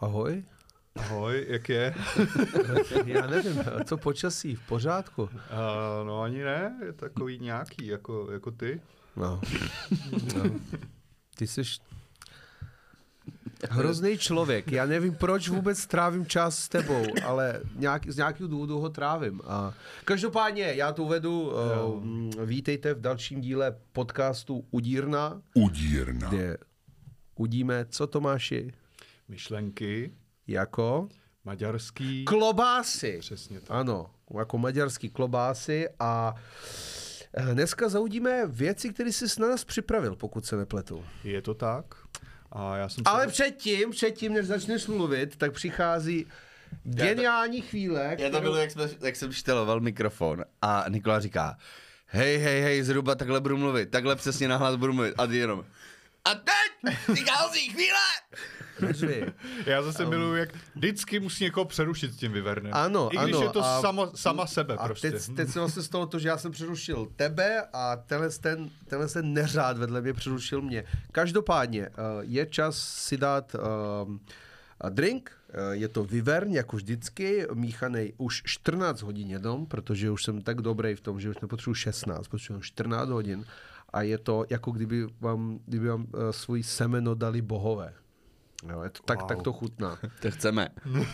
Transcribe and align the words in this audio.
Ahoj. 0.00 0.42
Ahoj, 0.96 1.46
jak 1.48 1.68
je? 1.68 1.94
Já 3.04 3.26
nevím, 3.26 3.62
co 3.84 3.96
počasí, 3.96 4.54
v 4.54 4.66
pořádku? 4.66 5.22
Uh, 5.22 5.28
no 6.06 6.22
ani 6.22 6.42
ne, 6.42 6.76
je 6.84 6.92
takový 6.92 7.38
nějaký, 7.38 7.86
jako, 7.86 8.28
jako 8.32 8.50
ty. 8.50 8.80
No. 9.16 9.40
no. 10.36 10.50
Ty 11.36 11.46
jsi 11.46 11.62
hrozný 13.70 14.18
člověk. 14.18 14.72
Já 14.72 14.86
nevím, 14.86 15.14
proč 15.14 15.48
vůbec 15.48 15.86
trávím 15.86 16.26
čas 16.26 16.58
s 16.58 16.68
tebou, 16.68 17.04
ale 17.24 17.60
nějak, 17.76 18.06
z 18.08 18.16
nějakého 18.16 18.48
důvodu 18.48 18.80
ho 18.80 18.88
trávím. 18.88 19.40
A 19.46 19.74
každopádně, 20.04 20.72
já 20.74 20.92
tu 20.92 21.08
vedu, 21.08 21.52
uh, 21.52 22.04
vítejte 22.44 22.94
v 22.94 23.00
dalším 23.00 23.40
díle 23.40 23.76
podcastu 23.92 24.64
Udírna. 24.70 25.42
Udírna. 25.54 26.28
Kde 26.28 26.58
udíme, 27.34 27.86
co 27.88 28.06
Tomáši? 28.06 28.72
Myšlenky. 29.30 30.14
Jako? 30.46 31.08
Maďarský. 31.44 32.24
Klobásy. 32.24 33.18
Přesně 33.20 33.60
tak. 33.60 33.70
Ano, 33.70 34.10
jako 34.38 34.58
maďarský 34.58 35.10
klobásy 35.10 35.88
a 36.00 36.34
eh, 37.34 37.54
dneska 37.54 37.88
zaudíme 37.88 38.46
věci, 38.46 38.88
které 38.90 39.12
jsi 39.12 39.40
na 39.40 39.48
nás 39.48 39.64
připravil, 39.64 40.16
pokud 40.16 40.46
se 40.46 40.56
nepletu. 40.56 41.04
Je 41.24 41.42
to 41.42 41.54
tak. 41.54 41.84
A 42.52 42.76
já 42.76 42.88
jsem 42.88 43.02
Ale 43.06 43.24
se... 43.24 43.30
předtím, 43.32 43.90
předtím, 43.90 44.32
než 44.32 44.46
začneš 44.46 44.86
mluvit, 44.86 45.36
tak 45.36 45.52
přichází 45.52 46.26
geniální 46.84 47.60
chvíle. 47.60 48.16
Já 48.18 48.30
to 48.30 48.40
bylo, 48.40 48.56
jak, 48.56 48.70
jsme, 48.70 48.88
jak 49.00 49.16
jsem 49.16 49.32
šteloval 49.32 49.80
mikrofon 49.80 50.44
a 50.62 50.84
Nikola 50.88 51.20
říká, 51.20 51.56
hej, 52.06 52.38
hej, 52.38 52.60
hej, 52.60 52.82
zhruba 52.82 53.14
takhle 53.14 53.40
budu 53.40 53.56
mluvit, 53.56 53.90
takhle 53.90 54.16
přesně 54.16 54.48
nahlas 54.48 54.76
budu 54.76 54.92
mluvit 54.92 55.14
a 55.18 55.26
ty 55.26 55.36
jenom, 55.36 55.64
a 56.24 56.34
teď, 56.34 56.94
přichází 57.12 57.68
chvíle! 57.68 58.00
Neřvi. 58.80 59.32
Já 59.66 59.82
zase 59.82 60.06
miluju, 60.06 60.34
jak 60.34 60.48
vždycky 60.74 61.20
musí 61.20 61.44
někoho 61.44 61.64
přerušit 61.64 62.12
s 62.12 62.16
tím 62.16 62.32
vyvernem. 62.32 62.72
Ano, 62.74 63.08
I 63.12 63.16
když 63.16 63.34
ano. 63.34 63.42
je 63.42 63.48
to 63.48 63.64
a, 63.64 63.80
samo, 63.80 64.10
sama 64.14 64.46
sebe 64.46 64.74
a 64.74 64.86
prostě. 64.86 65.10
teď, 65.10 65.36
teď 65.36 65.48
se 65.48 65.58
vlastně 65.58 65.82
stalo 65.82 66.06
to, 66.06 66.18
že 66.18 66.28
já 66.28 66.38
jsem 66.38 66.52
přerušil 66.52 67.08
tebe 67.16 67.62
a 67.72 67.96
tenhle 67.96 68.30
ten, 68.30 68.70
tenhle 68.88 69.08
ten 69.08 69.32
neřád 69.32 69.78
vedle 69.78 70.00
mě 70.00 70.12
přerušil 70.12 70.62
mě. 70.62 70.84
Každopádně 71.12 71.88
uh, 71.88 71.94
je 72.20 72.46
čas 72.46 72.78
si 72.78 73.16
dát 73.16 73.54
uh, 73.54 74.90
drink, 74.90 75.32
uh, 75.48 75.70
je 75.70 75.88
to 75.88 76.04
Vivern, 76.04 76.52
jako 76.52 76.76
vždycky, 76.76 77.46
míchaný 77.54 78.12
už 78.16 78.42
14 78.44 79.02
hodin 79.02 79.30
jenom, 79.30 79.66
protože 79.66 80.10
už 80.10 80.24
jsem 80.24 80.42
tak 80.42 80.60
dobrý 80.60 80.94
v 80.94 81.00
tom, 81.00 81.20
že 81.20 81.30
už 81.30 81.38
nepotřebuji 81.42 81.74
16, 81.74 82.28
potřebuji 82.28 82.60
14 82.60 83.08
hodin 83.08 83.44
a 83.92 84.02
je 84.02 84.18
to 84.18 84.44
jako 84.50 84.70
kdyby 84.70 85.06
vám, 85.20 85.60
kdyby 85.66 85.88
vám 85.88 86.06
svůj 86.30 86.62
semeno 86.62 87.14
dali 87.14 87.42
bohové. 87.42 87.94
Jo, 88.68 88.82
je 88.82 88.90
to, 88.90 89.02
tak, 89.02 89.18
Wow. 89.20 89.28
tak 89.28 89.42
to 89.42 89.52
chutná. 89.52 89.98
To 90.22 90.30
chceme. 90.30 90.68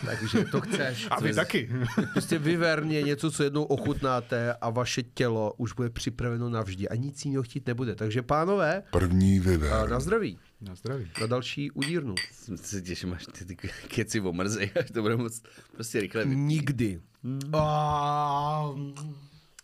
Takže 0.05 0.43
to 0.51 0.61
chceš. 0.61 1.07
A 1.11 1.19
vy 1.19 1.33
taky. 1.33 1.69
Prostě 2.11 2.37
vyvern 2.39 2.91
je 2.91 3.01
něco, 3.03 3.31
co 3.31 3.43
jednou 3.43 3.63
ochutnáte 3.63 4.53
a 4.53 4.69
vaše 4.69 5.03
tělo 5.03 5.53
už 5.57 5.73
bude 5.73 5.89
připraveno 5.89 6.49
navždy 6.49 6.89
a 6.89 6.95
nic 6.95 7.25
jiného 7.25 7.43
chtít 7.43 7.67
nebude. 7.67 7.95
Takže 7.95 8.21
pánové, 8.21 8.83
První 8.91 9.39
a 9.39 9.43
vyver. 9.43 9.89
na 9.89 9.99
zdraví, 9.99 10.39
Na 10.61 10.75
zdraví. 10.75 11.11
na 11.21 11.27
další 11.27 11.71
udírnu. 11.71 12.15
Se 12.55 12.81
těším, 12.81 13.13
až 13.13 13.25
ty, 13.25 13.45
ty 13.45 13.55
keci 13.87 14.19
omrzej, 14.21 14.71
až 14.79 14.91
to 14.91 15.01
bude 15.01 15.17
moc 15.17 15.41
prostě 15.75 15.99
rychle 16.01 16.23
vypít. 16.25 16.37
Nikdy. 16.39 17.01
A... 17.53 18.69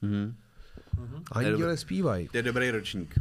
Mhm. 0.02 0.36
Anděle 1.32 1.78
zpívají. 1.78 2.28
To 2.28 2.38
je 2.38 2.44
dobrý 2.44 2.72
ročník. 2.72 3.16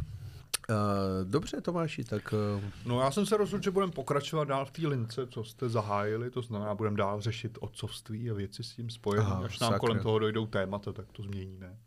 Uh, 0.73 1.29
dobře, 1.31 1.61
Tomáši, 1.61 2.03
tak 2.03 2.33
uh, 2.57 2.63
No 2.85 3.01
já 3.01 3.11
jsem 3.11 3.25
se 3.25 3.37
rozhodl, 3.37 3.63
že 3.63 3.71
budeme 3.71 3.91
pokračovat 3.91 4.43
dál 4.43 4.65
v 4.65 4.71
té 4.71 4.87
lince, 4.87 5.27
co 5.27 5.43
jste 5.43 5.69
zahájili, 5.69 6.31
to 6.31 6.41
znamená, 6.41 6.75
budeme 6.75 6.97
dál 6.97 7.21
řešit 7.21 7.57
otcovství 7.61 8.31
a 8.31 8.33
věci 8.33 8.63
s 8.63 8.75
tím 8.75 8.89
spojené. 8.89 9.25
Aha, 9.25 9.45
Až 9.45 9.59
nám 9.59 9.67
sakra. 9.67 9.79
kolem 9.79 9.99
toho 9.99 10.19
dojdou 10.19 10.45
témata, 10.45 10.93
tak 10.93 11.11
to 11.11 11.23
změníme. 11.23 11.77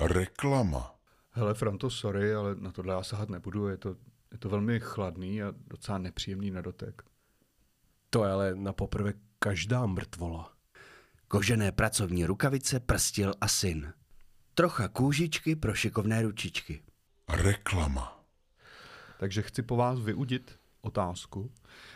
Reklama. 0.00 0.94
Hele, 1.30 1.54
Franto, 1.54 1.90
sorry, 1.90 2.34
ale 2.34 2.54
na 2.54 2.72
tohle 2.72 2.94
já 2.94 3.02
sahat 3.02 3.28
nebudu, 3.28 3.68
je 3.68 3.76
to, 3.76 3.88
je 4.32 4.38
to 4.38 4.48
velmi 4.48 4.80
chladný 4.80 5.42
a 5.42 5.52
docela 5.66 5.98
nepříjemný 5.98 6.50
na 6.50 6.60
dotek. 6.60 7.02
to 8.10 8.24
je 8.24 8.32
ale 8.32 8.54
na 8.54 8.72
poprvé 8.72 9.12
každá 9.38 9.86
mrtvola. 9.86 10.52
Kožené 11.28 11.72
pracovní 11.72 12.26
rukavice, 12.26 12.80
prstil 12.80 13.32
a 13.40 13.48
syn. 13.48 13.92
Trocha 14.54 14.88
kůžičky 14.88 15.56
pro 15.56 15.74
šikovné 15.74 16.22
ručičky. 16.22 16.82
Reklama. 17.28 18.17
Takže 19.18 19.42
chci 19.42 19.62
po 19.62 19.76
vás 19.76 19.98
vyudit 20.00 20.58
otázku. 20.80 21.50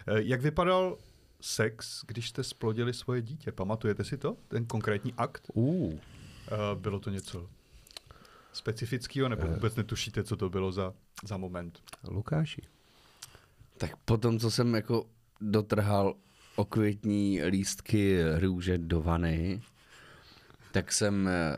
Eh, 0.07 0.23
Jak 0.23 0.41
vypadal 0.43 0.99
sex, 1.41 2.05
když 2.07 2.29
jste 2.29 2.45
splodili 2.45 2.95
svoje 2.95 3.23
dítě? 3.23 3.53
Pamatujete 3.53 4.05
si 4.05 4.19
to? 4.19 4.37
Ten 4.49 4.67
konkrétní 4.67 5.15
akt? 5.17 5.47
Uh, 5.55 5.93
Eh, 6.49 6.75
Bylo 6.75 7.01
to 7.01 7.11
něco 7.11 7.51
specifického, 8.53 9.29
nebo 9.29 9.47
vůbec 9.47 9.75
netušíte, 9.77 10.25
co 10.25 10.37
to 10.37 10.51
bylo 10.51 10.73
za, 10.73 10.95
za 11.25 11.37
moment? 11.37 11.83
Lukáši. 12.09 12.63
Tak 13.79 13.97
potom, 13.97 14.39
co 14.39 14.51
jsem 14.51 14.75
jako 14.75 15.07
dotrhal 15.41 16.15
okvětní 16.57 17.43
lístky 17.45 18.19
růže 18.39 18.79
do 18.79 19.03
vany, 19.03 19.63
tak 20.73 20.93
jsem 20.93 21.29
eh, 21.29 21.57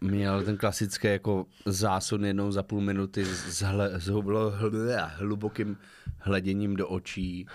měl 0.00 0.42
ten 0.42 0.56
klasický 0.56 1.08
jako 1.08 1.46
zásun 1.66 2.24
jednou 2.24 2.52
za 2.52 2.62
půl 2.62 2.80
minuty 2.80 3.24
s, 3.24 3.62
hle, 3.62 4.00
s 4.00 4.08
hublo, 4.08 4.50
hl, 4.50 4.70
hlubokým 5.16 5.76
hleděním 6.18 6.76
do 6.76 6.88
očí 6.88 7.46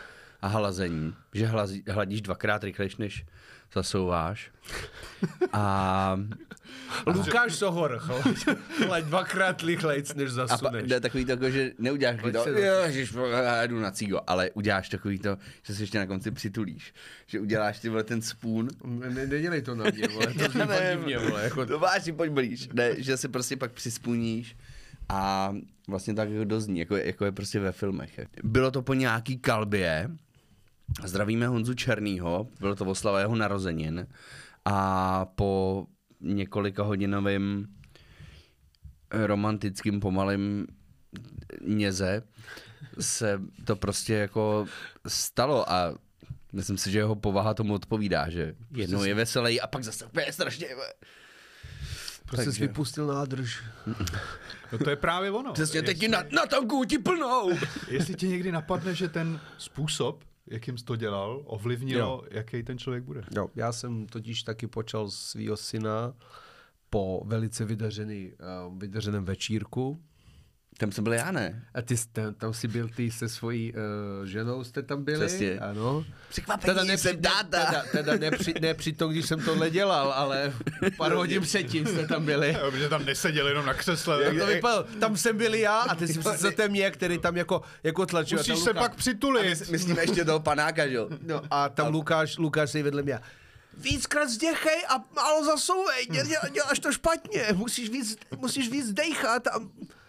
a 0.41 0.47
hlazením, 0.47 1.16
že 1.34 1.47
hlazí, 1.47 1.84
hladíš 1.88 2.22
dvakrát 2.22 2.63
rychlejš, 2.63 2.97
než 2.97 3.25
zasouváš. 3.74 4.52
A, 5.54 6.20
Lukáš 7.06 7.56
Sohor, 7.56 8.00
chlaď 8.86 9.04
dvakrát 9.04 9.64
rychlejc, 9.64 10.14
než 10.14 10.30
a 10.32 10.36
pa, 10.36 10.48
zasuneš. 10.48 10.90
ne, 10.90 11.00
takový 11.00 11.26
to, 11.26 11.32
jako, 11.32 11.50
že 11.50 11.72
neuděláš 11.80 12.18
to, 12.44 12.50
ježiš, 12.50 13.14
já 13.32 13.68
jdu 13.68 13.80
na 13.80 13.92
cígo, 13.92 14.20
ale 14.28 14.52
uděláš 14.52 14.90
takový 14.90 15.20
to, 15.20 15.38
že 15.64 15.76
se 15.76 15.84
ještě 15.84 16.00
na 16.00 16.06
konci 16.06 16.32
přitulíš, 16.32 16.94
že 17.28 17.40
uděláš 17.40 17.80
ty 17.80 17.90
vole 17.90 18.04
ten 18.04 18.22
spůn 18.22 18.68
Ne, 18.86 19.09
ne, 19.09 19.28
nedělej 19.28 19.62
to 19.62 19.76
na 19.76 19.86
mě, 19.96 20.08
vole, 20.08 20.28
to 20.28 20.40
zní 20.52 20.62
fakt 20.62 20.84
divně, 20.92 21.18
vole, 21.18 21.44
jako, 21.44 21.66
To 21.66 21.80
vážně, 21.80 22.14
pojď 22.14 22.32
blíž. 22.32 22.70
Ne, 22.74 23.02
že 23.02 23.18
se 23.18 23.30
prostě 23.30 23.58
pak 23.58 23.72
přispůníš 23.72 24.56
a 25.09 25.53
vlastně 25.88 26.14
tak 26.14 26.30
jako 26.30 26.44
dozní, 26.44 26.80
jako, 26.80 26.96
je- 26.96 27.06
jako 27.08 27.26
je 27.26 27.32
prostě 27.32 27.59
ve 27.59 27.72
filmech. 27.72 28.20
Bylo 28.44 28.72
to 28.72 28.82
po 28.82 28.94
nějaký 28.94 29.38
kalbě, 29.38 30.09
zdravíme 31.06 31.47
Honzu 31.47 31.74
Černýho, 31.74 32.47
bylo 32.59 32.75
to 32.75 32.85
oslava 32.85 33.19
jeho 33.19 33.35
narozenin 33.35 34.07
a 34.66 35.25
po 35.25 35.85
několika 36.22 36.84
hodinovým 36.84 37.68
romantickým 39.12 40.00
pomalým 40.00 40.68
něze 41.62 42.24
se 43.00 43.41
to 43.66 43.75
prostě 43.75 44.13
jako 44.13 44.66
stalo 45.07 45.72
a 45.72 45.94
myslím 46.53 46.78
si, 46.78 46.91
že 46.91 47.00
jeho 47.00 47.16
povaha 47.16 47.53
tomu 47.53 47.73
odpovídá, 47.73 48.29
že 48.29 48.56
jednou 48.75 49.03
je 49.03 49.13
veselý 49.13 49.62
a 49.62 49.68
pak 49.68 49.84
zase 49.84 50.06
úplně 50.06 50.34
strašně 50.34 50.68
prostě 52.25 52.44
jsi 52.52 52.52
takže- 52.52 52.68
vypustil 52.68 53.08
nádrž. 53.08 53.63
No 54.72 54.78
to 54.78 54.90
je 54.90 54.96
právě 54.96 55.31
ono. 55.31 55.53
Přesně, 55.53 55.81
teď 55.81 55.88
Jestli- 55.90 56.00
ti 56.00 56.08
na, 56.08 56.23
na 56.31 56.46
tanku 56.46 56.84
ti 56.85 56.97
plnou. 56.97 57.52
Jestli 57.88 58.16
tě 58.16 58.28
někdy 58.28 58.52
napadne, 58.52 58.96
že 58.96 59.09
ten 59.09 59.40
způsob, 59.58 60.23
jakým 60.47 60.78
jsi 60.78 60.85
to 60.85 60.96
dělal, 60.96 61.41
ovlivnilo, 61.46 62.24
jaký 62.31 62.63
ten 62.63 62.78
člověk 62.78 63.03
bude. 63.03 63.24
Jo, 63.35 63.50
já 63.56 63.72
jsem 63.72 64.06
totiž 64.07 64.44
taky 64.44 64.68
počal 64.68 65.09
svého 65.09 65.57
syna 65.57 66.13
po 66.90 67.24
velice 67.25 67.66
vydařený, 67.66 68.34
uh, 68.68 68.78
vydařeném 68.78 69.25
večírku. 69.25 70.03
Tam 70.81 70.92
jsem 70.92 71.03
byl 71.03 71.14
já, 71.14 71.31
ne? 71.31 71.64
A 71.74 71.81
ty 71.81 71.97
jste, 71.97 72.31
tam 72.31 72.53
si 72.53 72.68
byl 72.68 72.90
ty 72.96 73.12
se 73.12 73.30
svojí 73.30 73.74
uh, 73.74 74.25
ženou, 74.25 74.64
jste 74.64 74.81
tam 74.81 75.03
byli? 75.03 75.25
Přesně. 75.25 75.59
Ano. 75.59 76.06
Překvapení, 76.30 76.97
jsem 76.97 77.22
táta. 77.22 77.66
Teda, 77.66 77.84
teda 77.91 78.17
ne, 78.17 78.32
při, 78.32 78.53
ne 78.61 78.73
při 78.73 78.94
tom, 78.94 79.11
když 79.11 79.26
jsem 79.26 79.41
tohle 79.41 79.70
dělal, 79.70 80.11
ale 80.11 80.53
pár 80.97 81.11
hodin 81.11 81.41
předtím 81.41 81.88
jste 81.88 82.08
tam 82.08 82.26
byli. 82.26 82.58
Protože 82.61 82.90
tam 82.90 83.05
neseděl 83.05 83.47
jenom 83.47 83.66
na 83.66 83.73
křesle. 83.73 84.23
Jak 84.23 84.38
to 84.40 84.46
vypadalo? 84.46 84.85
Tam 85.00 85.17
jsem 85.17 85.38
byl 85.38 85.53
já 85.53 85.78
a 85.79 85.96
ty 85.96 86.08
si 86.08 86.20
představte 86.20 86.67
mě, 86.67 86.91
který 86.91 87.17
tam 87.17 87.38
jako, 87.38 87.61
jako 87.84 88.05
tlačil. 88.05 88.38
a 88.38 88.41
Musíš 88.41 88.53
tam 88.53 88.64
se 88.64 88.70
Lukáš- 88.70 88.79
pak 88.79 88.96
přitulit. 88.96 89.70
Myslím 89.70 89.97
ještě 89.97 90.26
toho 90.26 90.40
panáka, 90.40 90.88
že 90.88 90.94
jo? 90.96 91.09
No 91.22 91.41
a 91.52 91.70
tam 91.70 91.94
Lukáš, 91.94 92.38
Lukáš 92.38 92.72
se 92.72 92.84
vedle 92.84 93.03
mě. 93.03 93.20
Víckrát 93.78 94.29
zděchej 94.29 94.85
a 94.90 95.03
málo 95.16 95.46
zasouvej, 95.46 96.05
děl, 96.11 96.26
děláš 96.53 96.79
to 96.79 96.91
špatně, 96.91 97.46
musíš 97.53 97.90
víc, 97.90 98.17
musíš 98.38 98.70
víc 98.70 98.91
dejchat 98.94 99.47
a 99.47 99.59
Eh, 99.59 100.01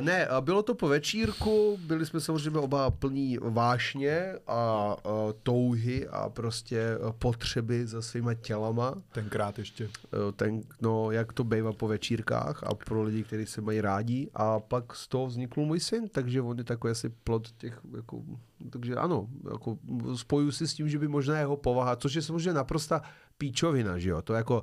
Ne, 0.00 0.26
a 0.26 0.40
bylo 0.40 0.62
to 0.62 0.74
po 0.74 0.88
večírku, 0.88 1.78
byli 1.86 2.06
jsme 2.06 2.20
samozřejmě 2.20 2.60
oba 2.60 2.90
plní 2.90 3.38
vášně 3.40 4.34
a, 4.46 4.52
a 4.52 4.96
touhy 5.42 6.08
a 6.08 6.28
prostě 6.28 6.78
eh, 6.78 7.12
potřeby 7.18 7.86
za 7.86 8.02
svýma 8.02 8.34
tělama. 8.34 8.94
Tenkrát 9.12 9.58
ještě. 9.58 9.84
Eh, 9.84 10.32
Ten, 10.36 10.62
no, 10.80 11.10
jak 11.10 11.32
to 11.32 11.44
bývá 11.44 11.72
po 11.72 11.88
večírkách 11.88 12.64
a 12.64 12.74
pro 12.74 13.02
lidi, 13.02 13.24
kteří 13.24 13.46
se 13.46 13.60
mají 13.60 13.80
rádi. 13.80 14.30
A 14.34 14.60
pak 14.60 14.94
z 14.94 15.08
toho 15.08 15.26
vznikl 15.26 15.60
můj 15.60 15.80
syn, 15.80 16.08
takže 16.08 16.42
on 16.42 16.58
je 16.58 16.64
takový 16.64 16.90
asi 16.90 17.08
plod 17.08 17.50
těch, 17.58 17.80
jako, 17.96 18.22
takže 18.70 18.94
ano, 18.96 19.26
jako 19.50 19.78
spojuju 20.16 20.52
si 20.52 20.68
s 20.68 20.74
tím, 20.74 20.88
že 20.88 20.98
by 20.98 21.08
možná 21.08 21.38
jeho 21.38 21.56
povaha, 21.56 21.96
což 21.96 22.14
je 22.14 22.22
samozřejmě 22.22 22.52
naprosta 22.52 23.02
píčovina, 23.38 23.98
že 23.98 24.10
jo, 24.10 24.22
to 24.22 24.34
jako, 24.34 24.62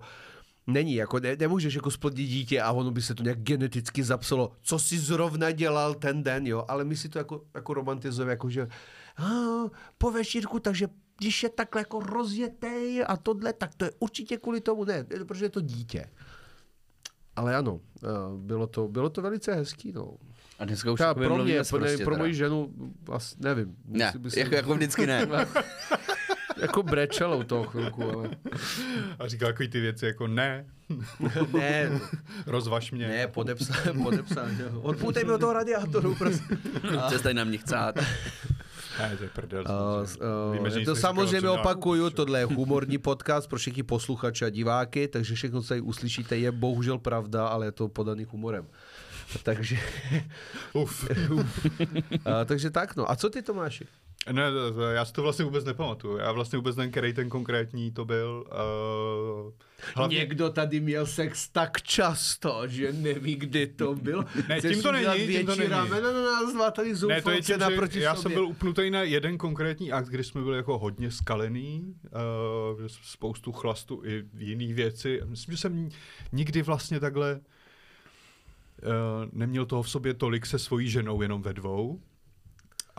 Není, 0.68 0.96
jako 0.96 1.19
ne, 1.19 1.36
nemůžeš 1.40 1.74
jako 1.74 1.92
splodit 1.92 2.28
dítě 2.28 2.62
a 2.62 2.72
ono 2.72 2.92
by 2.92 3.02
se 3.02 3.16
to 3.16 3.24
nějak 3.24 3.40
geneticky 3.40 4.04
zapsalo, 4.04 4.52
co 4.62 4.80
si 4.80 5.00
zrovna 5.00 5.52
dělal 5.52 5.94
ten 5.94 6.24
den, 6.24 6.48
jo, 6.48 6.66
ale 6.68 6.84
my 6.86 6.96
si 6.98 7.10
to 7.10 7.18
jako, 7.18 7.44
jako 7.56 7.74
romantizujeme, 7.74 8.31
jako 8.31 8.50
že 8.50 8.68
a, 9.18 9.24
po 9.98 10.12
večírku, 10.12 10.60
takže 10.60 10.88
když 11.18 11.44
je 11.44 11.50
takhle 11.50 11.81
jako 11.81 12.00
rozjetej 12.00 13.04
a 13.08 13.18
tohle, 13.18 13.54
tak 13.54 13.75
to 13.75 13.86
je 13.86 13.92
určitě 14.00 14.38
kvůli 14.38 14.62
tomu, 14.62 14.86
ne, 14.86 15.04
protože 15.04 15.46
je 15.46 15.50
to 15.50 15.62
dítě. 15.62 16.06
Ale 17.36 17.56
ano, 17.56 17.80
eh, 18.04 18.08
bylo 18.38 18.68
to, 18.68 18.88
bylo 18.88 19.10
to 19.10 19.22
velice 19.22 19.54
hezký, 19.54 19.92
no. 19.92 20.14
A 20.60 20.66
dneska 20.66 20.92
už 20.92 21.02
pro 21.14 21.38
mě, 21.44 21.62
pro, 21.69 21.80
prostě 21.80 22.04
pro 22.06 22.18
moji 22.18 22.34
ženu, 22.34 22.74
asi 23.12 23.36
nevím. 23.40 23.75
Ne, 23.86 24.14
se- 24.28 24.40
jako, 24.40 24.56
jako 24.56 24.75
vždycky 24.75 25.08
ne. 25.08 25.28
jako 26.62 26.83
brečelo 26.83 27.44
toho 27.44 27.63
chvilku, 27.63 28.04
ale 28.04 28.30
A 29.19 29.27
říkal 29.27 29.50
takový 29.50 29.69
ty 29.69 29.80
věci 29.80 30.06
jako 30.06 30.27
ne, 30.27 30.65
ne, 31.54 32.00
rozvaž 32.45 32.92
mě. 32.92 33.07
ne, 33.07 33.27
podepsán. 33.27 34.57
jo. 34.59 34.81
Odpoutej 34.81 35.24
mi 35.24 35.31
od 35.31 35.38
toho 35.39 35.54
radiátoru, 35.54 36.15
prostě. 36.15 36.57
Přestaň 37.07 37.36
na 37.36 37.44
mě 37.44 37.57
chcát. 37.57 37.95
Ne, 39.00 39.18
to 39.18 39.24
je 39.24 39.30
prdel. 39.30 39.62
Uh, 39.62 40.06
samozřejmě. 40.06 40.25
uh, 40.50 40.54
Víme, 40.54 40.69
že 40.69 40.86
to 40.86 40.95
samozřejmě 40.95 41.50
opakuju, 41.50 42.09
tohle 42.09 42.39
je 42.39 42.45
humorní 42.45 42.98
podcast 42.98 43.50
pro 43.50 43.59
všechny 43.59 43.83
posluchače 43.83 44.45
a 44.45 44.50
diváky, 44.50 45.07
takže 45.07 45.36
všechno, 45.36 45.62
co 45.62 45.68
tady 45.68 45.81
uslyšíte, 45.81 46.38
je 46.38 46.51
bohužel 46.51 46.98
pravda, 46.98 47.48
ale 47.48 47.65
je 47.65 47.71
to 47.71 47.88
podaný 47.88 48.24
humorem. 48.24 48.68
Takže, 49.44 49.77
Uf. 50.74 51.09
uh, 51.30 51.44
takže 52.45 52.69
tak, 52.69 52.95
no. 52.95 53.12
A 53.12 53.15
co 53.15 53.30
ty, 53.30 53.42
Tomáši? 53.42 53.86
Ne, 54.32 54.44
já 54.94 55.06
si 55.06 55.14
to 55.14 55.22
vlastně 55.22 55.46
vůbec 55.46 55.66
nepamatuju. 55.66 56.18
Já 56.18 56.32
vlastně 56.32 56.58
vůbec 56.58 56.76
nevím, 56.76 56.92
který 56.92 57.14
ten 57.14 57.30
konkrétní 57.30 57.92
to 57.92 58.06
byl. 58.06 58.46
Uh, 58.48 59.54
hlavně, 59.96 60.18
Někdo 60.18 60.50
tady 60.50 60.80
měl 60.80 61.06
sex 61.06 61.50
tak 61.50 61.82
často, 61.82 62.68
že 62.68 62.94
neví, 62.94 63.36
kdy 63.36 63.68
to 63.68 63.96
bylo. 63.96 64.26
Ne, 64.50 64.60
Chceš 64.60 64.74
tím 64.74 64.84
to 64.84 64.92
není, 64.92 65.28
tím 65.28 65.46
to 65.46 65.56
není. 65.56 65.70
ramena 65.70 66.12
na 66.12 66.22
nás 66.22 66.54
dva 66.54 66.72
tady 66.72 66.94
ne, 67.08 67.22
to 67.22 67.32
je 67.32 67.42
tím, 67.42 67.60
naproti 67.60 68.00
já 68.00 68.16
sobě. 68.16 68.24
jsem 68.24 68.32
byl 68.34 68.46
upnutý 68.46 68.90
na 68.90 69.02
jeden 69.04 69.38
konkrétní 69.38 69.92
akt, 69.92 70.08
kdy 70.08 70.24
jsme 70.24 70.42
byli 70.42 70.58
jako 70.58 70.78
hodně 70.78 71.12
skalený, 71.12 71.96
uh, 72.80 72.88
spoustu 72.88 73.52
chlastu 73.52 74.02
i 74.06 74.24
jiný 74.38 74.74
věci. 74.74 75.22
Myslím, 75.26 75.56
že 75.56 75.62
jsem 75.62 75.90
nikdy 76.32 76.62
vlastně 76.62 77.00
takhle 77.00 77.36
uh, 77.36 77.40
neměl 79.32 79.66
toho 79.66 79.84
v 79.84 79.90
sobě 79.90 80.14
tolik 80.14 80.46
se 80.46 80.60
svojí 80.60 80.90
ženou, 80.90 81.22
jenom 81.22 81.42
ve 81.42 81.54
dvou. 81.54 82.02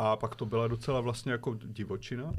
A 0.00 0.16
pak 0.16 0.34
to 0.34 0.46
byla 0.46 0.68
docela 0.68 1.00
vlastně 1.00 1.32
jako 1.32 1.56
divočina. 1.64 2.32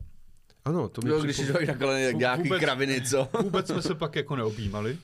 Ano, 0.65 0.89
to 0.89 1.01
mi 1.01 1.09
Jo, 1.09 1.19
když 1.21 1.35
si 1.35 1.41
připom- 1.43 1.47
člověk 1.51 1.69
takhle 1.69 2.13
nějaký 2.15 2.43
Vůbec- 2.43 2.59
kraviny, 2.61 3.01
co? 3.01 3.29
Vůbec 3.43 3.67
jsme 3.67 3.81
se 3.81 3.95
pak 3.95 4.15
jako 4.15 4.35
neobjímali. 4.35 4.97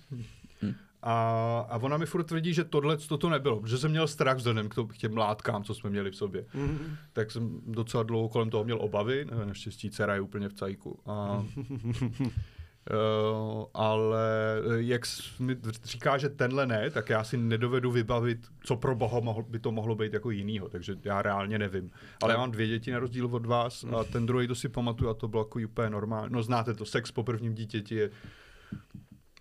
A, 1.08 1.60
a 1.70 1.78
ona 1.78 1.98
mi 1.98 2.06
furt 2.06 2.24
tvrdí, 2.24 2.54
že 2.54 2.64
tohle 2.64 2.98
to 2.98 3.30
nebylo, 3.30 3.60
protože 3.60 3.78
jsem 3.78 3.92
měl 3.92 4.08
strach 4.08 4.38
vzhledem 4.38 4.70
k, 4.70 4.76
to, 4.76 4.86
k 4.88 4.98
těm 4.98 5.18
látkám, 5.18 5.64
co 5.64 5.74
jsme 5.74 5.90
měli 5.90 6.12
v 6.12 6.16
sobě. 6.16 6.46
Mm. 6.54 6.96
Tak 7.14 7.32
jsem 7.32 7.62
docela 7.68 8.04
dlouho 8.04 8.30
kolem 8.30 8.50
toho 8.50 8.64
měl 8.64 8.78
obavy, 8.82 9.26
naštěstí 9.46 9.90
dcera 9.90 10.16
je 10.16 10.22
úplně 10.22 10.50
v 10.50 10.54
cajku. 10.54 11.00
A, 11.06 11.44
Uh, 12.92 13.66
ale 13.74 14.58
eh, 14.58 14.82
jak 14.82 15.02
mi 15.40 15.58
říká, 15.84 16.18
že 16.18 16.30
tenhle 16.30 16.68
ne, 16.68 16.90
tak 16.90 17.10
já 17.10 17.24
si 17.24 17.38
nedovedu 17.38 17.92
vybavit, 17.92 18.48
co 18.64 18.76
pro 18.76 18.96
boha 18.96 19.20
mohl, 19.20 19.44
by 19.44 19.60
to 19.60 19.72
mohlo 19.72 19.96
být 19.96 20.14
jako 20.14 20.32
jinýho, 20.32 20.70
takže 20.70 20.96
já 21.04 21.22
reálně 21.22 21.60
nevím. 21.60 21.92
Ale 22.24 22.34
já 22.34 22.40
mám 22.40 22.52
dvě 22.52 22.68
děti 22.68 22.92
na 22.92 23.00
rozdíl 23.00 23.26
od 23.26 23.46
vás 23.46 23.84
a 23.84 24.04
ten 24.04 24.26
druhý 24.26 24.48
to 24.48 24.56
si 24.56 24.70
pamatuju 24.70 25.10
a 25.10 25.14
to 25.14 25.28
bylo 25.28 25.44
jako 25.44 25.60
úplně 25.66 25.90
normální. 25.90 26.34
No 26.34 26.44
znáte 26.44 26.74
to, 26.74 26.86
sex 26.86 27.12
po 27.12 27.24
prvním 27.24 27.54
dítěti 27.54 27.96
je 27.96 28.10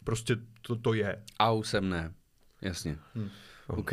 prostě 0.04 0.36
to, 0.62 0.76
to 0.76 0.94
je. 0.94 1.22
A 1.38 1.52
už 1.52 1.68
jsem 1.68 1.88
ne. 1.88 2.12
Jasně. 2.62 2.98
Hm. 3.14 3.28
OK. 3.66 3.92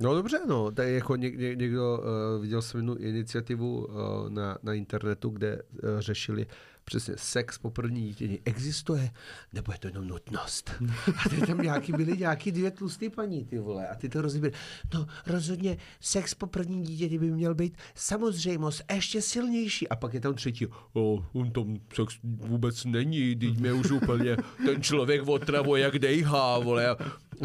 No 0.00 0.14
dobře, 0.14 0.40
no, 0.48 0.70
tak 0.70 0.88
jako 0.88 1.16
něk, 1.16 1.38
ně, 1.38 1.54
někdo, 1.54 1.98
uh, 1.98 2.42
viděl 2.42 2.62
jsem 2.62 2.78
jednu 2.78 2.94
iniciativu 2.94 3.86
uh, 3.86 3.94
na, 4.28 4.58
na 4.62 4.74
internetu, 4.74 5.28
kde 5.28 5.62
uh, 5.62 6.00
řešili 6.00 6.46
přesně 6.90 7.14
sex 7.16 7.58
po 7.58 7.70
první 7.70 8.02
dítě. 8.02 8.38
Existuje, 8.44 9.10
nebo 9.52 9.72
je 9.72 9.78
to 9.78 9.88
jenom 9.88 10.08
nutnost? 10.08 10.70
A 11.26 11.28
ty 11.28 11.40
tam 11.40 11.58
nějaký 11.58 11.92
byly 11.92 12.16
nějaký 12.16 12.52
dvě 12.52 12.70
tlustý 12.70 13.10
paní, 13.10 13.44
ty 13.44 13.58
vole, 13.58 13.88
a 13.88 13.94
ty 13.94 14.08
to 14.08 14.22
rozbíry. 14.22 14.52
No 14.94 15.06
rozhodně 15.26 15.76
sex 16.00 16.34
po 16.34 16.46
první 16.46 16.82
dítě 16.82 17.18
by 17.18 17.30
měl 17.30 17.54
být 17.54 17.76
samozřejmost, 17.94 18.82
ještě 18.94 19.22
silnější. 19.22 19.88
A 19.88 19.96
pak 19.96 20.14
je 20.14 20.20
tam 20.20 20.34
třetí, 20.34 20.66
o, 20.92 21.26
on 21.32 21.50
tam 21.50 21.76
sex 21.94 22.18
vůbec 22.22 22.84
není, 22.84 23.36
teď 23.36 23.58
mě 23.58 23.72
už 23.72 23.90
úplně 23.90 24.36
ten 24.66 24.82
člověk 24.82 25.28
otravuje, 25.28 25.82
jak 25.82 25.98
dejhá, 25.98 26.58
vole. 26.58 26.88
A 26.88 26.96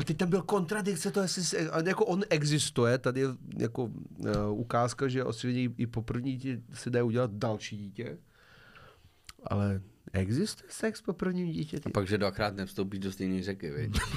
teď 0.03 0.17
tam 0.17 0.29
byl 0.29 0.41
kontradikce, 0.41 1.11
to 1.11 1.21
jestli, 1.21 1.69
jako 1.85 2.05
on 2.05 2.23
existuje, 2.29 2.97
tady 2.97 3.21
je 3.21 3.27
jako 3.57 3.83
uh, 3.83 3.91
ukázka, 4.49 5.07
že 5.07 5.23
ostředně 5.23 5.69
i 5.77 5.87
po 5.87 6.01
první 6.01 6.31
dítě 6.31 6.61
se 6.73 6.89
dá 6.89 7.03
udělat 7.03 7.31
další 7.31 7.77
dítě, 7.77 8.17
ale 9.47 9.81
existuje 10.13 10.69
sex 10.71 11.01
po 11.01 11.13
prvním 11.13 11.51
dítěti? 11.51 11.89
A 11.89 11.91
pak, 11.91 12.07
že 12.07 12.17
dvakrát 12.17 12.55
nevstoupíš 12.55 12.99
do 12.99 13.11
stejné 13.11 13.43
řeky, 13.43 13.71
viď? 13.71 13.99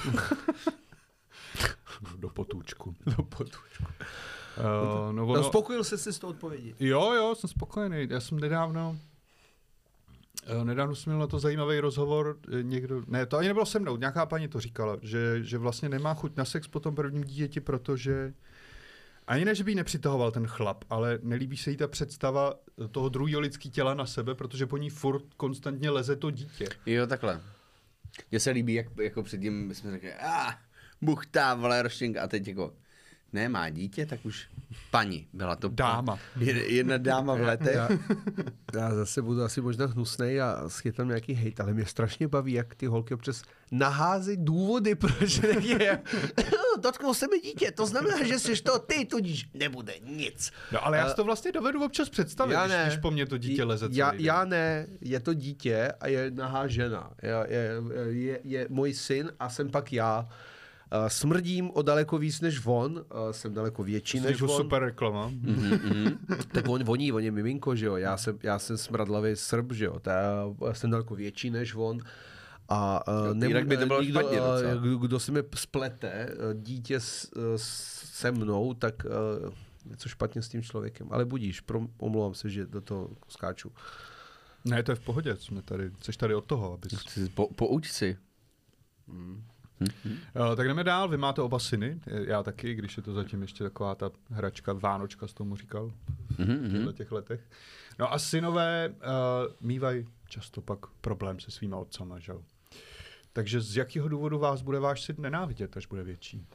Do 2.16 2.28
potůčku. 2.28 2.94
No, 3.06 3.24
potučku. 3.24 3.84
Uh, 3.84 5.12
no, 5.12 5.12
No, 5.12 5.26
ono, 5.26 5.44
spokojil 5.44 5.84
jsi 5.84 5.98
se 5.98 6.12
s 6.12 6.18
tou 6.18 6.28
odpovědí. 6.28 6.74
Jo, 6.80 7.12
jo, 7.12 7.34
jsem 7.34 7.50
spokojený. 7.50 8.06
Já 8.10 8.20
jsem 8.20 8.40
nedávno, 8.40 8.98
eh, 10.46 10.64
nedávno 10.64 10.94
jsem 10.94 11.12
měl 11.12 11.20
na 11.20 11.26
to 11.26 11.38
zajímavý 11.38 11.80
rozhovor, 11.80 12.38
eh, 12.58 12.62
někdo, 12.62 13.02
ne, 13.06 13.26
to 13.26 13.36
ani 13.36 13.48
nebylo 13.48 13.66
se 13.66 13.78
mnou, 13.78 13.96
nějaká 13.96 14.26
paní 14.26 14.48
to 14.48 14.60
říkala, 14.60 14.96
že, 15.02 15.44
že 15.44 15.58
vlastně 15.58 15.88
nemá 15.88 16.14
chuť 16.14 16.36
na 16.36 16.44
sex 16.44 16.68
po 16.68 16.80
tom 16.80 16.94
prvním 16.94 17.24
dítěti, 17.24 17.60
protože 17.60 18.34
ani 19.28 19.44
ne, 19.44 19.54
že 19.54 19.64
by 19.64 19.70
jí 19.70 19.74
nepřitahoval 19.74 20.30
ten 20.30 20.46
chlap, 20.46 20.84
ale 20.90 21.18
nelíbí 21.22 21.56
se 21.56 21.70
jí 21.70 21.76
ta 21.76 21.88
představa 21.88 22.54
toho 22.90 23.08
druhého 23.08 23.40
lidského 23.40 23.72
těla 23.72 23.94
na 23.94 24.06
sebe, 24.06 24.34
protože 24.34 24.66
po 24.66 24.76
ní 24.76 24.90
furt 24.90 25.34
konstantně 25.36 25.90
leze 25.90 26.16
to 26.16 26.30
dítě. 26.30 26.68
Jo, 26.86 27.06
takhle. 27.06 27.40
Mně 28.30 28.40
se 28.40 28.50
líbí, 28.50 28.74
jak 28.74 28.86
jako 29.02 29.22
předtím 29.22 29.74
jsme 29.74 29.90
řekli, 29.90 30.14
a 30.14 30.58
buchtá, 31.00 31.54
vole, 31.54 31.84
a 32.22 32.28
teď 32.28 32.48
jako, 32.48 32.74
ne, 33.32 33.48
má 33.48 33.68
dítě, 33.70 34.06
tak 34.06 34.24
už 34.24 34.48
paní, 34.90 35.26
byla 35.32 35.56
to 35.56 35.68
Dáma. 35.68 36.18
Je- 36.40 36.72
Jedna 36.74 36.96
dáma 36.96 37.34
v 37.34 37.40
letech. 37.40 37.74
Já, 37.74 37.88
já 38.74 38.94
zase 38.94 39.22
budu 39.22 39.42
asi 39.42 39.60
možná 39.60 39.86
hnusnej 39.86 40.40
a 40.42 40.64
schytám 40.68 41.08
nějaký 41.08 41.32
hejt, 41.32 41.60
ale 41.60 41.74
mě 41.74 41.86
strašně 41.86 42.28
baví, 42.28 42.52
jak 42.52 42.74
ty 42.74 42.86
holky 42.86 43.14
občas 43.14 43.42
naházejí 43.70 44.36
důvody, 44.40 44.94
proč 44.94 45.40
je. 45.60 46.00
Dotknul 46.82 47.14
se 47.14 47.26
mi 47.28 47.40
dítě, 47.40 47.70
to 47.70 47.86
znamená, 47.86 48.22
že 48.24 48.38
jsi 48.38 48.62
to 48.62 48.78
ty, 48.78 49.04
tudíž 49.04 49.48
nebude 49.54 49.92
nic. 50.04 50.52
No 50.72 50.86
ale 50.86 50.96
já 50.98 51.08
si 51.08 51.16
to 51.16 51.24
vlastně 51.24 51.52
dovedu 51.52 51.84
občas 51.84 52.08
představit, 52.08 52.52
Já 52.52 52.64
když, 52.66 52.76
ne. 52.76 52.84
když 52.86 52.98
po 52.98 53.10
mně 53.10 53.26
to 53.26 53.38
dítě 53.38 53.64
leze 53.64 53.88
já, 53.90 54.10
den. 54.10 54.20
já 54.20 54.44
ne, 54.44 54.86
je 55.00 55.20
to 55.20 55.34
dítě 55.34 55.92
a 56.00 56.06
je 56.08 56.30
nahá 56.30 56.66
žena. 56.66 57.10
Je, 57.22 57.30
je, 57.48 57.70
je, 58.08 58.40
je 58.44 58.66
můj 58.70 58.94
syn 58.94 59.32
a 59.40 59.48
jsem 59.50 59.70
pak 59.70 59.92
já. 59.92 60.28
Uh, 60.92 61.08
smrdím 61.08 61.70
o 61.70 61.82
daleko 61.82 62.18
víc 62.18 62.40
než 62.40 62.66
on, 62.66 62.92
uh, 62.92 63.30
jsem 63.30 63.54
daleko 63.54 63.82
větší 63.82 64.18
Jsi 64.18 64.24
než 64.24 64.40
jako 64.40 64.52
on. 64.52 64.62
super 64.62 64.82
reklama. 64.82 65.32
Tak 66.52 66.68
on 66.68 66.84
voní, 66.84 67.12
on 67.12 67.22
je 67.22 67.30
miminko, 67.30 67.76
že 67.76 67.86
jo, 67.86 67.96
já 67.96 68.16
jsem, 68.16 68.38
já 68.42 68.58
jsem 68.58 68.76
smradlavý 68.76 69.36
srb, 69.36 69.72
že 69.72 69.84
jo, 69.84 70.00
ta, 70.00 70.12
já 70.66 70.74
jsem 70.74 70.90
daleko 70.90 71.14
větší 71.14 71.50
než 71.50 71.74
on. 71.74 71.98
A 72.68 73.08
uh, 73.32 73.44
jinak 73.44 73.66
by 73.66 73.76
to 73.76 73.86
bylo 73.86 74.02
nikdo, 74.02 74.20
špatně 74.20 74.40
uh, 74.40 75.00
kdo, 75.00 75.20
si 75.20 75.32
mi 75.32 75.42
splete 75.54 76.28
uh, 76.28 76.62
dítě 76.62 77.00
s, 77.00 77.32
uh, 77.36 77.42
se 77.56 78.32
mnou, 78.32 78.74
tak 78.74 78.94
uh, 79.44 79.52
něco 79.84 80.08
špatně 80.08 80.42
s 80.42 80.48
tím 80.48 80.62
člověkem. 80.62 81.08
Ale 81.10 81.24
budíš, 81.24 81.60
prom, 81.60 81.88
omlouvám 81.98 82.34
se, 82.34 82.50
že 82.50 82.66
do 82.66 82.80
toho 82.80 83.10
skáču. 83.28 83.72
Ne, 84.64 84.82
to 84.82 84.92
je 84.92 84.96
v 84.96 85.00
pohodě, 85.00 85.36
jsme 85.36 85.62
tady, 85.62 85.90
jsi 86.02 86.12
tady 86.12 86.34
od 86.34 86.44
toho, 86.44 86.72
abys... 86.72 87.18
Po, 87.34 87.48
pouč 87.54 87.90
si. 87.90 88.18
Uh, 89.80 90.56
tak 90.56 90.66
jdeme 90.66 90.84
dál, 90.84 91.08
vy 91.08 91.16
máte 91.16 91.42
oba 91.42 91.58
syny, 91.58 92.00
já 92.06 92.42
taky, 92.42 92.74
když 92.74 92.96
je 92.96 93.02
to 93.02 93.12
zatím 93.12 93.42
ještě 93.42 93.64
taková 93.64 93.94
ta 93.94 94.10
hračka 94.30 94.72
Vánočka, 94.72 95.26
s 95.26 95.32
tomu 95.32 95.56
říkal 95.56 95.92
v 96.38 96.72
těchto 96.72 96.92
těch 96.92 97.12
letech. 97.12 97.40
No 97.98 98.12
a 98.12 98.18
synové 98.18 98.88
uh, 98.88 98.94
mývají 99.60 100.06
často 100.28 100.60
pak 100.60 100.86
problém 100.86 101.40
se 101.40 101.50
svýma 101.50 101.76
otcama, 101.76 102.18
že 102.18 102.32
jo? 102.32 102.42
Takže 103.32 103.60
z 103.60 103.76
jakého 103.76 104.08
důvodu 104.08 104.38
vás 104.38 104.62
bude 104.62 104.78
váš 104.78 105.02
syn 105.02 105.16
nenávidět, 105.18 105.76
až 105.76 105.86
bude 105.86 106.02
větší? 106.02 106.46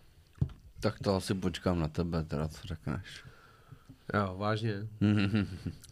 Tak 0.80 1.00
to 1.00 1.16
asi 1.16 1.34
počkám 1.34 1.80
na 1.80 1.88
tebe, 1.88 2.24
teda 2.24 2.48
co 2.48 2.68
řekneš. 2.68 3.24
Jo, 4.14 4.36
vážně. 4.38 4.88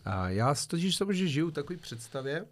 A 0.05 0.29
já 0.29 0.55
totiž 0.67 0.95
samozřejmě 0.95 1.27
žiju 1.27 1.49
v 1.49 1.53
takové 1.53 1.79
představě, 1.79 2.45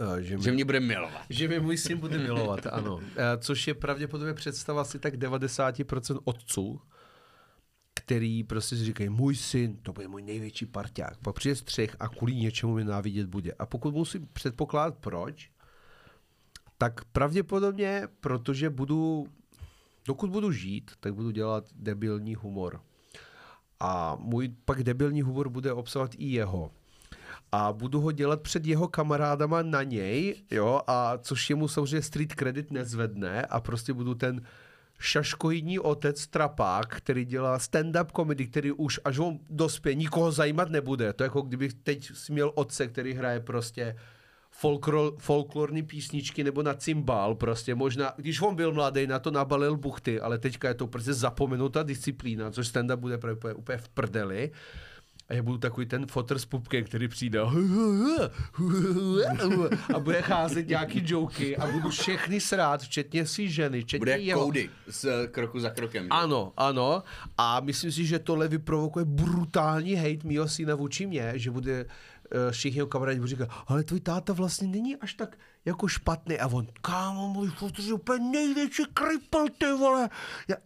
eh, 0.00 0.22
že, 0.22 0.28
Že 0.28 0.36
mě, 0.36 0.52
mě 0.52 0.64
bude 0.64 0.80
milovat. 0.80 1.22
že 1.30 1.48
mě 1.48 1.60
můj 1.60 1.76
syn 1.78 1.98
bude 1.98 2.18
milovat, 2.18 2.66
ano. 2.72 3.00
Eh, 3.16 3.38
Což 3.38 3.66
je 3.68 3.74
pravděpodobně 3.74 4.34
představa 4.34 4.82
asi 4.82 4.98
tak 4.98 5.14
90% 5.14 6.18
otců, 6.24 6.80
který 7.94 8.44
prostě 8.44 8.76
si 8.76 8.84
říkají, 8.84 9.08
můj 9.10 9.36
syn, 9.36 9.76
to 9.76 9.92
bude 9.92 10.08
můj 10.08 10.22
největší 10.22 10.66
parťák. 10.66 11.16
Pak 11.18 11.34
přijde 11.34 11.56
střech 11.56 11.96
a 12.00 12.08
kvůli 12.08 12.34
něčemu 12.34 12.74
mě 12.74 12.84
návidět 12.84 13.26
bude. 13.26 13.52
A 13.52 13.66
pokud 13.66 13.94
musím 13.94 14.28
předpokládat 14.32 14.94
proč, 14.98 15.50
tak 16.78 17.04
pravděpodobně, 17.04 18.08
protože 18.20 18.70
budu, 18.70 19.26
dokud 20.06 20.30
budu 20.30 20.52
žít, 20.52 20.90
tak 21.00 21.14
budu 21.14 21.30
dělat 21.30 21.64
debilní 21.74 22.34
humor. 22.34 22.80
A 23.80 24.16
můj 24.20 24.48
pak 24.64 24.82
debilní 24.82 25.22
humor 25.22 25.48
bude 25.48 25.72
obsahovat 25.72 26.10
i 26.18 26.24
jeho. 26.26 26.70
A 27.56 27.72
budu 27.72 28.00
ho 28.00 28.12
dělat 28.12 28.42
před 28.42 28.66
jeho 28.66 28.88
kamarádama 28.88 29.62
na 29.62 29.82
něj, 29.82 30.34
jo, 30.50 30.80
a 30.86 31.18
což 31.18 31.50
jemu 31.50 31.68
samozřejmě 31.68 32.02
street 32.02 32.34
credit 32.34 32.70
nezvedne 32.70 33.42
a 33.42 33.60
prostě 33.60 33.92
budu 33.92 34.14
ten 34.14 34.42
šaškoidní 34.98 35.78
otec 35.78 36.26
trapák, 36.26 36.96
který 36.96 37.24
dělá 37.24 37.58
stand-up 37.58 38.06
comedy, 38.16 38.46
který 38.46 38.72
už 38.72 39.00
až 39.04 39.18
on 39.18 39.38
dospě, 39.50 39.94
nikoho 39.94 40.32
zajímat 40.32 40.70
nebude. 40.70 41.12
To 41.12 41.22
je 41.22 41.26
jako 41.26 41.42
kdybych 41.42 41.74
teď 41.74 42.10
si 42.14 42.32
měl 42.32 42.52
otce, 42.54 42.86
který 42.88 43.12
hraje 43.12 43.40
prostě 43.40 43.96
folklor, 44.50 45.14
folklorní 45.18 45.82
písničky 45.82 46.44
nebo 46.44 46.62
na 46.62 46.74
cymbál 46.74 47.34
prostě 47.34 47.74
možná, 47.74 48.12
když 48.16 48.40
on 48.40 48.54
byl 48.54 48.72
mladý, 48.72 49.06
na 49.06 49.18
to 49.18 49.30
nabalil 49.30 49.76
buchty, 49.76 50.20
ale 50.20 50.38
teďka 50.38 50.68
je 50.68 50.74
to 50.74 50.86
prostě 50.86 51.12
zapomenutá 51.12 51.82
disciplína, 51.82 52.50
což 52.50 52.68
stand-up 52.68 52.96
bude 52.96 53.18
právě 53.18 53.54
úplně 53.54 53.78
v 53.78 53.88
prdeli. 53.88 54.50
A 55.28 55.34
já 55.34 55.42
budu 55.42 55.58
takový 55.58 55.86
ten 55.86 56.06
fotr 56.06 56.38
s 56.38 56.44
pupkem, 56.44 56.84
který 56.84 57.08
přijde 57.08 57.40
a 59.94 59.98
bude 59.98 60.22
cházet 60.22 60.68
nějaký 60.68 61.02
joky 61.04 61.56
a 61.56 61.66
budu 61.66 61.90
všechny 61.90 62.40
srát, 62.40 62.82
včetně 62.82 63.26
si 63.26 63.48
ženy, 63.48 63.80
včetně 63.80 63.98
Bude 63.98 64.18
jeho. 64.18 64.44
Cody 64.44 64.70
z 64.86 65.28
kroku 65.30 65.60
za 65.60 65.70
krokem. 65.70 66.02
že? 66.04 66.08
Ano, 66.10 66.52
ano. 66.56 67.02
A 67.38 67.60
myslím 67.60 67.92
si, 67.92 68.06
že 68.06 68.18
tohle 68.18 68.48
vyprovokuje 68.48 69.04
brutální 69.04 69.94
hate 69.94 70.28
mýho 70.28 70.48
syna 70.48 70.74
vůči 70.74 71.06
mě, 71.06 71.32
že 71.34 71.50
bude 71.50 71.84
uh, 71.84 71.90
všichni 72.50 72.78
jeho 72.78 72.86
kamarádi 72.86 73.18
budou 73.18 73.28
říkat, 73.28 73.48
ale 73.66 73.84
tvůj 73.84 74.00
táta 74.00 74.32
vlastně 74.32 74.68
není 74.68 74.96
až 74.96 75.14
tak 75.14 75.38
jako 75.64 75.88
špatný. 75.88 76.38
A 76.38 76.46
on, 76.46 76.66
kámo, 76.80 77.28
můj 77.28 77.48
fotr 77.48 77.80
je 77.80 77.92
úplně 77.92 78.30
největší 78.30 78.82
kripl, 78.94 79.44
ty 79.58 79.72
vole. 79.72 80.10
Já, 80.48 80.56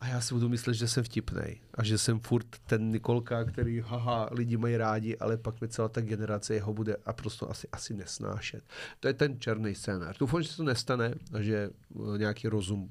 a 0.00 0.06
já 0.08 0.20
si 0.20 0.34
budu 0.34 0.48
myslet, 0.48 0.74
že 0.74 0.88
jsem 0.88 1.04
vtipnej 1.04 1.60
a 1.74 1.84
že 1.84 1.98
jsem 1.98 2.20
furt 2.20 2.46
ten 2.66 2.90
Nikolka, 2.90 3.44
který 3.44 3.80
haha, 3.80 4.28
lidi 4.32 4.56
mají 4.56 4.76
rádi, 4.76 5.18
ale 5.18 5.36
pak 5.36 5.60
mi 5.60 5.68
celá 5.68 5.88
ta 5.88 6.00
generace 6.00 6.54
jeho 6.54 6.74
bude 6.74 6.96
a 7.06 7.12
prostě 7.12 7.46
asi, 7.46 7.68
asi 7.72 7.94
nesnášet. 7.94 8.64
To 9.00 9.08
je 9.08 9.14
ten 9.14 9.40
černý 9.40 9.74
scénář. 9.74 10.18
Doufám, 10.18 10.42
že 10.42 10.48
se 10.48 10.56
to 10.56 10.62
nestane 10.62 11.14
a 11.32 11.42
že 11.42 11.70
eh, 12.14 12.18
nějaký 12.18 12.48
rozum 12.48 12.90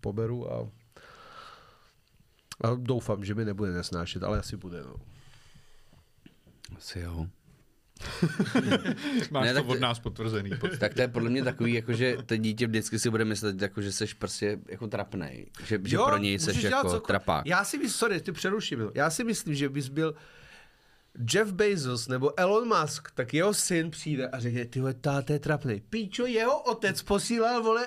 poberu 0.00 0.52
a, 0.52 0.68
a 2.60 2.74
doufám, 2.74 3.24
že 3.24 3.34
mi 3.34 3.44
nebude 3.44 3.72
nesnášet, 3.72 4.22
ale 4.22 4.38
asi 4.38 4.56
bude. 4.56 4.82
No. 4.82 4.94
Asi 6.76 7.00
jo. 7.00 7.26
Máš 9.30 9.44
Ne, 9.46 9.54
to 9.54 9.64
od 9.64 9.80
nás 9.80 9.98
potvrzený. 9.98 10.50
Tak 10.78 10.94
to 10.94 11.00
je 11.00 11.08
podle 11.08 11.30
mě 11.30 11.44
takový, 11.44 11.74
jako 11.74 11.92
že 11.92 12.16
to 12.26 12.36
dítě 12.36 12.66
vždycky 12.66 12.98
si 12.98 13.10
bude 13.10 13.24
myslet, 13.24 13.62
jako, 13.62 13.82
že 13.82 13.92
seš 13.92 14.14
prostě 14.14 14.58
jako 14.68 14.86
trapnej. 14.86 15.46
Že, 15.66 15.80
že 15.84 15.96
pro 15.96 16.16
něj 16.18 16.38
seš 16.38 16.56
dělat 16.56 16.70
jako 16.78 16.88
cokoliv. 16.88 17.06
trapák. 17.06 17.46
Já 17.46 17.64
si 17.64 17.78
myslím, 17.78 17.98
sorry, 17.98 18.20
ty 18.20 18.32
přeruším. 18.32 18.80
jo. 18.80 18.90
Já 18.94 19.10
si 19.10 19.24
myslím, 19.24 19.54
že 19.54 19.68
bys 19.68 19.88
byl 19.88 20.14
Jeff 21.34 21.52
Bezos 21.52 22.08
nebo 22.08 22.40
Elon 22.40 22.68
Musk, 22.80 23.10
tak 23.14 23.34
jeho 23.34 23.54
syn 23.54 23.90
přijde 23.90 24.28
a 24.28 24.40
řekne, 24.40 24.64
ty 24.64 24.80
vole, 24.80 24.94
táta 24.94 25.32
je 25.32 25.38
trapnej. 25.38 25.80
Píčo, 25.80 26.26
jeho 26.26 26.60
otec 26.62 27.02
posílal, 27.02 27.62
vole, 27.62 27.86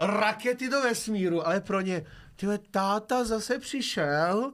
rakety 0.00 0.68
do 0.68 0.80
vesmíru, 0.82 1.46
ale 1.46 1.60
pro 1.60 1.80
ně, 1.80 2.04
ty 2.36 2.46
vole, 2.46 2.58
táta 2.70 3.24
zase 3.24 3.58
přišel, 3.58 4.52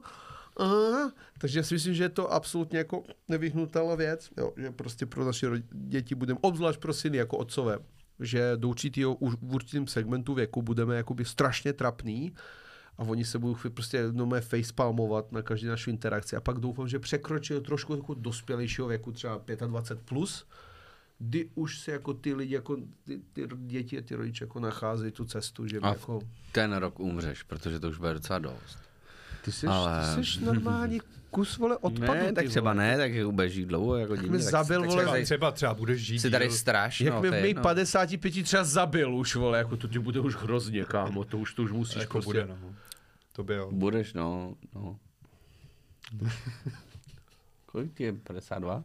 Uh, 0.59 1.09
takže 1.39 1.59
já 1.59 1.63
si 1.63 1.73
myslím, 1.73 1.93
že 1.93 2.03
je 2.03 2.09
to 2.09 2.33
absolutně 2.33 2.77
jako 2.77 3.03
nevyhnutelná 3.27 3.95
věc, 3.95 4.29
jo, 4.37 4.53
že 4.57 4.71
prostě 4.71 5.05
pro 5.05 5.25
naše 5.25 5.47
děti 5.71 6.15
budeme, 6.15 6.39
obzvlášť 6.41 6.79
pro 6.79 6.93
syny 6.93 7.17
jako 7.17 7.37
otcové, 7.37 7.79
že 8.19 8.51
do 8.55 8.69
určitého, 8.69 9.15
už 9.15 9.33
v 9.41 9.53
určitém 9.53 9.87
segmentu 9.87 10.33
věku 10.33 10.61
budeme 10.61 10.95
jakoby 10.95 11.25
strašně 11.25 11.73
trapný 11.73 12.33
a 12.97 13.03
oni 13.03 13.25
se 13.25 13.39
budou 13.39 13.53
chvíli 13.53 13.73
prostě 13.73 14.11
normálně 14.11 14.41
facepalmovat 14.41 15.31
na 15.31 15.41
každý 15.41 15.67
naši 15.67 15.89
interakci 15.89 16.35
a 16.35 16.41
pak 16.41 16.59
doufám, 16.59 16.87
že 16.87 16.99
překročí 16.99 17.53
trošku 17.61 17.95
jako 17.95 18.13
dospělejšího 18.13 18.87
věku, 18.87 19.11
třeba 19.11 19.39
25+, 19.39 19.97
plus, 20.05 20.45
kdy 21.19 21.49
už 21.55 21.79
se 21.79 21.91
jako 21.91 22.13
ty 22.13 22.33
lidi, 22.33 22.55
jako 22.55 22.77
ty, 23.03 23.21
ty 23.33 23.47
děti 23.57 23.97
a 23.97 24.01
ty 24.01 24.15
rodiče 24.15 24.43
jako 24.43 24.59
nacházejí 24.59 25.11
tu 25.11 25.25
cestu, 25.25 25.67
že 25.67 25.79
A 25.79 25.89
jako... 25.89 26.19
ten 26.51 26.73
rok 26.73 26.99
umřeš, 26.99 27.43
protože 27.43 27.79
to 27.79 27.89
už 27.89 27.97
bude 27.97 28.13
docela 28.13 28.39
dost. 28.39 28.79
Ty 29.45 29.51
jsi, 29.51 29.67
ale- 29.67 30.15
ty 30.15 30.25
jsi 30.25 30.45
normální 30.45 30.99
kus, 31.31 31.57
vole, 31.57 31.77
odpadu. 31.77 32.13
ne, 32.13 32.33
tak 32.33 32.45
třeba 32.47 32.73
vole. 32.73 32.83
ne, 32.83 32.97
tak 32.97 33.31
budeš 33.31 33.53
žít 33.53 33.65
dlouho, 33.65 33.95
jako 33.97 34.15
Tak 34.15 34.23
divně, 34.23 34.37
mi 34.37 34.43
tak, 34.43 34.51
zabil, 34.51 34.81
tak 34.81 34.89
vole, 34.89 35.03
Třeba, 35.03 35.23
třeba, 35.23 35.51
třeba 35.51 35.73
budeš 35.73 36.01
žít 36.01 36.19
jsi 36.19 36.29
tady 36.31 36.47
díl. 36.47 36.57
strašně, 36.57 37.05
Jak 37.05 37.15
no, 37.15 37.21
mi 37.21 37.29
v 37.29 37.33
mých 37.33 37.43
jedno. 37.43 37.61
55 37.61 38.43
třeba 38.43 38.63
zabil 38.63 39.15
už, 39.15 39.35
vole, 39.35 39.57
jako 39.57 39.77
to 39.77 39.87
ti 39.87 39.99
bude 39.99 40.19
už 40.19 40.35
hrozně, 40.35 40.85
kámo, 40.85 41.23
to 41.23 41.37
už, 41.37 41.53
to 41.53 41.63
už 41.63 41.71
musíš 41.71 42.01
jako 42.01 42.11
prostě... 42.11 42.27
bude, 42.27 42.47
no. 42.47 42.75
To 43.33 43.43
by 43.43 43.53
jo. 43.53 43.69
Budeš, 43.71 44.13
no, 44.13 44.55
no. 44.75 44.99
Kolik 47.65 47.93
ti 47.93 48.03
je? 48.03 48.13
52? 48.13 48.83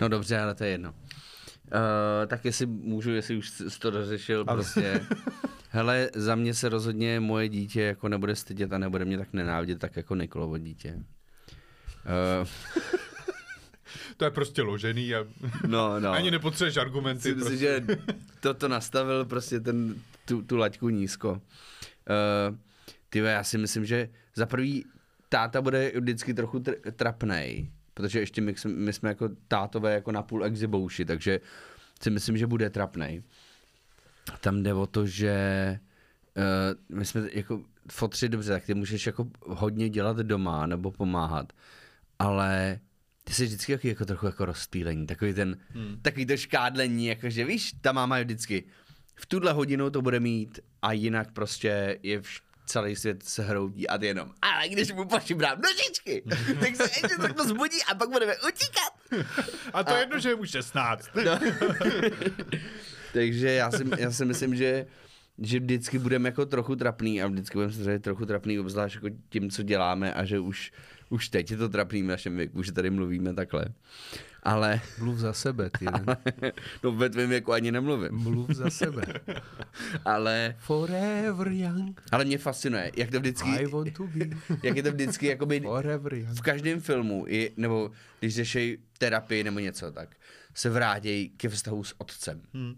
No 0.00 0.08
dobře, 0.08 0.38
ale 0.40 0.54
to 0.54 0.64
je 0.64 0.70
jedno. 0.70 0.90
Uh, 0.90 2.26
tak 2.26 2.44
jestli 2.44 2.66
můžu, 2.66 3.10
jestli 3.10 3.36
už 3.36 3.50
jsi 3.50 3.78
to 3.78 3.90
dořešil, 3.90 4.44
prostě. 4.44 5.00
Hele, 5.74 6.10
za 6.14 6.34
mě 6.34 6.54
se 6.54 6.68
rozhodně 6.68 7.20
moje 7.20 7.48
dítě 7.48 7.82
jako 7.82 8.08
nebude 8.08 8.36
stydět 8.36 8.72
a 8.72 8.78
nebude 8.78 9.04
mě 9.04 9.18
tak 9.18 9.32
nenávidět, 9.32 9.78
tak 9.78 9.96
jako 9.96 10.14
Nikolovo 10.14 10.58
dítě. 10.58 10.94
Uh, 10.94 12.48
To 14.16 14.24
je 14.24 14.30
prostě 14.30 14.62
ložený 14.62 15.14
a 15.14 15.24
no, 15.66 16.00
no. 16.00 16.10
ani 16.12 16.30
nepotřebuješ 16.30 16.76
argumenty. 16.76 17.34
Myslím 17.34 17.40
Prostě. 17.40 17.56
si, 17.56 17.60
že 17.60 17.86
toto 18.40 18.68
nastavil 18.68 19.24
prostě 19.24 19.60
ten, 19.60 19.94
tu, 20.24 20.42
tu 20.42 20.56
laťku 20.56 20.88
nízko. 20.88 21.30
Uh, 21.32 22.56
ty 23.08 23.18
já 23.18 23.44
si 23.44 23.58
myslím, 23.58 23.84
že 23.84 24.08
za 24.34 24.46
prvý 24.46 24.84
táta 25.28 25.62
bude 25.62 25.92
vždycky 26.00 26.34
trochu 26.34 26.58
tr- 26.58 26.92
trapnej, 26.92 27.70
protože 27.94 28.20
ještě 28.20 28.40
my, 28.40 28.54
jsme- 28.56 28.72
my 28.72 28.92
jsme 28.92 29.08
jako 29.08 29.28
tátové 29.48 29.94
jako 29.94 30.12
napůl 30.12 30.44
exibouši, 30.44 31.04
takže 31.04 31.40
si 32.02 32.10
myslím, 32.10 32.36
že 32.36 32.46
bude 32.46 32.70
trapnej. 32.70 33.22
Tam 34.40 34.62
jde 34.62 34.74
o 34.74 34.86
to, 34.86 35.06
že 35.06 35.78
uh, 36.36 36.96
my 36.98 37.04
jsme 37.04 37.28
jako 37.32 37.62
fotři 37.90 38.28
dobře, 38.28 38.52
tak 38.52 38.64
ty 38.64 38.74
můžeš 38.74 39.06
jako 39.06 39.26
hodně 39.46 39.88
dělat 39.88 40.16
doma 40.16 40.66
nebo 40.66 40.90
pomáhat, 40.90 41.52
ale 42.18 42.80
ty 43.24 43.32
jsi 43.32 43.44
vždycky 43.44 43.72
jako, 43.72 43.88
jako 43.88 44.04
trochu 44.04 44.26
jako 44.26 44.44
rozptýlení, 44.44 45.06
takový 45.06 45.34
ten, 45.34 45.56
hmm. 45.68 45.98
takový 46.02 46.26
to 46.26 46.36
škádlení, 46.36 47.06
jakože 47.06 47.44
víš, 47.44 47.72
ta 47.80 47.92
máma 47.92 48.18
je 48.18 48.24
vždycky 48.24 48.64
v 49.22 49.26
tuhle 49.26 49.52
hodinu 49.52 49.90
to 49.90 50.02
bude 50.02 50.20
mít 50.20 50.60
a 50.82 50.92
jinak 50.92 51.32
prostě 51.32 51.98
je 52.02 52.20
vš- 52.20 52.40
celý 52.66 52.96
svět 52.96 53.22
se 53.22 53.42
hroutí 53.42 53.88
a 53.88 53.98
ty 53.98 54.06
jenom, 54.06 54.32
ale 54.42 54.68
když 54.68 54.92
mu 54.92 55.04
pošimrám 55.04 55.60
nožičky, 55.60 56.22
tak 56.60 56.76
se 56.76 56.82
ještě 56.82 57.16
trochu 57.16 57.48
zbudí 57.48 57.82
a 57.90 57.94
pak 57.94 58.10
budeme 58.10 58.34
utíkat. 58.36 59.26
A 59.72 59.84
to 59.84 59.94
je 59.94 60.00
jedno, 60.00 60.18
že 60.18 60.28
je 60.28 60.36
mu 60.36 60.46
16. 60.46 61.08
No. 61.24 61.40
Takže 63.12 63.52
já 63.52 63.70
si, 63.70 63.84
já 63.98 64.10
si 64.10 64.24
myslím, 64.24 64.54
že 64.54 64.86
že 65.38 65.60
vždycky 65.60 65.98
budeme 65.98 66.28
jako 66.28 66.46
trochu 66.46 66.76
trapný 66.76 67.22
a 67.22 67.26
vždycky 67.26 67.58
budeme 67.58 67.72
se 67.72 67.98
trochu 67.98 68.26
trapný, 68.26 68.58
obzvlášť 68.60 68.94
jako 68.94 69.08
tím, 69.28 69.50
co 69.50 69.62
děláme 69.62 70.14
a 70.14 70.24
že 70.24 70.38
už, 70.38 70.72
už 71.08 71.28
teď 71.28 71.50
je 71.50 71.56
to 71.56 71.68
trapný 71.68 72.02
v 72.02 72.06
našem 72.06 72.36
věku, 72.36 72.62
že 72.62 72.72
tady 72.72 72.90
mluvíme 72.90 73.34
takhle. 73.34 73.64
Ale 74.42 74.80
Mluv 74.98 75.18
za 75.18 75.32
sebe, 75.32 75.70
ty. 75.78 75.84
ne? 75.84 76.52
no 76.82 76.92
ve 76.92 77.10
tvém 77.10 77.28
věku 77.28 77.52
ani 77.52 77.72
nemluvím. 77.72 78.12
Mluv 78.12 78.50
za 78.50 78.70
sebe. 78.70 79.02
Ale, 80.04 80.54
Forever 80.58 81.48
young, 81.48 82.02
ale 82.12 82.24
mě 82.24 82.38
fascinuje, 82.38 82.92
jak 82.96 83.10
to 83.10 83.16
I 83.16 83.20
vždycky, 83.20 83.66
want 83.66 83.92
to 83.96 84.06
be 84.06 84.24
jak 84.62 84.76
je 84.76 84.82
to 84.82 84.92
vždycky 84.92 85.26
jakoby 85.26 85.60
forever 85.60 86.14
young. 86.14 86.38
v 86.38 86.40
každém 86.40 86.80
filmu, 86.80 87.24
i, 87.28 87.52
nebo 87.56 87.90
když 88.20 88.34
řeší 88.34 88.78
terapii 88.98 89.44
nebo 89.44 89.58
něco, 89.58 89.92
tak 89.92 90.16
se 90.54 90.70
vrátějí 90.70 91.28
ke 91.28 91.48
vztahu 91.48 91.84
s 91.84 91.94
otcem. 92.00 92.42
Hmm. 92.54 92.74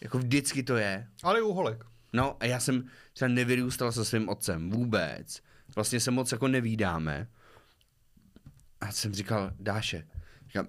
Jako 0.00 0.18
vždycky 0.18 0.62
to 0.62 0.76
je. 0.76 1.08
Ale 1.22 1.42
u 1.42 1.52
holek. 1.52 1.84
No 2.12 2.36
a 2.40 2.44
já 2.44 2.60
jsem 2.60 2.84
třeba 3.12 3.28
nevyrůstal 3.28 3.92
se 3.92 4.04
svým 4.04 4.28
otcem 4.28 4.70
vůbec. 4.70 5.42
Vlastně 5.74 6.00
se 6.00 6.10
moc 6.10 6.32
jako 6.32 6.48
nevídáme. 6.48 7.28
A 8.80 8.92
jsem 8.92 9.14
říkal, 9.14 9.50
Dáše, 9.60 10.06
říkám, 10.46 10.68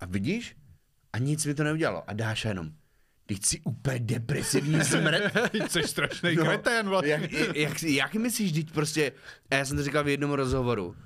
a 0.00 0.06
vidíš? 0.06 0.56
A 1.12 1.18
nic 1.18 1.46
mi 1.46 1.54
to 1.54 1.64
neudělalo. 1.64 2.10
A 2.10 2.12
Dáša 2.12 2.48
jenom, 2.48 2.72
Teď 3.26 3.44
jsi 3.44 3.60
úplně 3.60 3.98
depresivní 3.98 4.84
smrt. 4.84 5.22
Jsi 5.68 5.82
strašný 5.82 6.36
no. 6.36 6.44
kretén 6.44 6.88
vlastně. 6.88 7.10
jak, 7.10 7.32
jak, 7.56 7.82
jak 7.82 8.14
myslíš, 8.14 8.52
teď 8.52 8.72
prostě, 8.72 9.12
a 9.50 9.54
já 9.54 9.64
jsem 9.64 9.76
to 9.76 9.82
říkal 9.82 10.04
v 10.04 10.08
jednom 10.08 10.30
rozhovoru, 10.30 10.96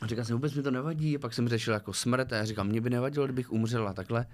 a 0.00 0.06
říkal 0.06 0.24
jsem, 0.24 0.36
vůbec 0.36 0.54
mi 0.54 0.62
to 0.62 0.70
nevadí, 0.70 1.16
a 1.16 1.18
pak 1.18 1.34
jsem 1.34 1.48
řešil 1.48 1.74
jako 1.74 1.92
smrt 1.92 2.32
a 2.32 2.36
já 2.36 2.44
říkám, 2.44 2.68
mě 2.68 2.80
by 2.80 2.90
nevadilo, 2.90 3.26
kdybych 3.26 3.52
umřel 3.52 3.88
a 3.88 3.92
takhle. 3.92 4.26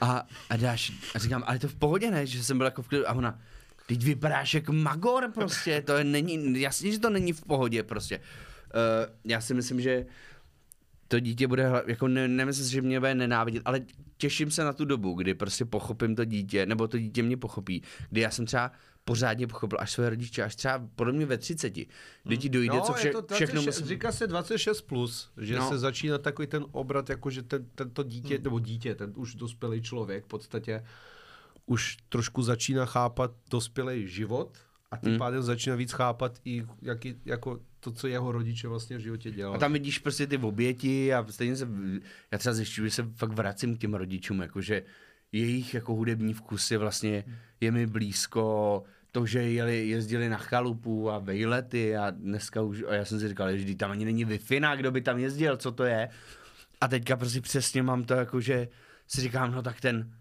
A, 0.00 0.26
a 0.50 0.56
dáš, 0.56 0.92
a 1.14 1.18
říkám, 1.18 1.44
ale 1.46 1.58
to 1.58 1.68
v 1.68 1.74
pohodě 1.74 2.10
ne, 2.10 2.26
že 2.26 2.44
jsem 2.44 2.58
byl 2.58 2.64
jako 2.64 2.82
v 2.82 2.88
klidu, 2.88 3.08
a 3.08 3.12
ona, 3.12 3.38
teď 3.86 4.04
vypadáš 4.04 4.54
jak 4.54 4.68
magor 4.68 5.30
prostě, 5.34 5.82
to 5.82 5.96
je, 5.96 6.04
není, 6.04 6.60
jasně, 6.60 6.92
že 6.92 6.98
to 6.98 7.10
není 7.10 7.32
v 7.32 7.44
pohodě 7.44 7.82
prostě. 7.82 8.18
Uh, 8.18 9.14
já 9.24 9.40
si 9.40 9.54
myslím, 9.54 9.80
že 9.80 10.06
to 11.08 11.20
dítě 11.20 11.46
bude, 11.46 11.70
jako 11.86 12.08
ne, 12.08 12.28
nemyslím 12.28 12.66
si, 12.66 12.72
že 12.72 12.82
mě 12.82 13.00
bude 13.00 13.14
nenávidět, 13.14 13.62
ale 13.64 13.80
těším 14.16 14.50
se 14.50 14.64
na 14.64 14.72
tu 14.72 14.84
dobu, 14.84 15.14
kdy 15.14 15.34
prostě 15.34 15.64
pochopím 15.64 16.16
to 16.16 16.24
dítě, 16.24 16.66
nebo 16.66 16.88
to 16.88 16.98
dítě 16.98 17.22
mě 17.22 17.36
pochopí, 17.36 17.82
kdy 18.10 18.20
já 18.20 18.30
jsem 18.30 18.46
třeba 18.46 18.72
pořádně 19.10 19.46
pochopil 19.46 19.78
až 19.80 19.90
své 19.92 20.10
rodiče, 20.10 20.42
až 20.42 20.56
třeba 20.56 20.88
podle 20.96 21.12
mě 21.12 21.26
ve 21.26 21.38
30, 21.38 21.72
kdy 22.24 22.36
ti 22.38 22.48
dojde, 22.48 22.80
co 22.80 22.92
vše, 22.92 23.08
je 23.08 23.12
to 23.12 23.34
všechno 23.34 23.54
26, 23.62 23.66
musím... 23.80 23.86
Říká 23.86 24.12
se 24.12 24.26
26 24.26 24.82
plus, 24.82 25.30
že 25.40 25.56
No. 25.56 25.68
se 25.68 25.78
začíná 25.78 26.18
takový 26.18 26.48
ten 26.48 26.64
obrat, 26.72 27.10
jako 27.10 27.30
že 27.30 27.42
ten, 27.42 27.66
tento 27.74 28.02
dítě, 28.02 28.38
nebo 28.38 28.60
dítě, 28.60 28.94
ten 28.94 29.12
už 29.16 29.34
dospělý 29.34 29.82
člověk 29.82 30.24
v 30.24 30.28
podstatě 30.28 30.84
už 31.66 31.96
trošku 32.08 32.42
začíná 32.42 32.86
chápat 32.86 33.30
dospělý 33.50 34.08
život 34.08 34.58
a 34.90 34.96
tím 34.96 35.08
Hmm. 35.10 35.18
pádem 35.18 35.42
začíná 35.42 35.76
víc 35.76 35.92
chápat 35.92 36.38
i 36.44 36.66
jaký, 36.82 37.14
jako 37.24 37.60
to, 37.80 37.92
co 37.92 38.06
jeho 38.06 38.32
rodiče 38.32 38.68
vlastně 38.68 38.96
v 38.96 39.00
životě 39.00 39.30
dělali. 39.30 39.56
A 39.56 39.58
tam 39.60 39.72
vidíš 39.72 39.98
prostě 39.98 40.26
ty 40.26 40.36
oběti 40.38 41.14
a 41.14 41.26
stejně 41.30 41.56
se, 41.56 41.68
já 42.32 42.38
třeba 42.38 42.52
zjišťuji, 42.54 42.90
že 42.90 42.94
se 42.94 43.02
fakt 43.16 43.32
vracím 43.32 43.76
k 43.76 43.80
těm 43.80 43.94
rodičům, 43.94 44.40
jakože 44.42 44.82
jejich 45.32 45.74
jako 45.74 45.94
hudební 45.94 46.34
vkusy 46.34 46.76
vlastně 46.76 47.24
je 47.60 47.70
mi 47.70 47.86
blízko, 47.86 48.82
to, 49.12 49.26
že 49.26 49.42
jeli, 49.42 49.88
jezdili 49.88 50.28
na 50.28 50.36
chalupu 50.36 51.10
a 51.10 51.18
vejlety 51.18 51.96
a 51.96 52.10
dneska 52.10 52.62
už, 52.62 52.84
a 52.88 52.94
já 52.94 53.04
jsem 53.04 53.20
si 53.20 53.28
říkal, 53.28 53.56
že 53.56 53.74
tam 53.74 53.90
ani 53.90 54.04
není 54.04 54.24
wi 54.24 54.40
kdo 54.76 54.90
by 54.90 55.00
tam 55.00 55.18
jezdil, 55.18 55.56
co 55.56 55.72
to 55.72 55.84
je. 55.84 56.08
A 56.80 56.88
teďka 56.88 57.16
prostě 57.16 57.40
přesně 57.40 57.82
mám 57.82 58.04
to 58.04 58.14
jako, 58.14 58.40
že 58.40 58.68
si 59.06 59.20
říkám, 59.20 59.52
no 59.52 59.62
tak 59.62 59.80
ten, 59.80 60.12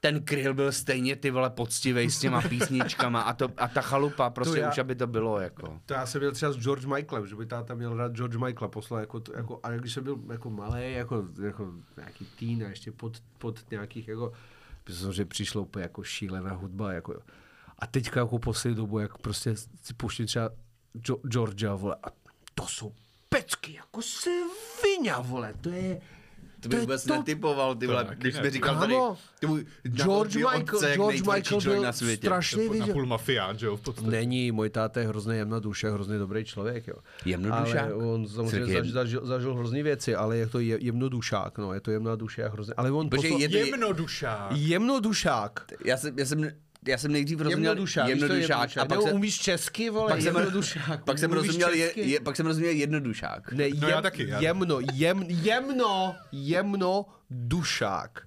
ten 0.00 0.24
kryl 0.24 0.54
byl 0.54 0.72
stejně 0.72 1.16
ty 1.16 1.30
vole 1.30 1.50
poctivej 1.50 2.10
s 2.10 2.20
těma 2.20 2.40
písničkama 2.48 3.20
a, 3.20 3.32
to, 3.32 3.48
a 3.56 3.68
ta 3.68 3.80
chalupa, 3.82 4.30
prostě 4.30 4.60
já- 4.60 4.70
už 4.70 4.78
aby 4.78 4.94
to 4.94 5.06
bylo 5.06 5.40
jako. 5.40 5.80
To 5.86 5.94
já 5.94 6.06
jsem 6.06 6.20
měl 6.20 6.32
třeba 6.32 6.52
s 6.52 6.56
George 6.58 6.84
Michaelem, 6.84 7.26
že 7.26 7.36
by 7.36 7.46
táta 7.46 7.74
měl 7.74 7.96
rád 7.96 8.12
George 8.12 8.36
Michaela, 8.36 8.68
poslal 8.68 9.00
jako, 9.00 9.22
jako 9.36 9.60
a 9.62 9.70
když 9.70 9.92
jsem 9.92 10.04
byl 10.04 10.18
jako 10.32 10.50
malý, 10.50 10.92
jako, 10.92 11.28
jako 11.42 11.72
nějaký 11.96 12.24
teen 12.38 12.66
a 12.66 12.68
ještě 12.68 12.92
pod, 12.92 13.22
pod 13.38 13.70
nějakých 13.70 14.08
jako, 14.08 14.32
myslím, 14.88 15.12
že 15.12 15.24
přišlo 15.24 15.62
úplně 15.62 15.82
jako 15.82 16.02
šílená 16.02 16.52
hudba, 16.52 16.92
jako, 16.92 17.22
a 17.82 17.86
teďka 17.86 18.20
jako 18.20 18.38
poslední 18.38 18.76
dobu, 18.76 18.98
jak 18.98 19.18
prostě 19.18 19.56
si 19.56 19.94
pouštím 19.96 20.26
třeba 20.26 20.50
jo, 21.08 21.16
Georgia, 21.28 21.74
vole, 21.74 21.96
a 22.02 22.08
to 22.54 22.66
jsou 22.66 22.92
pecky, 23.28 23.72
jako 23.74 24.02
svině, 24.02 25.12
vole, 25.22 25.54
to 25.60 25.68
je, 25.68 26.00
To 26.60 26.68
bych 26.68 26.76
je 26.76 26.80
vůbec 26.80 27.04
to- 27.04 27.14
netypoval, 27.16 27.74
ty 27.74 27.86
vole, 27.86 28.06
když 28.18 28.34
jsme 28.34 28.50
říkal 28.50 28.78
tady, 28.78 28.94
ty 29.40 29.46
můj, 29.46 29.66
George 29.82 30.36
Michael, 30.36 30.62
otce 30.76 30.94
George 30.94 31.20
Michael 31.20 31.42
člověk 31.42 31.64
byl 31.74 31.82
na 31.82 31.92
světě. 31.92 32.26
strašný 32.26 32.78
Na 32.78 32.86
půl 32.86 33.06
mafián, 33.06 33.58
že 33.58 33.66
jo, 33.66 33.76
v 33.76 33.80
podstatě. 33.80 34.10
Není, 34.10 34.52
můj 34.52 34.70
táta 34.70 35.00
je 35.00 35.08
hrozně 35.08 35.34
jemná 35.34 35.58
duše, 35.58 35.90
hrozně 35.90 36.18
dobrý 36.18 36.44
člověk, 36.44 36.86
jo. 36.88 36.94
Jemnodušák? 37.24 37.82
Ale 37.84 37.94
on 37.94 38.28
samozřejmě 38.28 38.74
zažil, 38.74 38.92
zažil, 38.92 39.26
zažil 39.26 39.54
hrozný 39.54 39.82
věci, 39.82 40.14
ale 40.14 40.36
je 40.36 40.46
to 40.46 40.58
je, 40.60 40.78
jemnodušák, 40.84 41.58
no, 41.58 41.74
je 41.74 41.80
to 41.80 41.90
jemná 41.90 42.16
duše 42.16 42.44
a 42.44 42.48
hrozně, 42.48 42.74
ale 42.76 42.90
on 42.90 43.10
Počkej, 43.10 43.30
poslal, 43.30 43.40
je 43.40 43.48
to- 43.48 43.56
Jemnodušák. 43.56 44.52
jemnodušák. 44.52 45.64
Já 45.84 45.96
jsem, 45.96 46.18
já 46.18 46.26
jsem, 46.26 46.50
já 46.88 46.98
jsem 46.98 47.12
nejdřív 47.12 47.40
rozuměl 47.40 47.70
Jemnodušák, 47.70 48.06
víš, 48.06 48.20
to 48.26 48.32
je 48.32 48.48
a 48.80 48.84
pak 48.84 49.02
jsem, 49.02 49.14
umíš 49.14 49.38
český, 49.38 49.90
vole, 49.90 50.12
pak 50.12 50.22
jsem, 50.22 50.36
jemnodušák. 50.36 51.04
pak 51.04 51.18
jsem 51.18 51.32
rozuměl, 51.32 51.70
je, 51.70 51.86
česky? 51.86 52.10
je, 52.10 52.20
pak 52.20 52.36
jsem 52.36 52.46
rozuměl 52.46 52.72
jednodušák. 52.72 53.52
Ne, 53.52 53.68
No 53.68 53.86
jem, 53.86 53.90
já 53.90 54.02
taky, 54.02 54.28
já- 54.28 54.40
jemno, 54.40 54.78
jem, 54.92 55.24
jemno, 55.28 56.14
jemno, 56.32 57.06
dušák. 57.30 58.26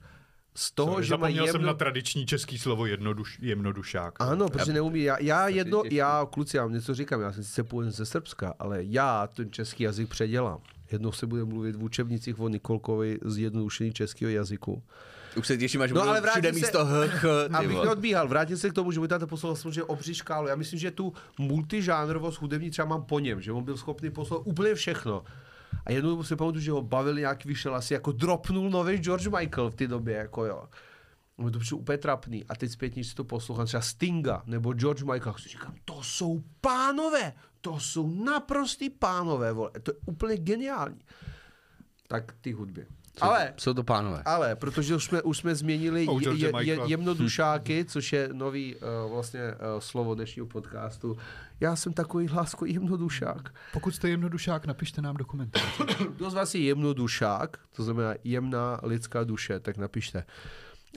Z 0.57 0.71
toho, 0.71 0.91
Sorry, 0.91 1.05
že 1.05 1.09
Zapomněl 1.09 1.45
jsem 1.45 1.55
jemno... 1.55 1.67
na 1.67 1.73
tradiční 1.73 2.25
český 2.25 2.57
slovo 2.57 2.85
jednoduš, 2.85 3.37
jemnodušák. 3.41 4.13
Ano, 4.21 4.49
protože 4.49 4.73
neumí. 4.73 5.03
Já, 5.03 5.17
já 5.21 5.47
jedno, 5.47 5.83
já, 5.91 6.27
kluci, 6.31 6.57
já 6.57 6.63
vám 6.63 6.73
něco 6.73 6.93
říkám, 6.95 7.21
já 7.21 7.31
jsem 7.31 7.43
sice 7.43 7.63
původem 7.63 7.91
ze 7.91 8.05
Srbska, 8.05 8.53
ale 8.59 8.79
já 8.83 9.27
ten 9.27 9.51
český 9.51 9.83
jazyk 9.83 10.09
předělám. 10.09 10.61
Jednou 10.91 11.11
se 11.11 11.27
bude 11.27 11.45
mluvit 11.45 11.75
v 11.75 11.83
učebnicích 11.83 12.39
o 12.39 12.49
Nikolkovi 12.49 13.19
zjednodušení 13.25 13.93
českého 13.93 14.31
jazyku. 14.31 14.83
Už 15.37 15.47
se 15.47 15.57
těším, 15.57 15.81
až 15.81 15.91
No, 15.91 16.01
ale 16.01 16.21
všude 16.29 16.49
se- 16.49 16.55
místo 16.55 16.85
h, 16.85 17.07
ch, 17.07 17.21
ty 17.47 17.53
Abych 17.53 17.71
vole. 17.71 17.85
neodbíhal, 17.85 18.27
vrátím 18.27 18.57
se 18.57 18.69
k 18.69 18.73
tomu, 18.73 18.91
že 18.91 18.99
můj 18.99 19.07
táta 19.07 19.27
poslal 19.27 19.55
samozřejmě 19.55 19.83
obří 19.83 20.13
škálu. 20.13 20.47
Já 20.47 20.55
myslím, 20.55 20.79
že 20.79 20.91
tu 20.91 21.13
multižánrovost 21.39 22.41
hudební 22.41 22.69
třeba 22.71 22.87
mám 22.87 23.03
po 23.05 23.19
něm, 23.19 23.41
že 23.41 23.51
on 23.51 23.63
byl 23.63 23.77
schopný 23.77 24.09
poslat 24.09 24.41
úplně 24.45 24.75
všechno. 24.75 25.23
A 25.85 25.91
jednou 25.91 26.23
si 26.23 26.35
pamatuju, 26.35 26.61
že 26.63 26.71
ho 26.71 26.81
bavil 26.81 27.15
nějak 27.15 27.45
vyšel 27.45 27.75
asi 27.75 27.93
jako 27.93 28.11
dropnul 28.11 28.69
nový 28.69 28.97
George 28.97 29.27
Michael 29.27 29.69
v 29.69 29.75
té 29.75 29.87
době, 29.87 30.15
jako 30.15 30.45
jo. 30.45 30.63
No 31.37 31.51
to 31.51 31.59
přišlo 31.59 31.77
úplně 31.77 31.97
trapný. 31.97 32.45
A 32.49 32.55
teď 32.55 32.71
zpětně 32.71 33.03
si 33.03 33.15
to 33.15 33.23
poslouchám, 33.23 33.65
třeba 33.65 33.81
Stinga 33.81 34.43
nebo 34.45 34.73
George 34.73 35.03
Michael. 35.03 35.35
Si 35.39 35.49
říkám, 35.49 35.75
to 35.85 36.03
jsou 36.03 36.43
pánové, 36.61 37.33
to 37.61 37.79
jsou 37.79 38.23
naprostý 38.23 38.89
pánové, 38.89 39.53
vole. 39.53 39.71
To 39.83 39.91
je 39.91 39.95
úplně 40.05 40.37
geniální. 40.37 40.99
Tak 42.07 42.33
ty 42.41 42.51
hudby. 42.51 42.85
Ale, 43.21 43.53
Jsou 43.57 43.73
to 43.73 43.83
pánové. 43.83 44.21
ale, 44.25 44.55
protože 44.55 44.95
už 44.95 45.03
jsme, 45.03 45.21
už 45.21 45.37
jsme 45.37 45.55
změnili 45.55 46.07
Oh, 46.07 46.21
je, 46.21 46.51
je, 46.61 46.79
jemnodušáky, 46.85 47.85
což 47.85 48.13
je 48.13 48.29
nový 48.33 48.75
uh, 48.75 49.11
vlastně 49.11 49.41
uh, 49.41 49.79
slovo 49.79 50.15
dnešního 50.15 50.45
podcastu. 50.47 51.17
Já 51.59 51.75
jsem 51.75 51.93
takový 51.93 52.27
hlásko 52.27 52.65
jemnodušák. 52.65 53.49
Pokud 53.73 53.95
jste 53.95 54.09
jemnodušák, 54.09 54.65
napište 54.65 55.01
nám 55.01 55.17
do 55.17 55.25
komentářů. 55.25 55.83
Kdo 56.15 56.29
z 56.29 56.33
vás 56.33 56.55
je 56.55 56.61
jemnodušák, 56.61 57.57
to 57.75 57.83
znamená 57.83 58.13
jemná 58.23 58.79
lidská 58.83 59.23
duše, 59.23 59.59
tak 59.59 59.77
napište. 59.77 60.23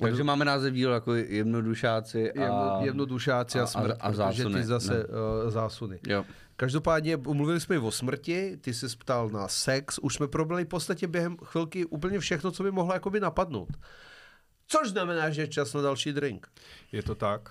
Takže 0.00 0.24
máme 0.24 0.44
název 0.44 0.74
dílu 0.74 0.92
jako 0.92 1.14
jednodušáci 1.14 2.32
a... 2.32 2.42
Jemno, 2.42 2.78
jemnodušáci 2.82 3.60
a, 3.60 3.62
a- 3.62 3.66
smrt, 3.66 3.96
a 4.00 4.08
protože 4.08 4.16
zásuny, 4.16 4.54
ty 4.60 4.66
zase 4.66 4.94
ne. 4.94 5.04
uh, 5.44 5.50
zásuny. 5.50 5.98
Jo. 6.08 6.24
Každopádně 6.60 7.16
mluvili 7.16 7.60
jsme 7.60 7.76
i 7.76 7.78
o 7.78 7.90
smrti, 7.90 8.56
ty 8.60 8.74
jsi 8.74 8.86
ptal 8.96 9.28
na 9.28 9.48
sex, 9.48 9.98
už 9.98 10.14
jsme 10.14 10.28
probrali 10.28 10.64
v 10.64 10.68
podstatě 10.68 11.06
během 11.06 11.36
chvilky 11.44 11.84
úplně 11.84 12.18
všechno, 12.20 12.50
co 12.50 12.62
by 12.62 12.70
mohlo 12.70 12.94
jakoby 12.94 13.20
napadnout. 13.20 13.68
Což 14.66 14.88
znamená, 14.88 15.30
že 15.30 15.42
je 15.42 15.48
čas 15.48 15.74
na 15.74 15.82
další 15.82 16.12
drink. 16.12 16.48
Je 16.92 17.02
to 17.02 17.14
tak? 17.14 17.50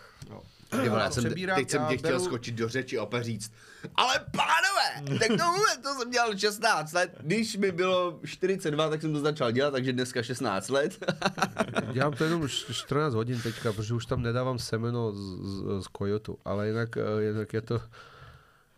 Ty 0.69 0.89
vole, 0.89 1.01
já 1.01 1.11
jsem, 1.11 1.23
Přebírám, 1.23 1.55
teď 1.55 1.69
jsem 1.69 1.85
tě 1.85 1.97
chtěl 1.97 2.19
beru- 2.19 2.23
skočit 2.25 2.55
do 2.55 2.69
řeči 2.69 2.97
a 2.97 3.03
opět 3.03 3.23
říct, 3.23 3.51
ale 3.95 4.13
pánové, 4.31 5.17
tak 5.19 5.27
to 5.27 5.51
vůbec, 5.51 5.79
to 5.83 5.93
jsem 5.99 6.11
dělal 6.11 6.37
16 6.37 6.93
let, 6.93 7.15
když 7.19 7.57
mi 7.57 7.71
bylo 7.71 8.19
42, 8.25 8.89
tak 8.89 9.01
jsem 9.01 9.13
to 9.13 9.19
začal 9.19 9.51
dělat, 9.51 9.71
takže 9.71 9.93
dneska 9.93 10.23
16 10.23 10.69
let. 10.69 11.11
Dělám 11.93 12.13
to 12.13 12.23
jenom 12.23 12.43
š- 12.43 12.73
14 12.73 13.13
hodin 13.13 13.41
teďka, 13.41 13.73
protože 13.73 13.93
už 13.93 14.05
tam 14.05 14.21
nedávám 14.21 14.59
semeno 14.59 15.11
z, 15.11 15.17
z, 15.17 15.83
z 15.83 15.87
kojotu, 15.87 16.37
ale 16.45 16.67
jinak, 16.67 16.97
eh, 16.97 17.23
jinak 17.27 17.53
je 17.53 17.61
to 17.61 17.81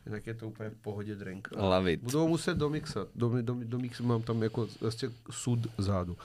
jinak 0.09 0.27
je 0.27 0.33
to 0.33 0.47
úplně 0.47 0.69
v 0.69 0.75
pohodě 0.75 1.15
drink. 1.15 1.47
Love 1.57 1.91
it. 1.91 2.01
Budu 2.01 2.19
ho 2.19 2.27
muset 2.27 2.57
domixat. 2.57 3.07
Do, 3.15 3.41
do, 3.41 3.55
do 3.63 3.79
mixu 3.79 4.03
mám 4.03 4.21
tam 4.21 4.43
jako 4.43 4.67
vlastně 4.81 5.09
sud 5.31 5.59
zádu. 5.77 6.17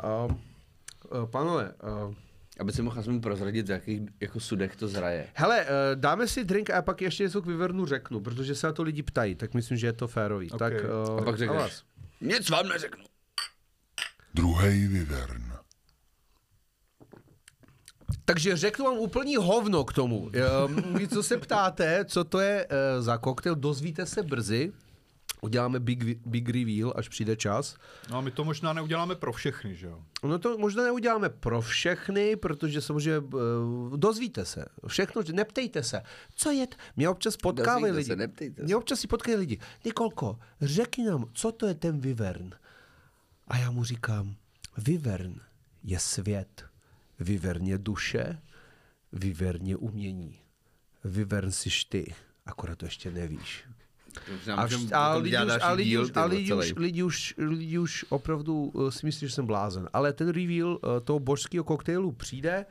A, 0.00 0.24
uh, 0.24 1.26
panové, 1.26 1.74
uh, 2.06 2.14
Aby 2.60 2.72
si 2.72 2.82
mohl 2.82 3.00
aspoň 3.00 3.20
prozradit, 3.20 3.66
z 3.66 3.70
jakých 3.70 4.00
jako 4.20 4.40
sudech 4.40 4.76
to 4.76 4.88
zraje. 4.88 5.26
hele, 5.34 5.64
uh, 5.64 5.68
dáme 5.94 6.26
si 6.28 6.44
drink 6.44 6.70
a 6.70 6.82
pak 6.82 7.02
ještě 7.02 7.22
něco 7.22 7.42
k 7.42 7.46
Vivernu 7.46 7.86
řeknu, 7.86 8.20
protože 8.20 8.54
se 8.54 8.66
na 8.66 8.72
to 8.72 8.82
lidi 8.82 9.02
ptají, 9.02 9.34
tak 9.34 9.54
myslím, 9.54 9.78
že 9.78 9.86
je 9.86 9.92
to 9.92 10.08
férový. 10.08 10.50
Ok. 10.50 10.58
Tak, 10.58 10.72
uh, 11.08 11.18
A 11.20 11.24
pak 11.24 11.38
řekneš. 11.38 11.82
Nic 12.20 12.50
vám 12.50 12.68
neřeknu. 12.68 13.04
Druhý 14.34 14.86
vyvern. 14.86 15.49
Takže 18.24 18.56
řeknu 18.56 18.84
vám 18.84 18.98
úplný 18.98 19.36
hovno 19.36 19.84
k 19.84 19.92
tomu. 19.92 20.30
Ehm, 20.32 20.94
Vy, 20.94 21.08
co 21.08 21.22
se 21.22 21.36
ptáte, 21.38 22.04
co 22.04 22.24
to 22.24 22.40
je 22.40 22.66
eh, 22.70 23.02
za 23.02 23.18
koktejl, 23.18 23.54
dozvíte 23.54 24.06
se 24.06 24.22
brzy. 24.22 24.72
Uděláme 25.42 25.80
big, 25.80 26.04
big 26.26 26.48
reveal, 26.48 26.92
až 26.96 27.08
přijde 27.08 27.36
čas. 27.36 27.76
No 28.10 28.18
a 28.18 28.20
my 28.20 28.30
to 28.30 28.44
možná 28.44 28.72
neuděláme 28.72 29.14
pro 29.14 29.32
všechny, 29.32 29.76
že 29.76 29.86
jo? 29.86 30.02
No 30.22 30.38
to 30.38 30.58
možná 30.58 30.82
neuděláme 30.82 31.28
pro 31.28 31.60
všechny, 31.60 32.36
protože 32.36 32.80
samozřejmě 32.80 33.18
uh, 33.18 33.96
dozvíte 33.96 34.44
se. 34.44 34.64
Všechno, 34.86 35.22
neptejte 35.32 35.82
se. 35.82 36.02
Co 36.34 36.50
je? 36.50 36.66
t- 36.66 36.76
Mě 36.96 37.08
občas 37.08 37.36
potkávají 37.36 37.84
Dozvíte 37.84 37.96
lidi. 37.96 38.06
se, 38.08 38.16
neptejte 38.16 38.56
se. 38.62 38.64
Mě 38.64 38.76
občas 38.76 39.00
si 39.00 39.06
potkají 39.06 39.36
lidi. 39.36 39.58
Nikolko, 39.84 40.38
řekni 40.60 41.04
nám, 41.06 41.24
co 41.32 41.52
to 41.52 41.66
je 41.66 41.74
ten 41.74 42.00
Vivern? 42.00 42.50
A 43.48 43.56
já 43.58 43.70
mu 43.70 43.84
říkám, 43.84 44.34
Vivern 44.78 45.34
je 45.84 45.98
svět. 45.98 46.64
Vivern 47.20 47.66
je 47.66 47.78
duše, 47.78 48.38
Vivern 49.12 49.66
je 49.66 49.76
umění. 49.76 50.38
Vivern 51.04 51.52
jsi 51.52 51.70
ty, 51.88 52.14
akorát 52.46 52.78
to 52.78 52.84
ještě 52.86 53.10
nevíš. 53.10 53.64
A, 54.56 54.66
vš- 54.66 54.96
a, 54.96 55.14
lidi, 55.14 55.36
už, 55.46 55.52
a, 55.60 55.72
lidi, 55.72 55.98
už, 55.98 56.10
a 56.14 56.24
lidi, 56.24 56.52
už, 56.52 56.74
lidi, 56.76 57.02
už, 57.02 57.34
lidi 57.38 57.78
už 57.78 58.04
opravdu 58.08 58.64
uh, 58.64 58.90
si 58.90 59.06
myslí, 59.06 59.28
že 59.28 59.34
jsem 59.34 59.46
blázen. 59.46 59.88
Ale 59.92 60.12
ten 60.12 60.28
reveal 60.28 60.68
uh, 60.68 61.00
toho 61.04 61.18
božského 61.18 61.64
koktejlu 61.64 62.12
přijde 62.12 62.66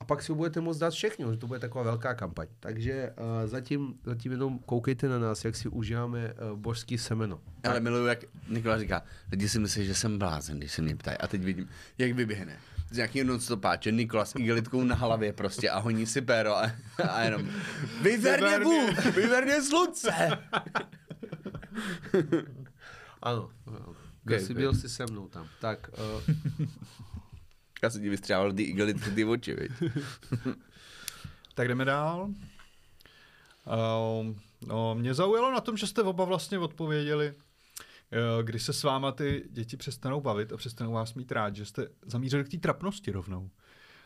a 0.00 0.04
pak 0.04 0.22
si 0.22 0.32
ho 0.32 0.36
budete 0.36 0.60
moct 0.60 0.78
dát 0.78 0.90
všechno, 0.90 1.32
že 1.32 1.38
to 1.38 1.46
bude 1.46 1.60
taková 1.60 1.84
velká 1.84 2.14
kampaň. 2.14 2.46
Takže 2.60 3.10
uh, 3.18 3.50
zatím, 3.50 3.94
zatím 4.04 4.32
jenom 4.32 4.58
koukejte 4.58 5.08
na 5.08 5.18
nás, 5.18 5.44
jak 5.44 5.56
si 5.56 5.68
užíváme 5.68 6.34
uh, 6.34 6.58
božský 6.58 6.98
semeno. 6.98 7.40
Ale 7.64 7.80
miluju, 7.80 8.06
jak 8.06 8.24
Nikola 8.48 8.78
říká, 8.78 9.02
lidi 9.30 9.48
si 9.48 9.58
myslí, 9.58 9.86
že 9.86 9.94
jsem 9.94 10.18
blázen, 10.18 10.58
když 10.58 10.72
se 10.72 10.82
mě 10.82 10.96
ptají. 10.96 11.18
A 11.18 11.26
teď 11.26 11.42
vidím, 11.42 11.68
jak 11.98 12.12
vyběhne. 12.12 12.58
Z 12.90 12.96
nějakého 12.96 13.26
nonstopáče, 13.28 13.92
Nikola 13.92 14.24
s 14.24 14.34
igelitkou 14.34 14.84
na 14.84 14.94
hlavě 14.94 15.32
prostě 15.32 15.70
a 15.70 15.78
honí 15.78 16.06
si 16.06 16.20
péro 16.20 16.56
a, 16.56 16.72
a 17.10 17.22
jenom 17.22 17.48
vyverně 18.02 18.58
Bůh, 18.58 19.04
vyverně 19.04 19.62
slunce. 19.62 20.38
Ano. 23.22 23.50
ano. 23.66 23.94
Okay, 24.26 24.40
jsi 24.40 24.54
byl 24.54 24.74
si 24.74 24.88
se 24.88 25.06
mnou 25.06 25.28
tam. 25.28 25.48
Tak, 25.60 25.90
uh, 26.16 26.68
Já 27.82 27.90
jsem 27.90 28.02
ti 28.02 28.08
vystřával 28.08 28.52
ty 28.52 28.62
igelitky 28.62 29.10
ty 29.10 29.24
oči, 29.24 29.54
viď? 29.54 29.72
Tak 31.54 31.68
jdeme 31.68 31.84
dál. 31.84 32.30
Uh, 33.66 34.34
no, 34.66 34.94
mě 34.94 35.14
zaujalo 35.14 35.52
na 35.52 35.60
tom, 35.60 35.76
že 35.76 35.86
jste 35.86 36.02
oba 36.02 36.24
vlastně 36.24 36.58
odpověděli, 36.58 37.34
když 38.42 38.62
se 38.62 38.72
s 38.72 38.82
váma 38.82 39.12
ty 39.12 39.44
děti 39.50 39.76
přestanou 39.76 40.20
bavit 40.20 40.52
a 40.52 40.56
přestanou 40.56 40.92
vás 40.92 41.14
mít 41.14 41.32
rád, 41.32 41.56
že 41.56 41.64
jste 41.64 41.88
zamířili 42.06 42.44
k 42.44 42.48
té 42.48 42.56
trapnosti 42.56 43.12
rovnou. 43.12 43.50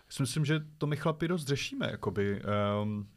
Já 0.07 0.12
si 0.17 0.23
myslím, 0.23 0.45
že 0.45 0.61
to 0.79 0.87
my 0.87 0.97
chlapi 0.97 1.29
dost 1.29 1.47
řešíme, 1.47 1.88
jakoby, 1.91 2.43
um, 2.83 3.09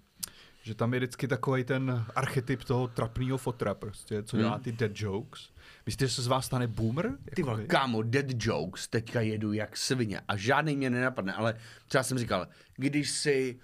že 0.62 0.76
tam 0.76 0.93
je 0.93 1.00
vždycky 1.00 1.28
takový 1.28 1.63
ten 1.63 2.06
archetyp 2.15 2.63
toho 2.63 2.88
trapného 2.88 3.38
fotra 3.38 3.74
prostě, 3.74 4.24
co 4.24 4.38
dělá 4.38 4.60
ty 4.60 4.71
dead 4.71 4.91
jokes. 4.95 5.50
Myslíte, 5.86 6.08
že 6.08 6.13
se 6.13 6.21
z 6.21 6.28
vás 6.28 6.45
stane 6.45 6.67
boomer? 6.67 7.17
Ty 7.36 7.43
vole, 7.43 7.63
kámo, 7.63 8.02
dead 8.04 8.26
jokes, 8.39 8.88
teďka 8.88 9.21
jedu 9.21 9.54
jak 9.54 9.78
svině 9.78 10.21
a 10.28 10.38
žádný 10.38 10.78
mě 10.78 10.89
nenapadne, 10.89 11.34
ale 11.34 11.60
třeba 11.88 12.04
jsem 12.04 12.17
říkal, 12.17 12.48
když 12.76 13.12
si, 13.12 13.60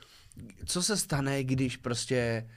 co 0.65 0.83
se 0.83 0.97
stane, 0.97 1.43
když 1.43 1.77
prostě 1.77 2.49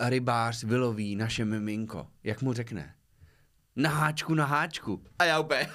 rybář 0.00 0.64
vyloví 0.64 1.16
naše 1.16 1.44
miminko, 1.44 2.06
jak 2.24 2.42
mu 2.42 2.52
řekne? 2.52 2.94
Na 3.78 3.90
háčku, 3.90 4.34
na 4.34 4.44
háčku. 4.44 5.02
A 5.18 5.24
já 5.24 5.38
úplně, 5.38 5.68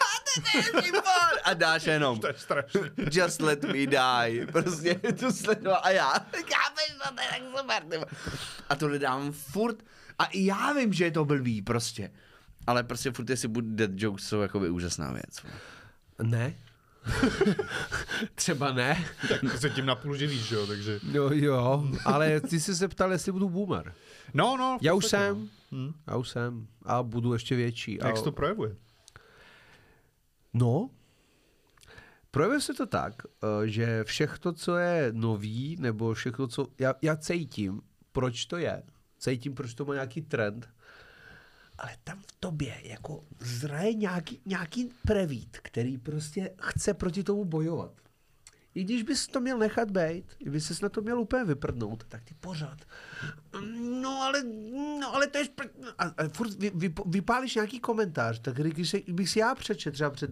a 1.44 1.54
dáš 1.54 1.86
jenom, 1.86 2.20
To 2.20 2.28
je 2.28 2.34
strašný. 2.38 2.82
just 3.12 3.42
let 3.42 3.64
me 3.64 3.88
die. 3.88 4.48
Prostě 4.52 4.96
to 5.20 5.32
sledoval 5.32 5.80
a 5.84 5.90
já, 5.90 6.10
chápeš, 6.10 6.96
to, 7.04 7.16
to 7.16 7.22
je 7.22 7.28
tak 7.30 7.42
super. 7.92 8.08
A 8.70 8.76
to 8.76 8.98
dám 8.98 9.32
furt, 9.32 9.84
a 10.20 10.26
i 10.26 10.46
já 10.46 10.74
vím, 10.74 10.94
že 10.94 11.04
je 11.04 11.12
to 11.12 11.26
blbý 11.26 11.62
prostě. 11.62 12.12
Ale 12.68 12.84
prostě 12.84 13.12
furt 13.12 13.30
jestli 13.30 13.48
budu 13.48 13.76
dead 13.76 13.92
jokes 13.94 14.24
jsou 14.28 14.42
jakoby 14.42 14.70
úžasná 14.70 15.12
věc. 15.12 15.46
ne. 16.24 16.54
Třeba 18.36 18.72
ne. 18.74 19.06
Tak 19.30 19.58
se 19.58 19.70
tím 19.70 19.86
napůl 19.86 20.16
živíš, 20.18 20.42
že 20.44 20.56
jo, 20.56 20.68
takže... 20.68 21.00
Jo, 21.12 21.30
jo, 21.34 21.88
ale 22.06 22.42
ty 22.42 22.60
jsi 22.60 22.76
se 22.76 22.88
ptal, 22.88 23.12
jestli 23.12 23.32
budu 23.32 23.50
boomer. 23.50 23.94
No, 24.34 24.58
no. 24.58 24.78
Já 24.82 24.94
už 24.94 25.06
jsem. 25.06 25.50
Hm. 25.72 25.94
Já 26.08 26.18
už 26.18 26.30
jsem. 26.30 26.68
A 26.86 27.04
budu 27.04 27.34
ještě 27.34 27.56
větší. 27.56 27.98
No. 28.02 28.08
Jak 28.08 28.16
a... 28.16 28.18
se 28.18 28.24
to 28.24 28.32
projevuje? 28.32 28.76
No, 30.54 30.90
projevuje 32.32 32.62
se 32.62 32.74
to 32.74 32.86
tak, 32.86 33.24
eh, 33.26 33.68
že 33.68 34.04
všechno, 34.04 34.54
co 34.54 34.78
je 34.78 35.10
nový, 35.12 35.78
nebo 35.80 36.14
všechno, 36.14 36.48
co... 36.48 36.68
Já, 36.80 36.96
já 37.02 37.16
cítím, 37.16 37.82
proč 38.12 38.46
to 38.46 38.58
je. 38.58 38.84
Cítím, 39.18 39.56
proč 39.56 39.74
to 39.74 39.86
má 39.86 39.94
nějaký 39.94 40.22
trend. 40.22 40.70
Ale 41.78 41.98
tam 42.04 42.22
v 42.22 42.36
tobě 42.40 42.82
jako 42.84 43.24
zraje 43.40 43.94
nějaký, 43.94 44.42
nějaký 44.46 44.90
prevít, 45.08 45.58
který 45.62 45.98
prostě 45.98 46.56
chce 46.62 46.94
proti 46.94 47.24
tomu 47.24 47.46
bojovat. 47.46 47.94
I 48.76 48.84
když 48.84 49.04
bys 49.04 49.28
to 49.28 49.42
měl 49.42 49.58
nechat 49.58 49.92
být, 49.92 50.26
i 50.40 50.50
bys 50.50 50.66
se 50.66 50.74
na 50.84 50.90
to 50.90 51.02
měl 51.02 51.20
úplně 51.20 51.44
vyprdnout, 51.44 52.04
tak 52.08 52.24
ty 52.24 52.34
pořád. 52.34 52.78
No 54.04 54.22
ale, 54.22 54.44
no 55.00 55.16
ale 55.16 55.28
to 55.28 55.38
je 55.38 55.46
špr... 55.46 55.64
A, 55.98 56.04
a 56.04 56.28
furt 56.28 56.54
vy, 56.54 56.72
vy, 56.76 56.94
vypálíš 57.06 57.56
nějaký 57.56 57.80
komentář, 57.80 58.40
tak 58.40 58.56
když 58.56 58.90
se, 58.90 58.98
bych 59.08 59.30
si 59.30 59.40
já 59.40 59.56
přečet 59.56 59.92
třeba 59.92 60.10
před 60.10 60.32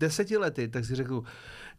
deseti 0.00 0.36
lety, 0.36 0.68
tak 0.68 0.84
si 0.84 0.94
řeknu, 0.94 1.24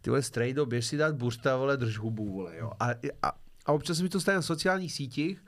ty 0.01 0.09
vole 0.09 0.21
strejdo, 0.21 0.65
běž 0.65 0.85
si 0.85 0.97
dát 0.97 1.15
bursta, 1.15 1.57
vole, 1.57 1.77
drž 1.77 1.97
hubu, 1.97 2.33
vole, 2.33 2.57
jo. 2.57 2.71
A, 2.79 2.89
a, 3.21 3.31
a 3.65 3.71
občas 3.71 4.01
mi 4.01 4.09
to 4.09 4.21
stane 4.21 4.35
na 4.35 4.41
sociálních 4.41 4.93
sítích, 4.93 5.43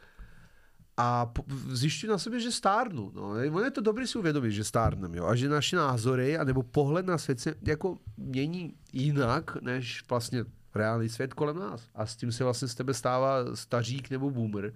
a 0.98 1.32
zjišťuji 1.68 2.10
na 2.10 2.18
sobě, 2.18 2.40
že 2.40 2.52
stárnu. 2.52 3.12
No. 3.16 3.30
Ono 3.30 3.62
je 3.62 3.72
to 3.72 3.82
dobré 3.82 4.08
si 4.08 4.18
uvědomit, 4.18 4.52
že 4.52 4.64
stárnem, 4.64 5.16
jo. 5.16 5.26
A 5.26 5.36
že 5.36 5.50
naše 5.50 5.76
názory, 5.76 6.38
anebo 6.38 6.64
pohled 6.64 7.06
na 7.06 7.18
svět 7.18 7.40
se 7.40 7.56
jako 7.62 7.98
mění 8.18 8.74
jinak, 8.94 9.62
než 9.62 10.04
vlastně 10.10 10.46
reálný 10.76 11.10
svět 11.10 11.34
kolem 11.34 11.60
nás. 11.60 11.90
A 11.96 12.06
s 12.06 12.16
tím 12.16 12.32
se 12.32 12.44
vlastně 12.44 12.68
z 12.68 12.76
tebe 12.76 12.94
stává 12.94 13.56
stařík 13.56 14.10
nebo 14.10 14.30
boomer. 14.32 14.74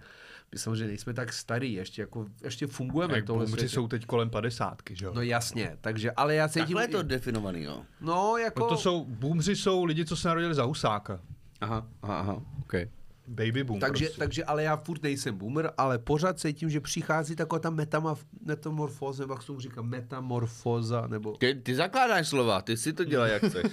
My 0.51 0.59
samozřejmě 0.59 0.87
nejsme 0.87 1.13
tak 1.13 1.33
starý, 1.33 1.73
ještě, 1.73 2.01
jako, 2.01 2.25
ještě 2.43 2.67
fungujeme 2.67 3.15
Jak 3.15 3.23
v 3.23 3.27
tomhle 3.27 3.45
boomři 3.45 3.59
světě. 3.59 3.75
jsou 3.75 3.87
teď 3.87 4.05
kolem 4.05 4.29
padesátky, 4.29 4.95
že 4.95 5.05
jo? 5.05 5.11
No 5.15 5.21
jasně, 5.21 5.77
takže, 5.81 6.11
ale 6.11 6.35
já 6.35 6.47
cítím... 6.47 6.61
Takhle 6.63 6.83
je 6.83 6.87
to 6.87 7.03
definovaný, 7.03 7.63
jo. 7.63 7.81
No, 8.01 8.37
jako... 8.37 8.59
No 8.59 8.67
to 8.69 8.77
jsou, 8.77 9.05
boomři 9.05 9.55
jsou 9.55 9.83
lidi, 9.83 10.05
co 10.05 10.15
se 10.15 10.27
narodili 10.27 10.55
za 10.55 10.63
Husáka. 10.63 11.19
Aha, 11.61 11.87
aha, 12.01 12.19
aha, 12.19 12.41
ok. 12.61 12.73
Baby 13.27 13.63
boom 13.63 13.79
Takže, 13.79 14.05
prostě. 14.05 14.19
takže, 14.19 14.43
ale 14.45 14.63
já 14.63 14.77
furt 14.77 15.03
nejsem 15.03 15.37
boomer, 15.37 15.71
ale 15.77 15.97
pořád 15.99 16.39
cítím, 16.39 16.69
že 16.69 16.81
přichází 16.81 17.35
taková 17.35 17.59
ta 17.59 17.69
metama, 17.69 18.15
metamorfóza, 18.45 19.23
nebo 19.23 19.33
jak 19.33 19.41
se 19.41 19.47
tomu 19.47 19.59
říká, 19.59 19.81
metamorfóza, 19.81 21.07
nebo 21.07 21.31
Ty, 21.31 21.55
ty 21.55 21.75
zakládáš 21.75 22.27
slova, 22.27 22.61
ty 22.61 22.77
si 22.77 22.93
to 22.93 23.03
dělej 23.03 23.31
jak 23.33 23.43
chceš. 23.45 23.63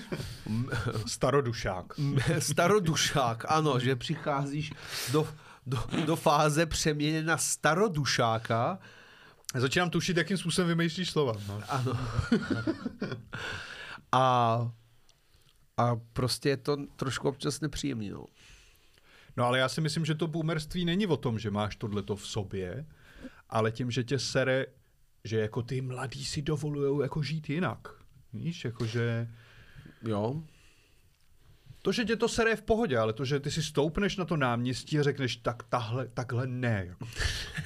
Starodušák. 1.07 1.87
starodušák, 2.39 3.45
ano, 3.49 3.79
že 3.81 3.97
přicházíš 3.97 4.73
do, 5.13 5.29
do, 5.67 5.79
do 6.07 6.17
fáze 6.17 6.67
přeměny 6.67 7.23
na 7.23 7.39
starodušáka. 7.39 8.79
Začínám 9.55 9.91
tušit, 9.91 10.17
jakým 10.17 10.37
způsobem 10.37 10.69
vymýšlíš 10.69 11.11
slova. 11.11 11.33
No. 11.49 11.63
Ano. 11.69 11.99
A, 14.13 14.71
a 15.77 15.97
prostě 16.13 16.49
je 16.49 16.57
to 16.57 16.77
trošku 16.97 17.29
občas 17.29 17.61
nepříjemný, 17.61 18.11
no. 18.11 18.25
no 19.37 19.45
ale 19.45 19.59
já 19.59 19.69
si 19.69 19.81
myslím, 19.81 20.05
že 20.05 20.15
to 20.15 20.27
boomerství 20.27 20.85
není 20.85 21.07
o 21.07 21.17
tom, 21.17 21.39
že 21.39 21.51
máš 21.51 21.77
tohleto 21.77 22.17
v 22.17 22.27
sobě, 22.27 22.87
ale 23.51 23.73
tím, 23.73 23.91
že 23.91 24.05
tě 24.05 24.19
sere, 24.19 24.67
že 25.25 25.39
jako 25.39 25.63
ty 25.63 25.81
mladí 25.81 26.25
si 26.25 26.43
dovolujou 26.43 27.01
jako 27.01 27.23
žít 27.23 27.51
jinak. 27.51 27.89
Víš, 28.33 28.65
jakože... 28.65 29.29
Jo, 30.03 30.43
To, 31.87 31.93
že 31.93 32.05
tě 32.05 32.17
to 32.17 32.29
sere 32.29 32.51
je 32.51 32.57
v 32.57 32.63
pohodě, 32.63 32.99
ale 32.99 33.13
to, 33.13 33.25
že 33.25 33.41
ty 33.41 33.51
si 33.51 33.63
stoupneš 33.63 34.17
na 34.17 34.25
to 34.25 34.37
náměstí 34.37 34.99
a 34.99 35.03
řekneš, 35.03 35.37
tak 35.37 35.63
tahle, 35.63 36.09
takhle 36.09 36.47
ne. 36.47 36.85
Jako. 36.87 37.07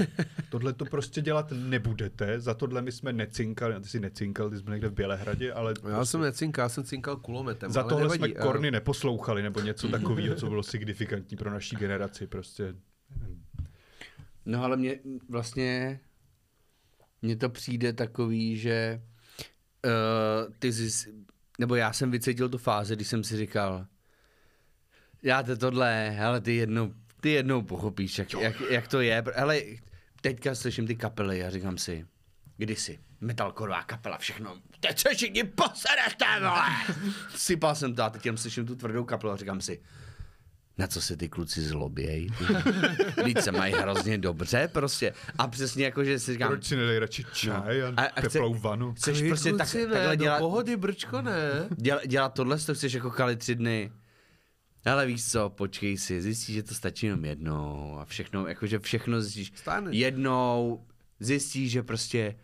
tohle 0.51 0.73
to 0.73 0.85
prostě 0.85 1.21
dělat 1.21 1.53
nebudete, 1.53 2.41
za 2.41 2.55
tohle 2.55 2.83
my 2.83 2.93
jsme 2.93 3.13
necinkali, 3.13 3.81
ty 3.81 3.89
jsi 3.89 4.01
necinkal, 4.01 4.51
ty 4.51 4.59
jsme 4.59 4.73
někde 4.73 4.89
v 4.89 4.93
Bělehradě, 4.93 5.53
ale 5.53 5.75
já 5.89 6.05
jsem 6.05 6.21
necinkal, 6.21 6.63
já 6.63 6.69
jsem 6.69 6.85
cinkal 6.85 7.17
kulometem. 7.17 7.73
za 7.73 7.83
tohle 7.83 8.03
nevadí. 8.03 8.33
jsme 8.33 8.43
korny 8.43 8.71
neposlouchali, 8.71 9.43
nebo 9.43 9.61
něco 9.61 9.89
takového, 9.99 10.35
co 10.35 10.49
bylo 10.49 10.63
signifikantní 10.63 11.37
pro 11.37 11.51
naší 11.51 11.77
generaci. 11.77 12.27
Prostě 12.27 12.75
No 14.47 14.65
ale 14.65 14.77
mě 14.77 14.99
vlastně, 15.29 16.01
mně 17.23 17.37
to 17.37 17.49
přijde 17.49 17.93
takový, 17.93 18.57
že 18.57 19.03
uh, 19.85 20.55
ty 20.59 20.73
jsi, 20.73 21.13
nebo 21.59 21.75
já 21.75 21.93
jsem 21.93 22.11
vycítil 22.11 22.49
tu 22.49 22.59
fázi, 22.59 22.97
když 22.97 23.09
jsem 23.09 23.25
si 23.25 23.37
říkal, 23.37 23.87
já 25.23 25.43
to 25.43 25.57
tohle, 25.57 26.19
ale 26.27 26.41
ty 26.41 26.55
jednou, 26.57 26.93
ty 27.21 27.31
jednou 27.31 27.63
pochopíš, 27.63 28.19
jak, 28.19 28.33
jak, 28.33 28.61
jak 28.71 28.89
to 28.89 29.01
je. 29.01 29.23
Ale 29.23 29.61
teďka 30.21 30.55
slyším 30.55 30.87
ty 30.87 30.97
kapely 30.97 31.45
a 31.45 31.51
říkám 31.51 31.79
si, 31.79 32.07
kdysi, 32.57 32.99
metalkorová 33.21 33.83
kapela, 33.83 34.19
všechno, 34.19 34.57
teď 34.81 34.99
se 34.99 35.15
všichni 35.15 35.45
poserete, 35.45 36.25
vole! 36.41 36.63
Sypal 37.37 37.75
jsem 37.75 37.95
to 37.95 38.03
a 38.03 38.11
teď 38.11 38.27
jenom 38.27 38.37
slyším 38.37 38.67
tu 38.67 38.77
tvrdou 38.77 39.05
kapelu 39.05 39.33
a 39.33 39.37
říkám 39.37 39.61
si, 39.61 39.81
na 40.79 40.87
co 40.87 41.03
se 41.03 41.17
ty 41.17 41.29
kluci 41.29 41.61
zlobějí? 41.63 42.29
Víc 43.25 43.41
se 43.45 43.53
mají 43.53 43.73
hrozně 43.75 44.19
dobře 44.19 44.69
prostě. 44.73 45.13
A 45.39 45.49
přesně 45.49 45.85
jako, 45.85 46.05
že 46.05 46.19
si 46.19 46.33
říkám, 46.33 46.49
proč 46.49 46.65
si 46.65 46.77
nedej 46.77 46.99
radši 46.99 47.25
čaj 47.33 47.83
a, 47.83 47.91
No. 47.91 47.95
A- 47.97 48.03
a 48.03 48.21
chce- 48.21 48.29
teplou 48.31 48.55
vanu? 48.55 48.95
chceš 48.95 49.23
prostě 49.29 49.53
tak, 49.53 49.71
Kluci, 49.71 49.87
ne, 49.87 49.93
takhle 49.93 50.17
do 50.17 50.25
dělat, 50.25 50.39
pohody, 50.39 50.77
brčko, 50.77 51.23
ne. 51.23 51.33
dělat, 51.77 52.07
dělat 52.07 52.29
tohle, 52.35 52.59
to 52.59 52.75
chceš 52.75 52.93
jako 52.93 53.11
kali 53.11 53.37
tři 53.37 53.55
dny. 53.55 53.93
Ale 54.85 55.07
víš 55.07 55.31
co, 55.31 55.51
počkej 55.51 55.99
si, 55.99 56.23
zjistíš, 56.23 56.55
že 56.55 56.63
to 56.63 56.75
stačí 56.75 57.07
jenom 57.07 57.25
jednou 57.25 57.99
a 58.01 58.05
všechno, 58.05 58.47
jakože 58.47 58.79
všechno 58.79 59.21
zjistíš 59.23 59.53
Stane. 59.59 59.91
jednou, 59.97 60.85
zjistíš, 61.21 61.71
že 61.73 61.83
prostě 61.83 62.37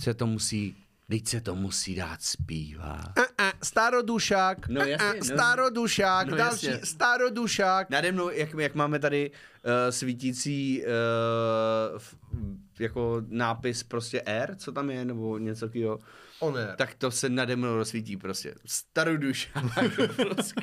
se 0.00 0.14
to 0.14 0.26
musí, 0.26 0.76
teď 1.08 1.26
se 1.28 1.40
to 1.40 1.54
musí 1.54 1.94
dát 1.94 2.22
zpívat. 2.22 3.18
A, 3.18 3.44
a, 3.48 3.52
starodušák, 3.62 4.68
No 4.68 4.80
a, 4.80 4.84
jasně, 4.86 5.06
a, 5.08 5.14
no. 5.14 5.24
starodušák, 5.24 6.28
No 6.28 6.36
další 6.36 6.66
jasně. 6.66 6.86
starodušák. 6.86 7.90
Nade 7.90 8.12
mnou, 8.12 8.30
jak, 8.30 8.54
jak 8.58 8.74
máme 8.74 8.98
tady 8.98 9.30
uh, 9.30 9.70
svítící, 9.90 10.82
uh, 10.82 11.98
f, 11.98 12.14
jako 12.78 13.22
nápis 13.28 13.82
prostě 13.82 14.22
R, 14.26 14.54
co 14.56 14.72
tam 14.72 14.90
je, 14.90 15.04
nebo 15.04 15.38
něco 15.38 15.66
takového, 15.66 15.98
tak 16.76 16.94
to 16.94 17.10
se 17.10 17.28
nade 17.28 17.56
mnou 17.56 17.76
rozsvítí 17.76 18.16
prostě. 18.16 18.54
Starodušák 18.66 19.64
prostě. 20.16 20.54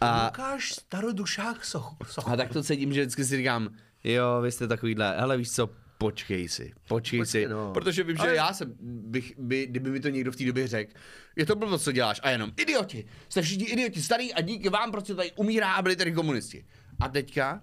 A, 0.00 0.24
Lukáš 0.26 0.72
starodušák 0.72 1.64
soch. 1.64 1.96
soch. 2.10 2.28
a 2.28 2.36
tak 2.36 2.52
to 2.52 2.62
cítím, 2.62 2.92
že 2.92 3.00
vždycky 3.00 3.24
si 3.24 3.36
říkám, 3.36 3.68
jo, 4.04 4.40
vy 4.42 4.52
jste 4.52 4.68
takovýhle, 4.68 5.16
hele 5.20 5.36
víš 5.36 5.50
co, 5.50 5.70
počkej 5.98 6.48
si, 6.48 6.72
počkej, 6.88 7.20
Počkej, 7.20 7.42
si, 7.42 7.48
no. 7.48 7.72
protože 7.72 8.02
vím, 8.04 8.16
že 8.16 8.22
Ale- 8.22 8.34
já 8.34 8.52
jsem, 8.52 8.74
bych, 8.80 9.38
by, 9.38 9.66
kdyby 9.66 9.90
mi 9.90 10.00
to 10.00 10.08
někdo 10.08 10.32
v 10.32 10.36
té 10.36 10.44
době 10.44 10.68
řekl, 10.68 10.92
je 11.36 11.46
to 11.46 11.56
blbost, 11.56 11.84
co 11.84 11.92
děláš, 11.92 12.20
a 12.22 12.30
jenom, 12.30 12.52
idioti, 12.56 13.04
jste 13.28 13.42
všichni 13.42 13.64
idioti 13.64 14.02
starý 14.02 14.34
a 14.34 14.40
díky 14.40 14.68
vám 14.68 14.90
prostě 14.90 15.14
tady 15.14 15.32
umírá 15.32 15.72
a 15.72 15.82
byli 15.82 15.96
tady 15.96 16.12
komunisti. 16.12 16.66
A 17.00 17.08
teďka, 17.08 17.62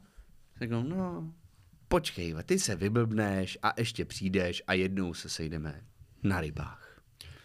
řeknu, 0.59 0.83
no, 0.83 1.33
počkej, 1.87 2.35
ty 2.45 2.59
se 2.59 2.75
vyblbneš 2.75 3.57
a 3.63 3.73
ještě 3.77 4.05
přijdeš 4.05 4.63
a 4.67 4.73
jednou 4.73 5.13
se 5.13 5.29
sejdeme 5.29 5.81
na 6.23 6.41
rybách. 6.41 6.84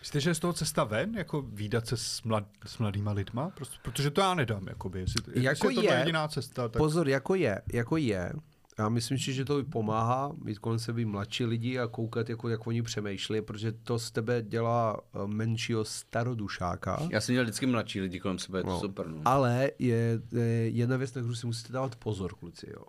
Myslíte, 0.00 0.20
že 0.20 0.30
je 0.30 0.34
z 0.34 0.38
toho 0.38 0.52
cesta 0.52 0.84
ven, 0.84 1.14
jako 1.16 1.42
výdat 1.42 1.86
se 1.86 1.96
s, 1.96 2.22
mlad, 2.22 2.44
s 2.66 2.78
mladýma 2.78 3.12
lidma? 3.12 3.50
Prostě, 3.50 3.76
protože 3.82 4.10
to 4.10 4.20
já 4.20 4.34
nedám, 4.34 4.66
jakoby. 4.68 5.00
Jestli, 5.00 5.22
Jako 5.42 5.68
jestli 5.68 5.84
je 5.84 5.88
to 5.88 5.94
je. 5.94 5.98
jediná 6.00 6.28
cesta, 6.28 6.68
tak... 6.68 6.78
Pozor, 6.80 7.08
jako 7.08 7.34
je, 7.34 7.62
jako 7.72 7.96
je. 7.96 8.32
Já 8.78 8.88
myslím 8.88 9.18
si, 9.18 9.32
že 9.32 9.44
to 9.44 9.64
pomáhá 9.64 10.32
mít 10.44 10.58
kolem 10.58 10.78
sebe 10.78 11.04
mladší 11.04 11.44
lidi 11.44 11.78
a 11.78 11.86
koukat, 11.86 12.28
jako, 12.30 12.48
jak 12.48 12.66
oni 12.66 12.82
přemýšlí, 12.82 13.42
protože 13.42 13.72
to 13.72 13.98
z 13.98 14.10
tebe 14.10 14.42
dělá 14.42 14.96
eh, 15.14 15.18
menšího 15.26 15.84
starodušáka. 15.84 17.08
Já 17.10 17.20
jsem 17.20 17.32
měl 17.32 17.42
vždycky 17.44 17.66
mladší 17.66 18.00
lidi 18.00 18.20
kolem 18.20 18.38
sebe, 18.38 18.58
je 18.58 18.62
to 18.62 18.68
No. 18.70 18.80
super, 18.80 19.06
no. 19.08 19.20
Ale 19.24 19.70
je, 19.78 20.20
je 20.32 20.68
jedna 20.68 20.96
věc, 20.96 21.14
na 21.14 21.22
kterou 21.22 21.34
si 21.34 21.46
musíte 21.46 21.72
dávat 21.72 21.96
pozor, 21.96 22.34
kluci. 22.34 22.66
Jo. 22.70 22.82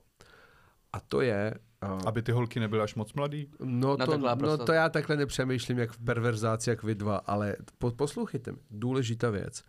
A 0.93 0.99
to 0.99 1.21
je... 1.21 1.53
Uh, 1.85 2.01
Aby 2.05 2.21
ty 2.21 2.31
holky 2.31 2.59
nebyly 2.59 2.81
až 2.81 2.95
moc 2.95 3.13
mladý? 3.13 3.47
no, 3.63 3.97
to, 3.97 4.17
no 4.17 4.35
prostata. 4.35 4.65
to 4.65 4.73
já 4.73 4.89
takhle 4.89 5.15
nepřemýšlím, 5.17 5.79
jak 5.79 5.91
v 5.91 5.99
perverzáci, 6.05 6.69
jak 6.69 6.83
vy 6.83 6.95
dva, 6.95 7.17
ale 7.17 7.55
po, 7.77 7.91
poslouchejte, 7.91 8.53
důležitá 8.71 9.29
věc. 9.29 9.63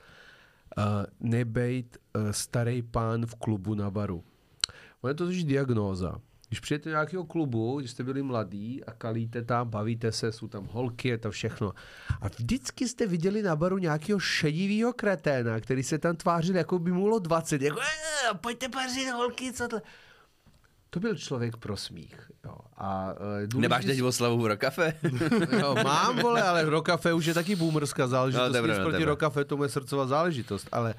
Uh, 0.78 0.84
nebejt 1.20 1.98
uh, 2.16 2.30
starý 2.30 2.82
pán 2.82 3.26
v 3.26 3.34
klubu 3.34 3.74
na 3.74 3.90
baru. 3.90 4.24
On 5.00 5.08
je 5.10 5.14
to 5.14 5.24
totiž 5.26 5.44
diagnóza. 5.44 6.20
Když 6.48 6.60
přijete 6.60 6.84
do 6.90 6.94
nějakého 6.94 7.24
klubu, 7.24 7.78
když 7.78 7.90
jste 7.90 8.04
byli 8.04 8.22
mladí 8.22 8.84
a 8.84 8.92
kalíte 8.92 9.42
tam, 9.42 9.68
bavíte 9.68 10.12
se, 10.12 10.32
jsou 10.32 10.48
tam 10.48 10.66
holky, 10.72 11.08
je 11.08 11.18
to 11.18 11.30
všechno. 11.30 11.72
A 12.20 12.28
vždycky 12.28 12.88
jste 12.88 13.06
viděli 13.06 13.42
na 13.42 13.56
baru 13.56 13.78
nějakého 13.78 14.18
šedivého 14.18 14.92
kreténa, 14.92 15.60
který 15.60 15.82
se 15.82 15.98
tam 15.98 16.16
tvářil, 16.16 16.56
jako 16.56 16.78
by 16.78 16.92
mu 16.92 17.02
bylo 17.02 17.18
20. 17.18 17.62
Jako, 17.62 17.80
"Eh, 17.80 18.34
pojďte 18.34 18.68
pařit 18.68 19.10
holky, 19.10 19.52
co 19.52 19.68
to... 19.68 19.80
To 20.94 21.00
byl 21.00 21.16
člověk 21.16 21.56
pro 21.56 21.76
smích. 21.76 22.30
Jo. 22.44 22.56
A, 22.76 23.14
uh, 23.54 23.60
Nemáš 23.60 23.84
teď 23.84 24.02
oslavu 24.02 24.48
Rokafe? 24.48 24.94
Jo, 25.60 25.74
mám, 25.84 26.18
vole, 26.18 26.42
ale 26.42 26.64
Rokafe 26.64 27.12
už 27.12 27.26
je 27.26 27.34
taky 27.34 27.56
boomerská 27.56 28.06
záležitost. 28.08 28.52
No, 28.52 28.66
Nic 28.66 28.78
no, 28.78 28.84
proti. 28.84 29.04
Rokafe, 29.04 29.44
tomu 29.44 29.62
je 29.62 29.68
srdcová 29.68 30.06
záležitost. 30.06 30.68
Ale 30.72 30.94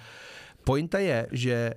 pointa 0.63 0.99
je, 0.99 1.27
že 1.31 1.73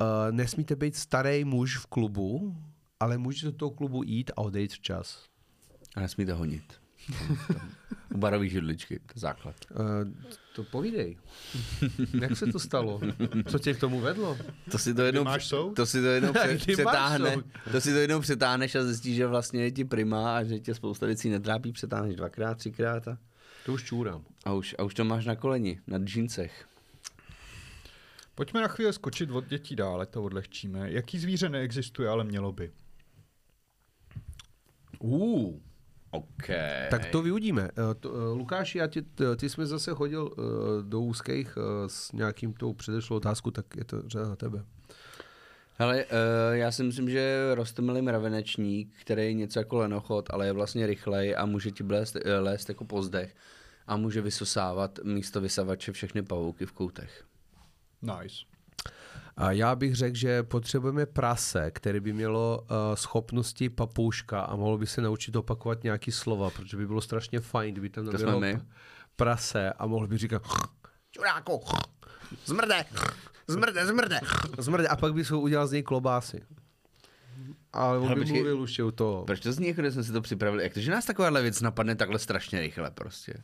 uh, 0.00 0.06
nesmíte 0.30 0.76
být 0.76 0.96
starý 0.96 1.44
muž 1.44 1.78
v 1.78 1.86
klubu, 1.86 2.56
ale 3.00 3.18
můžete 3.18 3.46
do 3.46 3.52
toho 3.52 3.70
klubu 3.70 4.02
jít 4.02 4.30
a 4.36 4.38
odejít 4.38 4.72
včas. 4.72 5.24
A 5.96 6.00
nesmíte 6.00 6.32
honit. 6.32 6.83
U 8.14 8.18
barový 8.18 8.50
židličky, 8.50 8.98
to 8.98 9.12
je 9.16 9.20
základ. 9.20 9.56
Uh, 9.70 10.12
to 10.54 10.64
povídej. 10.64 11.16
Jak 12.20 12.36
se 12.36 12.46
to 12.46 12.58
stalo? 12.58 13.00
Co 13.48 13.58
tě 13.58 13.74
k 13.74 13.80
tomu 13.80 14.00
vedlo? 14.00 14.38
To 14.70 14.78
si 14.78 14.94
to 14.94 15.02
jednou, 15.02 15.24
máš 15.24 15.46
soud? 15.46 15.76
to 15.76 15.86
si 15.86 16.00
to 16.00 16.06
jednou 16.06 16.32
pře- 16.32 16.56
přetáhne, 16.74 17.36
to 17.72 17.80
si 17.80 17.92
to 17.92 17.98
jednou 17.98 18.20
přetáhneš 18.20 18.74
a 18.74 18.84
zjistíš, 18.84 19.16
že 19.16 19.26
vlastně 19.26 19.62
je 19.62 19.70
ti 19.70 19.84
prima 19.84 20.36
a 20.36 20.44
že 20.44 20.60
tě 20.60 20.74
spousta 20.74 21.06
věcí 21.06 21.30
netrápí, 21.30 21.72
přetáhneš 21.72 22.16
dvakrát, 22.16 22.58
třikrát 22.58 23.08
a, 23.08 23.18
To 23.66 23.72
už 23.72 23.84
čůrám. 23.84 24.24
a, 24.44 24.52
už, 24.52 24.74
a 24.78 24.82
už 24.82 24.94
to 24.94 25.04
máš 25.04 25.24
na 25.26 25.36
koleni, 25.36 25.80
na 25.86 25.98
džíncech. 25.98 26.66
Pojďme 28.34 28.60
na 28.60 28.68
chvíli 28.68 28.92
skočit 28.92 29.30
od 29.30 29.46
dětí 29.46 29.76
dále, 29.76 30.06
to 30.06 30.22
odlehčíme. 30.22 30.90
Jaký 30.92 31.18
zvíře 31.18 31.48
neexistuje, 31.48 32.08
ale 32.08 32.24
mělo 32.24 32.52
by? 32.52 32.72
Uh, 34.98 35.54
OK. 36.14 36.46
tak 36.90 37.06
to 37.06 37.22
vyudíme. 37.22 37.68
To, 38.00 38.10
uh, 38.10 38.38
Lukáši, 38.38 38.78
já 38.78 38.86
tě, 38.86 39.02
t- 39.02 39.36
ty 39.36 39.48
jsme 39.48 39.66
zase 39.66 39.92
hodil 39.92 40.24
uh, 40.24 40.44
do 40.82 41.00
úzkých 41.00 41.58
s 41.86 42.12
nějakým 42.12 42.52
tou 42.52 42.72
předešlou 42.72 43.16
otázku, 43.16 43.50
tak 43.50 43.66
je 43.76 43.84
to 43.84 44.02
řada 44.08 44.28
na 44.28 44.36
tebe. 44.36 44.64
Hele, 45.78 46.04
uh, 46.04 46.10
já 46.52 46.70
si 46.70 46.82
myslím, 46.82 47.10
že 47.10 47.50
rostomilý 47.54 48.02
mravenečník, 48.02 48.92
který 49.00 49.22
je 49.22 49.32
něco 49.32 49.58
jako 49.58 49.78
lenochod, 49.78 50.26
ale 50.30 50.46
je 50.46 50.52
vlastně 50.52 50.86
rychlej 50.86 51.34
a 51.38 51.46
může 51.46 51.70
ti 51.70 51.84
lézt, 51.84 52.16
eh, 52.16 52.38
lézt 52.38 52.68
jako 52.68 52.84
pozdech 52.84 53.34
a 53.86 53.96
může 53.96 54.20
vysosávat 54.20 54.98
místo 55.04 55.40
vysavače 55.40 55.92
všechny 55.92 56.22
pavouky 56.22 56.66
v 56.66 56.72
koutech. 56.72 57.24
Nice. 58.02 58.53
A 59.36 59.52
já 59.52 59.74
bych 59.76 59.94
řekl, 59.94 60.16
že 60.16 60.42
potřebujeme 60.42 61.06
prase, 61.06 61.70
které 61.70 62.00
by 62.00 62.12
mělo 62.12 62.58
uh, 62.62 62.76
schopnosti 62.94 63.68
papouška 63.70 64.40
a 64.40 64.56
mohlo 64.56 64.78
by 64.78 64.86
se 64.86 65.00
naučit 65.00 65.36
opakovat 65.36 65.84
nějaký 65.84 66.12
slova, 66.12 66.50
protože 66.50 66.76
by 66.76 66.86
bylo 66.86 67.00
strašně 67.00 67.40
fajn, 67.40 67.72
kdyby 67.74 67.88
tam 67.90 68.06
p- 68.58 68.66
prase 69.16 69.72
a 69.72 69.86
mohl 69.86 70.06
by 70.06 70.18
říkat 70.18 70.42
čuráku, 71.10 71.60
zmrde, 72.44 72.84
zmrde, 73.48 73.86
zmrde, 73.86 74.20
zmrde 74.58 74.88
a 74.88 74.96
pak 74.96 75.14
by 75.14 75.24
se 75.24 75.34
udělal 75.34 75.66
z 75.66 75.72
něj 75.72 75.82
klobásy. 75.82 76.40
Ale 77.72 77.98
on 77.98 78.14
by 78.14 78.24
mluvil 78.24 78.60
už 78.60 78.78
u 78.78 78.90
toho. 78.90 79.24
Proč 79.24 79.40
to 79.40 79.52
zní, 79.52 79.68
jako 79.68 79.80
když 79.80 79.94
jsme 79.94 80.04
si 80.04 80.12
to 80.12 80.20
připravili? 80.20 80.62
Jak 80.62 80.74
to, 80.74 80.80
že 80.80 80.90
nás 80.90 81.04
takováhle 81.04 81.42
věc 81.42 81.60
napadne 81.60 81.96
takhle 81.96 82.18
strašně 82.18 82.60
rychle 82.60 82.90
prostě? 82.90 83.34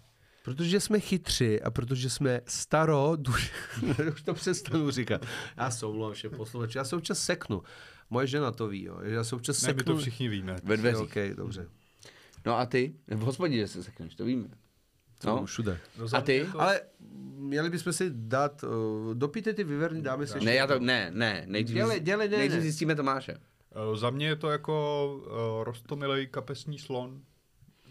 Protože 0.44 0.80
jsme 0.80 1.00
chytři 1.00 1.62
a 1.62 1.70
protože 1.70 2.10
jsme 2.10 2.40
staro, 2.46 3.12
duš... 3.16 3.52
už 4.14 4.22
to 4.22 4.34
přestanu 4.34 4.90
říkat. 4.90 5.26
Já 5.56 5.70
se 5.70 5.86
omlouvám 5.86 6.12
všem 6.12 6.30
posluchači, 6.30 6.78
já 6.78 6.84
se 6.84 6.96
občas 6.96 7.18
seknu. 7.18 7.62
Moje 8.10 8.26
žena 8.26 8.50
to 8.52 8.68
ví, 8.68 8.84
jo. 8.84 8.98
já 9.02 9.24
se 9.24 9.36
občas 9.36 9.62
Ne, 9.62 9.72
my 9.72 9.78
seknu. 9.78 9.94
to 9.94 10.00
všichni 10.00 10.28
víme. 10.28 10.56
Ve 10.64 10.76
dveřích. 10.76 11.00
Ok, 11.00 11.14
dobře. 11.36 11.68
No 12.46 12.58
a 12.58 12.66
ty? 12.66 12.94
V 13.08 13.20
hospodě 13.20 13.68
se 13.68 13.82
sekneš, 13.82 14.14
to 14.14 14.24
víme. 14.24 14.48
No. 15.24 15.36
No. 15.36 15.46
Všude. 15.46 15.78
A 16.12 16.20
ty? 16.20 16.46
Ale 16.58 16.80
měli 17.36 17.70
bychom 17.70 17.92
si 17.92 18.10
dát, 18.14 18.64
uh, 18.64 19.14
dopíte 19.14 19.52
ty 19.52 19.64
vyverny, 19.64 20.02
dáme 20.02 20.26
si 20.26 20.44
Ne, 20.44 20.54
já 20.54 20.66
to, 20.66 20.78
ne, 20.78 21.10
ne, 21.14 21.44
nejdřív, 21.46 21.76
Dělej, 21.76 22.00
dělej, 22.00 22.28
ne, 22.28 22.36
nejdřív 22.36 22.58
ne. 22.58 22.62
zjistíme 22.62 22.94
Tomáše. 22.94 23.34
Uh, 23.90 23.96
za 23.96 24.10
mě 24.10 24.26
je 24.26 24.36
to 24.36 24.50
jako 24.50 25.06
uh, 25.26 25.64
rostomilej 25.64 26.26
kapesní 26.26 26.78
slon. 26.78 27.22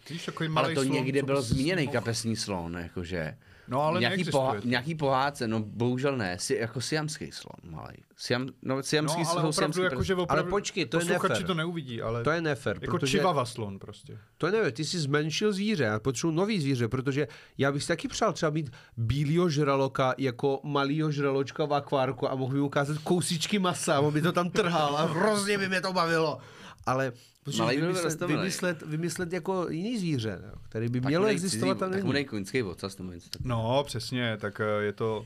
Víš, 0.10 0.26
takový 0.26 0.50
malý 0.50 0.66
Ale 0.66 0.76
to 0.76 0.84
slon, 0.84 0.94
někde 0.96 1.24
byl 1.24 1.38
bys 1.38 1.46
zmíněný 1.46 1.84
mohl- 1.86 1.94
kapesní 1.94 2.36
slon, 2.36 2.78
jakože. 2.78 3.38
No, 3.68 3.82
ale 3.82 4.00
nějaký, 4.00 4.24
poha- 4.24 4.62
nějaký 4.64 4.96
pohádce, 4.96 5.48
no 5.48 5.60
bohužel 5.60 6.18
ne, 6.18 6.40
si, 6.40 6.56
jako 6.56 6.82
siamský 6.82 7.32
slon 7.32 7.74
malý. 7.76 7.98
Siam, 8.18 8.50
no, 8.62 8.84
siamský 8.84 9.22
No, 9.22 9.30
ale 9.30 9.36
opravdu, 9.38 9.54
siamský 9.54 9.82
jako, 9.82 10.04
že 10.04 10.16
opravdu, 10.16 10.44
Ale 10.44 10.50
počkej, 10.50 10.86
to 10.86 11.00
je 11.00 11.06
nefér. 11.06 11.44
to 11.44 11.54
neuvidí, 11.54 12.02
ale 12.02 12.24
To 12.24 12.32
je 12.32 12.42
nefér, 12.42 12.78
jako 12.82 12.98
protože... 12.98 13.18
čivava 13.18 13.46
slon 13.46 13.80
prostě. 13.80 14.18
To 14.38 14.46
je 14.46 14.52
nevím, 14.52 14.72
ty 14.72 14.86
jsi 14.86 15.00
zmenšil 15.00 15.54
zvíře, 15.54 15.84
já 15.84 16.00
potřebuji 16.00 16.32
nový 16.32 16.60
zvíře, 16.62 16.88
protože 16.88 17.28
já 17.58 17.72
bych 17.72 17.82
si 17.84 17.88
taky 17.88 18.08
přál 18.08 18.34
třeba 18.34 18.50
mít 18.50 18.72
bílýho 18.98 19.50
žraloka 19.50 20.14
jako 20.18 20.60
malýho 20.64 21.12
žraločka 21.12 21.66
v 21.66 21.74
akvárku 21.74 22.32
a 22.32 22.36
mohl 22.36 22.54
by 22.54 22.60
ukázat 22.60 22.98
kousíčky 22.98 23.60
masa, 23.60 24.00
on 24.00 24.14
by 24.14 24.22
to 24.22 24.32
tam 24.32 24.50
trhal 24.50 24.98
a 24.98 25.06
hrozně 25.06 25.58
by 25.58 25.70
mě 25.70 25.82
to 25.82 25.94
bavilo. 25.94 26.40
Ale 26.86 27.14
Malý 27.58 27.78
vymyslet, 27.82 28.22
vymyslet, 28.22 28.82
vymyslet 28.82 29.34
jako 29.34 29.70
jiný 29.70 29.98
zvíře, 29.98 30.42
no, 30.46 30.62
který 30.70 30.90
by 30.90 31.02
mělo 31.02 31.22
mu 31.22 31.26
dej 31.26 31.34
existovat 31.36 31.78
cizí- 31.78 31.92
Tak 31.92 32.04
mu 32.04 32.12
dej 32.12 32.22
není. 32.22 32.26
koňský 32.26 32.64
ocas 32.64 32.98
nebo 32.98 33.12
něco 33.12 33.30
tak. 33.30 33.42
No, 33.46 33.84
přesně, 33.88 34.38
tak 34.42 34.60
eh, 34.60 34.84
je 34.84 34.94
to, 34.94 35.26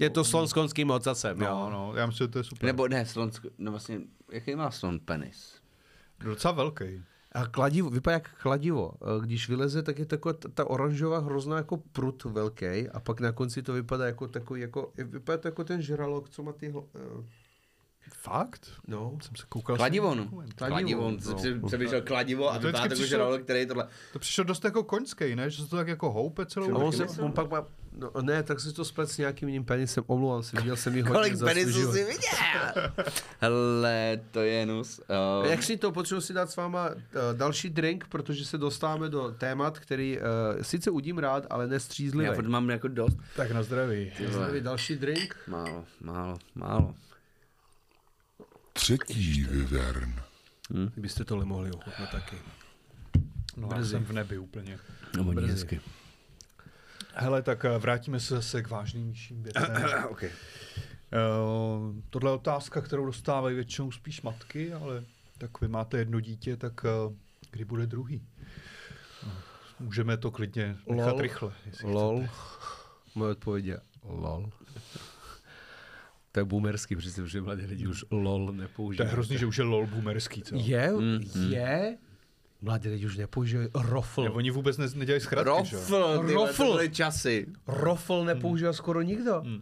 Je 0.00 0.10
to 0.10 0.24
slon 0.24 0.48
s 0.48 0.52
konským 0.52 0.90
ocasem, 0.90 1.38
no, 1.38 1.46
jo. 1.46 1.68
no, 1.70 1.92
já 1.96 2.06
myslím, 2.06 2.24
že 2.26 2.32
to 2.32 2.38
je 2.38 2.44
super. 2.44 2.66
Nebo 2.66 2.88
ne, 2.88 3.06
slon, 3.06 3.30
no 3.58 3.70
vlastně, 3.70 4.00
jaký 4.32 4.54
má 4.54 4.70
slon 4.70 5.00
penis? 5.00 5.54
Docela 6.24 6.52
velký. 6.52 7.02
A 7.32 7.46
kladivo, 7.46 7.90
vypadá 7.90 8.14
jak 8.14 8.30
kladivo. 8.42 8.92
E, 9.02 9.20
Když 9.26 9.48
vyleze, 9.48 9.82
tak 9.82 9.98
je 9.98 10.06
taková 10.06 10.32
ta, 10.32 10.48
ta 10.48 10.64
oranžová 10.70 11.18
hrozná 11.18 11.56
jako 11.56 11.76
prut 11.76 12.24
velký 12.24 12.88
a 12.92 13.00
pak 13.00 13.20
na 13.20 13.32
konci 13.32 13.62
to 13.62 13.72
vypadá 13.72 14.06
jako 14.06 14.28
takový, 14.28 14.60
jako, 14.60 14.92
vypadá 14.96 15.38
to 15.38 15.48
jako 15.48 15.64
ten 15.64 15.82
žralok, 15.82 16.28
co 16.30 16.42
má 16.42 16.52
ty, 16.52 16.66
e, 16.66 16.72
Fakt? 18.14 18.66
no, 18.86 19.18
Jsem 19.22 19.36
se 19.36 19.42
koukal. 19.48 19.76
Kladivo, 19.76 20.08
jsem- 20.14 20.18
no. 20.18 20.24
Kladivo, 20.54 20.54
Kladivo, 20.56 21.10
no. 21.10 21.60
no. 21.60 21.66
přemýšlel 21.68 22.02
kladivo 22.02 22.50
a 22.50 22.58
To 22.58 22.66
vypadá 22.66 22.82
jako 22.84 22.94
žralok, 23.04 23.42
který 23.42 23.66
tohle. 23.66 23.88
To 24.12 24.18
přišlo 24.18 24.44
dost 24.44 24.64
jako 24.64 24.84
koňský, 24.84 25.36
ne? 25.36 25.50
Že 25.50 25.62
se 25.62 25.68
to 25.70 25.76
tak 25.76 25.88
jako 25.88 26.10
houpe 26.10 26.46
celou 26.46 26.66
A 26.66 26.68
on, 26.74 26.80
dobu. 26.80 26.92
se, 26.92 27.22
on 27.22 27.32
pak 27.32 27.50
má, 27.50 27.66
no, 27.98 28.10
ne, 28.22 28.42
tak 28.42 28.60
se 28.60 28.72
to 28.72 28.84
splet 28.84 29.10
s 29.10 29.18
nějakým 29.18 29.48
jiným 29.48 29.64
penisem, 29.64 30.04
omlouvám 30.06 30.42
se, 30.42 30.56
viděl 30.56 30.76
jsem 30.76 30.96
ji 30.96 31.02
hodně 31.02 31.14
Kolik 31.16 31.38
penisů 31.44 31.92
jsi 31.92 32.04
viděl? 32.04 32.92
Hele, 33.40 34.20
to 34.30 34.40
je 34.40 34.66
nus. 34.66 35.00
Uh, 35.40 35.46
Jak 35.50 35.62
si 35.62 35.76
to 35.76 35.92
potřebuji 35.92 36.20
si 36.20 36.32
dát 36.32 36.50
s 36.50 36.56
váma 36.56 36.88
uh, 36.88 36.94
další 37.32 37.70
drink, 37.70 38.06
protože 38.08 38.44
se 38.44 38.58
dostáváme 38.58 39.08
do 39.08 39.34
témat, 39.38 39.78
který 39.78 40.18
uh, 40.18 40.24
sice 40.62 40.90
udím 40.90 41.18
rád, 41.18 41.46
ale 41.50 41.66
nestřízlivý. 41.66 42.30
já 42.42 42.48
mám 42.48 42.70
jako 42.70 42.88
dost. 42.88 43.18
Tak 43.36 43.50
na 43.50 43.62
zdraví. 43.62 44.12
Ty 44.16 44.26
vole. 44.26 44.46
Tady 44.46 44.60
další 44.60 44.96
drink. 44.96 45.36
Málo, 45.46 45.84
málo, 46.00 46.38
málo. 46.54 46.94
Třetí 48.80 49.44
vyvern. 49.44 50.14
Kdybyste 50.92 51.24
tohle 51.24 51.44
mohli 51.44 51.70
ochutnat 51.72 52.10
taky. 52.10 52.36
No, 53.56 53.68
já 53.76 53.84
jsem 53.84 54.04
v 54.04 54.12
nebi 54.12 54.38
úplně. 54.38 54.78
No, 55.16 55.22
oni 55.22 55.34
Brzy. 55.34 55.52
hezky. 55.52 55.80
Hele, 57.14 57.42
tak 57.42 57.64
eh, 57.64 57.78
vrátíme 57.78 58.20
se 58.20 58.34
zase 58.34 58.62
k 58.62 58.70
vážnějším 58.70 59.42
věcem. 59.42 59.76
okay. 60.10 60.30
Uh, 60.30 61.96
tohle 62.10 62.30
je 62.30 62.34
otázka, 62.34 62.80
kterou 62.80 63.06
dostávají 63.06 63.54
většinou 63.54 63.92
spíš 63.92 64.22
matky, 64.22 64.72
ale 64.72 65.04
tak 65.38 65.60
vy 65.60 65.68
máte 65.68 65.98
jedno 65.98 66.20
dítě, 66.20 66.56
tak 66.56 66.84
uh, 66.84 67.14
kdy 67.50 67.64
bude 67.64 67.86
druhý? 67.86 68.26
No, 69.26 69.32
Můžeme 69.80 70.16
to 70.16 70.30
klidně 70.30 70.76
nechat 70.90 71.12
Lol. 71.12 71.20
rychle. 71.20 71.52
jestli 71.66 71.92
LOL. 71.92 72.18
chcete. 72.18 72.32
Moje 73.14 73.32
odpověď 73.32 73.64
je 73.64 73.80
LOL. 74.04 74.50
To 76.32 76.40
je 76.40 76.44
boomerský, 76.44 76.96
přece, 76.96 77.28
že 77.28 77.40
mladí 77.40 77.66
lidi 77.66 77.86
už 77.86 78.04
LOL 78.10 78.46
To 78.46 78.52
nepoužívají. 78.52 79.08
je 79.08 79.12
hrozný, 79.12 79.38
že 79.38 79.46
už 79.46 79.58
je 79.58 79.64
lol 79.64 79.86
boomerský, 79.86 80.42
co? 80.42 80.56
Je, 80.56 80.92
Mm, 80.92 81.20
je. 81.50 81.98
Mladí 82.62 82.88
lidi 82.88 83.06
už 83.06 83.16
nepoužívají 83.16 83.68
rofl. 83.74 84.24
Ne, 84.24 84.30
oni 84.30 84.50
vůbec 84.50 84.78
ne, 84.78 84.86
nedělají 84.94 85.20
zkratky? 85.20 85.48
Rofl, 85.48 86.24
ty 86.26 86.32
Rofl. 86.32 86.64
to 86.66 86.72
byly 86.72 86.90
časy. 86.90 87.46
Rofl 87.66 88.24
nepoužívá 88.24 88.72
skoro 88.72 89.02
nikdo. 89.02 89.40
Hmm. 89.40 89.60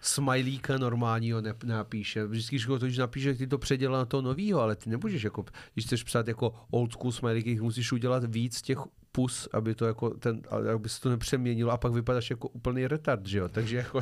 Smajlíka 0.00 0.78
normálního 0.78 1.40
ne, 1.40 1.54
napíše. 1.64 2.24
Vždycky, 2.26 2.56
když 2.56 2.66
to 2.66 2.78
když 2.78 2.98
napíše, 2.98 3.34
ty 3.34 3.46
to 3.46 3.58
předělá 3.58 3.98
na 3.98 4.04
toho 4.04 4.22
novýho, 4.22 4.60
ale 4.60 4.76
ty 4.76 4.90
nemůžeš 4.90 5.22
jako, 5.22 5.44
když 5.74 5.84
chceš 5.86 6.02
psát 6.04 6.28
jako 6.28 6.54
old 6.70 6.92
school 6.92 7.12
smajlíky, 7.12 7.60
musíš 7.60 7.92
udělat 7.92 8.24
víc 8.24 8.62
těch 8.62 8.78
pus, 9.18 9.48
aby 9.52 9.74
to 9.74 9.86
jako 9.86 10.10
ten, 10.10 10.42
aby 10.74 10.88
se 10.88 11.00
to 11.00 11.08
nepřeměnilo 11.10 11.70
a 11.70 11.76
pak 11.76 11.92
vypadáš 11.92 12.30
jako 12.30 12.48
úplný 12.48 12.86
retard, 12.86 13.26
že 13.26 13.38
jo? 13.38 13.48
Takže 13.48 13.76
jako, 13.76 14.00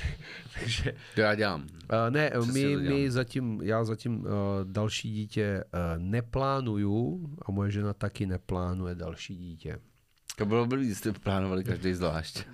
takže, 0.60 0.94
To 1.14 1.20
já 1.20 1.34
dělám. 1.34 1.60
uh, 1.62 1.66
ne, 2.10 2.30
Přesně 2.40 2.52
my, 2.52 2.68
dělám. 2.70 2.84
my 2.84 3.10
zatím, 3.10 3.60
já 3.62 3.84
zatím 3.84 4.20
uh, 4.20 4.26
další 4.64 5.10
dítě 5.12 5.64
uh, 5.64 6.02
neplánuju 6.02 7.26
a 7.46 7.50
moje 7.52 7.70
žena 7.70 7.92
taky 7.94 8.26
neplánuje 8.26 8.94
další 8.94 9.36
dítě. 9.36 9.78
To 10.40 10.46
bylo 10.46 10.66
blbý, 10.66 10.94
jste 10.94 11.12
plánovali 11.12 11.64
každý 11.64 11.94
zvlášť. 11.94 12.46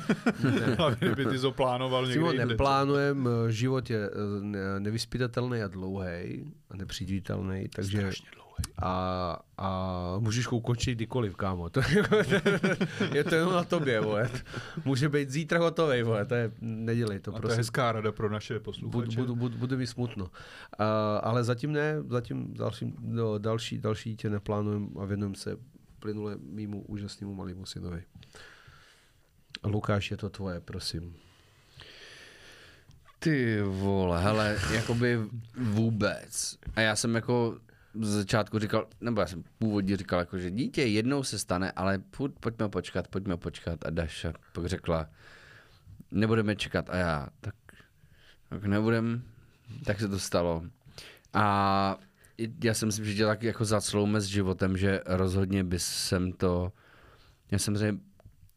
Hlavně 0.78 0.96
kdyby 1.00 1.26
ty 1.26 1.38
to 1.38 1.52
plánoval 1.52 2.06
někde 2.06 2.26
jinde. 2.30 2.46
neplánujem, 2.46 3.28
život 3.48 3.90
je 3.90 4.06
eh, 4.06 4.10
ne- 4.40 4.80
nevyspytatelný 4.80 5.62
a 5.62 5.68
dlouhý 5.68 6.52
a 6.70 6.76
nepředvídatelný, 6.76 7.68
takže 7.68 7.98
Strašně 7.98 8.28
dlouhý. 8.34 8.74
a, 8.82 9.36
a 9.58 10.14
můžeš 10.18 10.46
ho 10.46 10.56
ukončit 10.56 10.94
kdykoliv, 10.94 11.36
kámo. 11.36 11.70
To, 11.70 11.80
je 13.14 13.24
to 13.24 13.34
jenom 13.34 13.52
na 13.52 13.64
tobě, 13.64 14.00
vole. 14.00 14.30
Může 14.84 15.08
být 15.08 15.30
zítra 15.30 15.58
hotovej, 15.58 16.02
vole. 16.02 16.24
To 16.24 16.34
je, 16.34 16.50
nedělej 16.60 17.18
to, 17.20 17.30
A 17.30 17.32
to 17.32 17.36
je 17.36 17.40
prosím. 17.40 17.58
hezká 17.58 17.92
rada 17.92 18.12
pro 18.12 18.30
naše 18.30 18.60
posluchače. 18.60 19.16
budu, 19.20 19.36
budu, 19.36 19.58
bude 19.58 19.76
mi 19.76 19.86
smutno. 19.86 20.24
Uh, 20.24 20.30
ale 21.22 21.44
zatím 21.44 21.72
ne, 21.72 21.96
zatím 22.08 22.54
další, 22.54 22.94
no, 23.00 23.38
další, 23.38 23.78
další 23.78 24.10
dítě 24.10 24.30
neplánujem 24.30 24.88
a 25.00 25.04
věnujem 25.04 25.34
se 25.34 25.56
plynule 26.06 26.38
mýmu 26.38 26.86
úžasnému 26.86 27.34
malému 27.34 27.66
synovi. 27.66 28.06
Lukáš, 29.66 30.10
je 30.10 30.16
to 30.16 30.30
tvoje, 30.30 30.60
prosím. 30.60 31.18
Ty 33.18 33.62
vole, 33.62 34.22
hele, 34.22 34.58
jakoby 34.70 35.18
vůbec. 35.58 36.58
A 36.76 36.80
já 36.80 36.96
jsem 36.96 37.14
jako 37.14 37.58
z 37.94 38.08
začátku 38.08 38.58
říkal, 38.58 38.86
nebo 39.00 39.20
já 39.20 39.26
jsem 39.26 39.44
původně 39.58 39.96
říkal, 39.96 40.18
jako, 40.18 40.38
že 40.38 40.50
dítě 40.50 40.82
jednou 40.82 41.22
se 41.22 41.38
stane, 41.38 41.72
ale 41.72 41.98
půjď, 41.98 42.32
pojďme 42.40 42.68
počkat, 42.68 43.08
pojďme 43.08 43.36
počkat. 43.36 43.86
A 43.86 43.90
Daša 43.90 44.32
pak 44.52 44.66
řekla, 44.66 45.10
nebudeme 46.10 46.56
čekat. 46.56 46.90
A 46.90 46.96
já, 46.96 47.28
tak, 47.40 47.54
tak 48.48 48.64
nebudem, 48.64 49.22
tak 49.84 50.00
se 50.00 50.08
to 50.08 50.18
stalo. 50.18 50.62
A 51.34 51.98
já 52.64 52.74
jsem 52.74 52.92
si 52.92 53.02
přišel 53.02 53.28
tak 53.28 53.42
jako 53.42 53.64
zacloume 53.64 54.20
s 54.20 54.24
životem, 54.24 54.76
že 54.76 55.00
rozhodně 55.06 55.64
by 55.64 55.78
jsem 55.78 56.32
to, 56.32 56.72
já 57.50 57.58
samozřejmě 57.58 57.98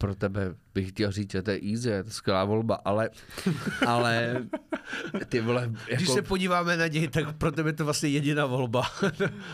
pro 0.00 0.14
tebe 0.14 0.54
bych 0.74 0.88
chtěl 0.88 1.12
říct, 1.12 1.32
že 1.32 1.42
to 1.42 1.50
je 1.50 1.60
easy, 1.72 1.88
je 1.88 2.04
to 2.04 2.10
skvělá 2.10 2.44
volba, 2.44 2.74
ale, 2.84 3.10
ale 3.86 4.46
ty 5.28 5.40
vole, 5.40 5.70
Když 5.86 6.00
jako, 6.00 6.12
se 6.14 6.22
podíváme 6.22 6.76
na 6.76 6.86
něj, 6.86 7.08
tak 7.08 7.36
pro 7.36 7.52
tebe 7.52 7.68
je 7.68 7.72
to 7.72 7.84
vlastně 7.84 8.08
jediná 8.08 8.46
volba. 8.46 8.82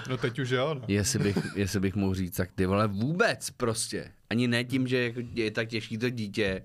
No 0.09 0.17
teď 0.17 0.39
už 0.39 0.51
jo, 0.51 0.75
no. 0.75 0.83
jestli 0.89 1.19
bych, 1.19 1.39
jestli 1.57 1.81
bych 1.81 1.95
mohl 1.95 2.15
říct, 2.15 2.37
tak 2.37 2.53
ty 2.53 2.67
vole 2.67 2.87
vůbec 2.87 3.51
prostě. 3.51 4.13
Ani 4.31 4.49
ne 4.49 4.65
tím, 4.65 4.87
že 4.87 5.03
jako 5.03 5.21
je 5.35 5.51
tak 5.51 5.69
těžký 5.69 5.99
to 5.99 6.11
dítě, 6.11 6.63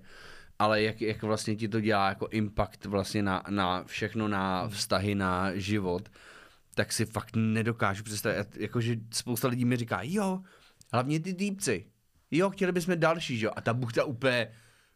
ale 0.58 0.82
jak, 0.82 1.00
jak 1.00 1.22
vlastně 1.22 1.56
ti 1.56 1.68
to 1.68 1.80
dělá 1.80 2.08
jako 2.08 2.28
impact 2.30 2.84
vlastně 2.84 3.22
na, 3.22 3.42
na 3.50 3.84
všechno, 3.84 4.28
na 4.28 4.68
vztahy, 4.68 5.14
na 5.14 5.54
život, 5.54 6.08
tak 6.74 6.92
si 6.92 7.06
fakt 7.06 7.36
nedokážu 7.36 8.02
představit, 8.02 8.56
jakože 8.56 8.96
spousta 9.10 9.48
lidí 9.48 9.64
mi 9.64 9.76
říká, 9.76 9.98
jo, 10.02 10.40
hlavně 10.92 11.20
ty 11.20 11.34
týpci, 11.34 11.86
jo, 12.30 12.50
chtěli 12.50 12.72
bychom 12.72 13.00
další, 13.00 13.40
jo, 13.40 13.50
a 13.56 13.60
ta 13.60 13.74
buchta 13.74 14.04
úplně 14.04 14.48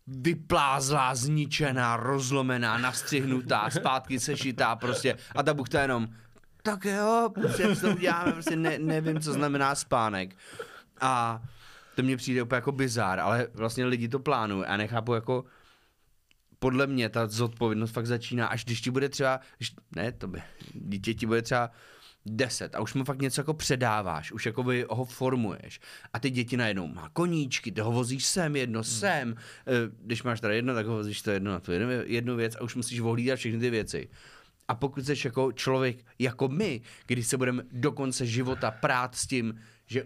vyplázlá, 0.07 1.15
zničená, 1.15 1.97
rozlomená, 1.97 2.79
nastřihnutá, 2.79 3.71
zpátky 3.71 4.21
sešitá 4.21 4.77
prostě. 4.77 5.17
A 5.37 5.43
ta 5.43 5.55
buchta 5.55 5.83
jenom, 5.83 6.09
tak 6.63 6.85
jo, 6.85 7.31
prostě 7.35 7.69
to 7.69 7.91
uděláme, 7.91 8.33
prostě 8.33 8.57
ne, 8.57 8.79
nevím, 8.79 9.21
co 9.21 9.33
znamená 9.33 9.75
spánek. 9.75 10.37
A 11.01 11.43
to 11.95 12.03
mně 12.03 12.17
přijde 12.17 12.43
úplně 12.43 12.57
jako 12.57 12.73
bizár, 12.73 13.21
ale 13.21 13.49
vlastně 13.55 13.85
lidi 13.85 14.09
to 14.09 14.19
plánují 14.19 14.65
a 14.65 14.77
nechápu 14.77 15.15
jako, 15.15 15.45
podle 16.59 16.87
mě 16.87 17.09
ta 17.09 17.27
zodpovědnost 17.27 17.91
fakt 17.91 18.07
začíná, 18.07 18.47
až 18.47 18.65
když 18.65 18.81
ti 18.81 18.91
bude 18.91 19.09
třeba, 19.09 19.41
když, 19.57 19.75
ne 19.97 20.13
to 20.13 20.29
by, 20.29 20.43
dítě 20.75 21.15
ti 21.15 21.27
bude 21.27 21.43
třeba 21.43 21.71
10 22.27 22.75
a 22.75 22.81
už 22.81 22.95
mu 22.95 23.05
fakt 23.05 23.23
něco 23.23 23.41
jako 23.41 23.55
předáváš, 23.55 24.33
už 24.33 24.47
jako 24.47 24.63
by 24.63 24.87
ho 24.91 25.05
formuješ. 25.05 25.81
A 26.13 26.19
ty 26.19 26.31
děti 26.31 26.57
najednou 26.57 26.87
má 26.87 27.09
koníčky, 27.13 27.73
ty 27.73 27.81
ho 27.81 27.93
vozíš 27.93 28.27
sem 28.27 28.57
jedno, 28.57 28.85
sem, 28.85 29.37
Eh, 29.67 29.73
když 30.03 30.23
máš 30.23 30.41
teda 30.41 30.55
jedno, 30.55 30.75
tak 30.75 30.87
ho 30.87 30.95
vozíš 30.95 31.23
to 31.23 31.31
jedno 31.31 31.53
na 31.53 31.61
tu 31.61 31.73
jednu, 31.73 31.89
jednu 32.05 32.37
věc 32.37 32.57
a 32.57 32.61
už 32.61 32.75
musíš 32.75 33.01
ohlídat 33.01 33.39
všechny 33.39 33.61
ty 33.61 33.71
věci. 33.71 34.09
A 34.69 34.75
pokud 34.75 35.07
jsi 35.07 35.15
jako 35.25 35.53
člověk 35.53 35.97
jako 36.19 36.49
my, 36.49 36.81
když 37.07 37.27
se 37.27 37.37
budeme 37.37 37.63
do 37.73 37.93
konce 37.93 38.27
života 38.27 38.71
prát 38.71 39.15
s 39.15 39.27
tím, 39.27 39.61
že 39.87 40.05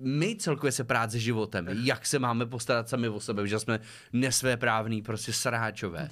my 0.00 0.36
celkově 0.36 0.72
se 0.72 0.84
prát 0.84 1.10
se 1.10 1.18
životem, 1.18 1.66
jak 1.68 2.06
se 2.06 2.18
máme 2.18 2.46
postarat 2.46 2.88
sami 2.88 3.08
o 3.08 3.20
sebe, 3.20 3.48
že 3.48 3.58
jsme 3.58 3.80
nesvéprávný 4.12 5.02
prostě 5.02 5.32
sráčové, 5.32 6.10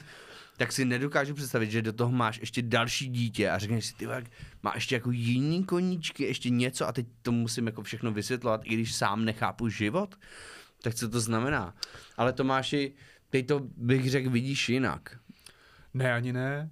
tak 0.56 0.72
si 0.72 0.84
nedokážu 0.84 1.34
představit, 1.34 1.70
že 1.70 1.82
do 1.82 1.92
toho 1.92 2.12
máš 2.12 2.38
ještě 2.38 2.62
další 2.62 3.08
dítě 3.08 3.50
a 3.50 3.58
řekneš 3.58 3.86
si, 3.86 3.94
ty 3.94 4.06
vole, 4.06 4.24
má 4.62 4.72
ještě 4.74 4.94
jako 4.94 5.10
jiný 5.10 5.64
koníčky, 5.64 6.24
ještě 6.24 6.50
něco 6.50 6.88
a 6.88 6.92
teď 6.92 7.06
to 7.22 7.32
musím 7.32 7.66
jako 7.66 7.82
všechno 7.82 8.12
vysvětlovat, 8.12 8.60
i 8.64 8.74
když 8.74 8.94
sám 8.94 9.24
nechápu 9.24 9.68
život, 9.68 10.14
tak 10.82 10.94
co 10.94 11.08
to 11.08 11.20
znamená? 11.20 11.74
Ale 12.16 12.32
Tomáši, 12.32 12.94
teď 13.30 13.46
to 13.46 13.60
bych 13.76 14.10
řekl, 14.10 14.30
vidíš 14.30 14.68
jinak. 14.68 15.18
Ne, 15.96 16.12
ani 16.12 16.32
ne. 16.32 16.70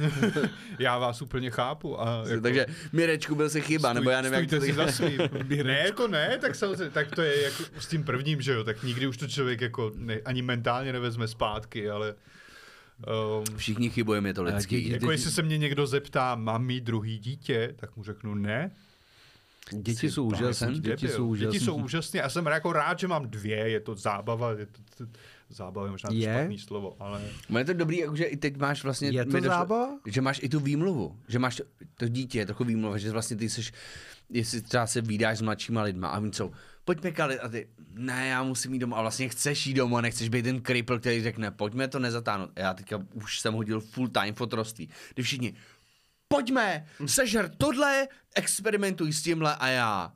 já 0.78 0.98
vás 0.98 1.22
úplně 1.22 1.50
chápu. 1.50 2.00
A 2.00 2.24
jako, 2.28 2.40
Takže 2.42 2.66
Mirečku 2.92 3.34
byl 3.34 3.50
si 3.50 3.60
chyba, 3.60 3.92
nebo 3.92 4.10
já 4.10 4.20
nevím, 4.20 4.38
jak 4.38 4.50
to 4.50 4.60
si 4.60 4.72
za 4.72 4.92
svým. 4.92 5.18
ne, 5.62 5.78
jako 5.78 6.08
ne, 6.08 6.38
tak 6.40 6.54
samozřejmě, 6.54 6.90
tak 6.90 7.10
to 7.10 7.22
je 7.22 7.42
jako 7.42 7.62
s 7.78 7.86
tím 7.86 8.04
prvním, 8.04 8.40
že 8.40 8.52
jo, 8.52 8.64
tak 8.64 8.82
nikdy 8.82 9.06
už 9.06 9.16
to 9.16 9.28
člověk 9.28 9.60
jako 9.60 9.92
ne, 9.96 10.20
ani 10.24 10.42
mentálně 10.42 10.92
nevezme 10.92 11.28
zpátky, 11.28 11.90
ale 11.90 12.14
um, 13.48 13.56
Všichni 13.56 13.90
chybujeme, 13.90 14.28
je 14.28 14.34
to 14.34 14.42
lidský. 14.42 14.76
děti- 14.76 14.92
jako 14.92 15.10
jestli 15.10 15.30
se 15.30 15.42
mě 15.42 15.58
někdo 15.58 15.86
zeptá, 15.86 16.34
mám 16.34 16.64
mít 16.64 16.84
druhý 16.84 17.18
dítě, 17.18 17.74
tak 17.76 17.96
mu 17.96 18.02
řeknu 18.04 18.34
ne. 18.34 18.70
Děti 19.72 20.10
jsou 20.10 20.24
úžasné. 20.24 20.72
Děti 20.72 20.80
Debil. 20.88 21.08
jsou 21.16 21.28
úžasné. 21.28 21.52
Děti 21.52 21.64
jsou 21.64 21.76
úžasné 21.76 22.22
a 22.22 22.28
jsem 22.28 22.46
jako 22.46 22.72
rád, 22.72 22.98
že 22.98 23.08
mám 23.08 23.30
dvě, 23.30 23.68
je 23.70 23.80
to 23.80 23.94
zábava, 23.94 24.50
je 24.52 24.66
to, 24.66 24.78
to, 24.98 25.04
zábava 25.48 25.86
je 25.86 25.90
možná 25.90 26.10
Je? 26.12 26.34
špatný 26.34 26.58
slovo, 26.58 26.96
ale 27.00 27.20
Ale 27.50 27.60
je 27.60 27.64
to 27.64 27.72
dobrý, 27.72 27.98
jakože 27.98 28.24
i 28.24 28.36
teď 28.36 28.56
máš 28.56 28.84
vlastně... 28.84 29.10
Je 29.10 29.24
to 29.24 29.30
došlo- 29.30 29.48
zábava? 29.48 29.98
Že 30.06 30.20
máš 30.20 30.40
i 30.42 30.48
tu 30.48 30.60
výmluvu, 30.60 31.18
že 31.28 31.38
máš 31.38 31.62
to 31.94 32.08
dítě, 32.08 32.38
je 32.38 32.46
trochu 32.46 32.64
výmluva, 32.64 32.98
že 32.98 33.10
vlastně 33.10 33.36
ty 33.36 33.48
jsi, 33.48 33.70
jestli 34.30 34.62
třeba 34.62 34.86
se 34.86 35.00
výdáš 35.00 35.38
s 35.38 35.42
mladšíma 35.42 35.82
lidma 35.82 36.08
a 36.08 36.18
oni 36.18 36.32
jsou, 36.32 36.52
pojďme 36.84 37.10
kalit 37.12 37.40
a 37.42 37.48
ty, 37.48 37.68
ne, 37.94 38.28
já 38.28 38.42
musím 38.42 38.72
jít 38.74 38.78
domů 38.78 38.96
a 38.96 39.02
vlastně 39.02 39.28
chceš 39.28 39.66
jít 39.66 39.74
domů 39.74 39.96
a 39.96 40.00
nechceš 40.00 40.28
být 40.28 40.42
ten 40.42 40.60
kripl, 40.60 40.98
který 40.98 41.22
řekne, 41.22 41.50
pojďme 41.50 41.88
to 41.88 41.98
nezatáhnout. 41.98 42.50
A 42.56 42.60
já 42.60 42.74
teďka 42.74 43.04
už 43.14 43.40
jsem 43.40 43.54
hodil 43.54 43.80
full 43.80 44.08
time 44.08 44.34
fotroství, 44.34 44.88
kdy 45.14 45.22
všichni, 45.22 45.54
pojďme, 46.28 46.86
sežer 47.06 47.50
tohle, 47.58 48.08
experimentuj 48.34 49.12
s 49.12 49.22
tímhle 49.22 49.56
a 49.56 49.68
já, 49.68 50.12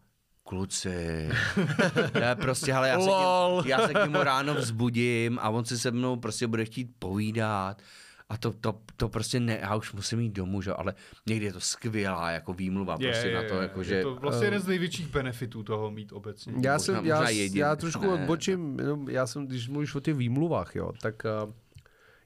kluci, 0.52 1.28
já 2.20 2.34
prostě, 2.34 2.72
hele, 2.72 2.88
já 2.88 3.00
se, 3.00 3.10
k, 3.10 3.66
já 3.66 3.86
se 3.86 3.94
k 3.94 4.02
němu 4.04 4.22
ráno 4.22 4.54
vzbudím 4.54 5.38
a 5.38 5.48
on 5.48 5.64
si 5.64 5.78
se 5.78 5.90
mnou 5.90 6.16
prostě 6.16 6.46
bude 6.46 6.64
chtít 6.64 6.90
povídat 6.98 7.82
a 8.28 8.36
to, 8.36 8.52
to, 8.52 8.78
to 8.96 9.08
prostě 9.08 9.40
ne, 9.40 9.58
já 9.62 9.76
už 9.76 9.92
musím 9.92 10.20
jít 10.20 10.32
domů, 10.32 10.62
že? 10.62 10.72
ale 10.72 10.94
někdy 11.26 11.46
je 11.46 11.52
to 11.52 11.60
skvělá 11.60 12.30
jako 12.30 12.52
výmluva 12.52 12.96
je, 13.00 13.08
prostě 13.08 13.28
je, 13.28 13.34
na 13.34 13.48
to, 13.48 13.54
je, 13.54 13.62
jako, 13.62 13.80
je 13.80 13.84
že 13.84 14.02
to 14.02 14.14
vlastně 14.14 14.46
jeden 14.46 14.60
z 14.60 14.66
největších 14.66 15.08
benefitů 15.08 15.62
toho 15.62 15.90
mít 15.90 16.12
obecně. 16.12 16.52
Já, 16.62 16.78
jsem, 16.78 16.94
možná 16.94 17.16
já, 17.16 17.28
jediný. 17.28 17.60
já 17.60 17.76
trošku 17.76 18.02
Ne. 18.02 18.08
odbočím, 18.08 18.78
jenom 18.78 19.08
já 19.08 19.26
jsem, 19.26 19.46
když 19.46 19.68
mluvíš 19.68 19.94
o 19.94 20.00
těch 20.00 20.14
výmluvách, 20.14 20.76
jo, 20.76 20.92
tak 21.02 21.22
uh, 21.44 21.52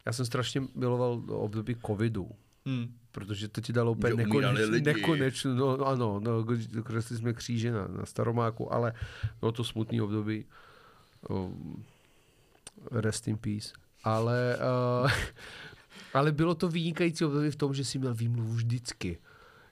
já 0.07 0.13
jsem 0.13 0.27
strašně 0.27 0.63
miloval 0.75 1.23
období 1.29 1.77
covidu. 1.87 2.31
Hmm. 2.67 2.87
protože 3.13 3.49
to 3.49 3.61
ti 3.61 3.73
dalo 3.73 3.93
úplně 3.93 4.11
Že 4.11 4.15
umírali 4.29 4.55
nekoneč, 4.59 4.71
lidi. 4.71 4.85
nekonečno, 4.87 5.55
no 5.55 5.87
ano, 5.87 6.21
no, 6.21 6.45
kresli 6.83 7.17
jsme 7.17 7.33
kříže 7.33 7.73
na, 7.73 7.87
na 7.89 8.07
Staromáku, 8.07 8.73
ale 8.73 8.93
bylo 9.41 9.53
to 9.53 9.65
smutný 9.65 10.01
období. 10.01 10.45
Um, 11.29 11.85
rest 12.91 13.29
in 13.29 13.37
peace. 13.39 13.69
Ale, 14.05 14.59
uh, 15.05 15.11
ale 16.15 16.33
bylo 16.33 16.55
to 16.55 16.69
vynikající 16.69 17.25
období 17.25 17.51
v 17.51 17.57
tom, 17.57 17.75
že 17.75 17.85
jsi 17.85 17.99
měl 17.99 18.15
výmluvu 18.15 18.53
vždycky. 18.53 19.19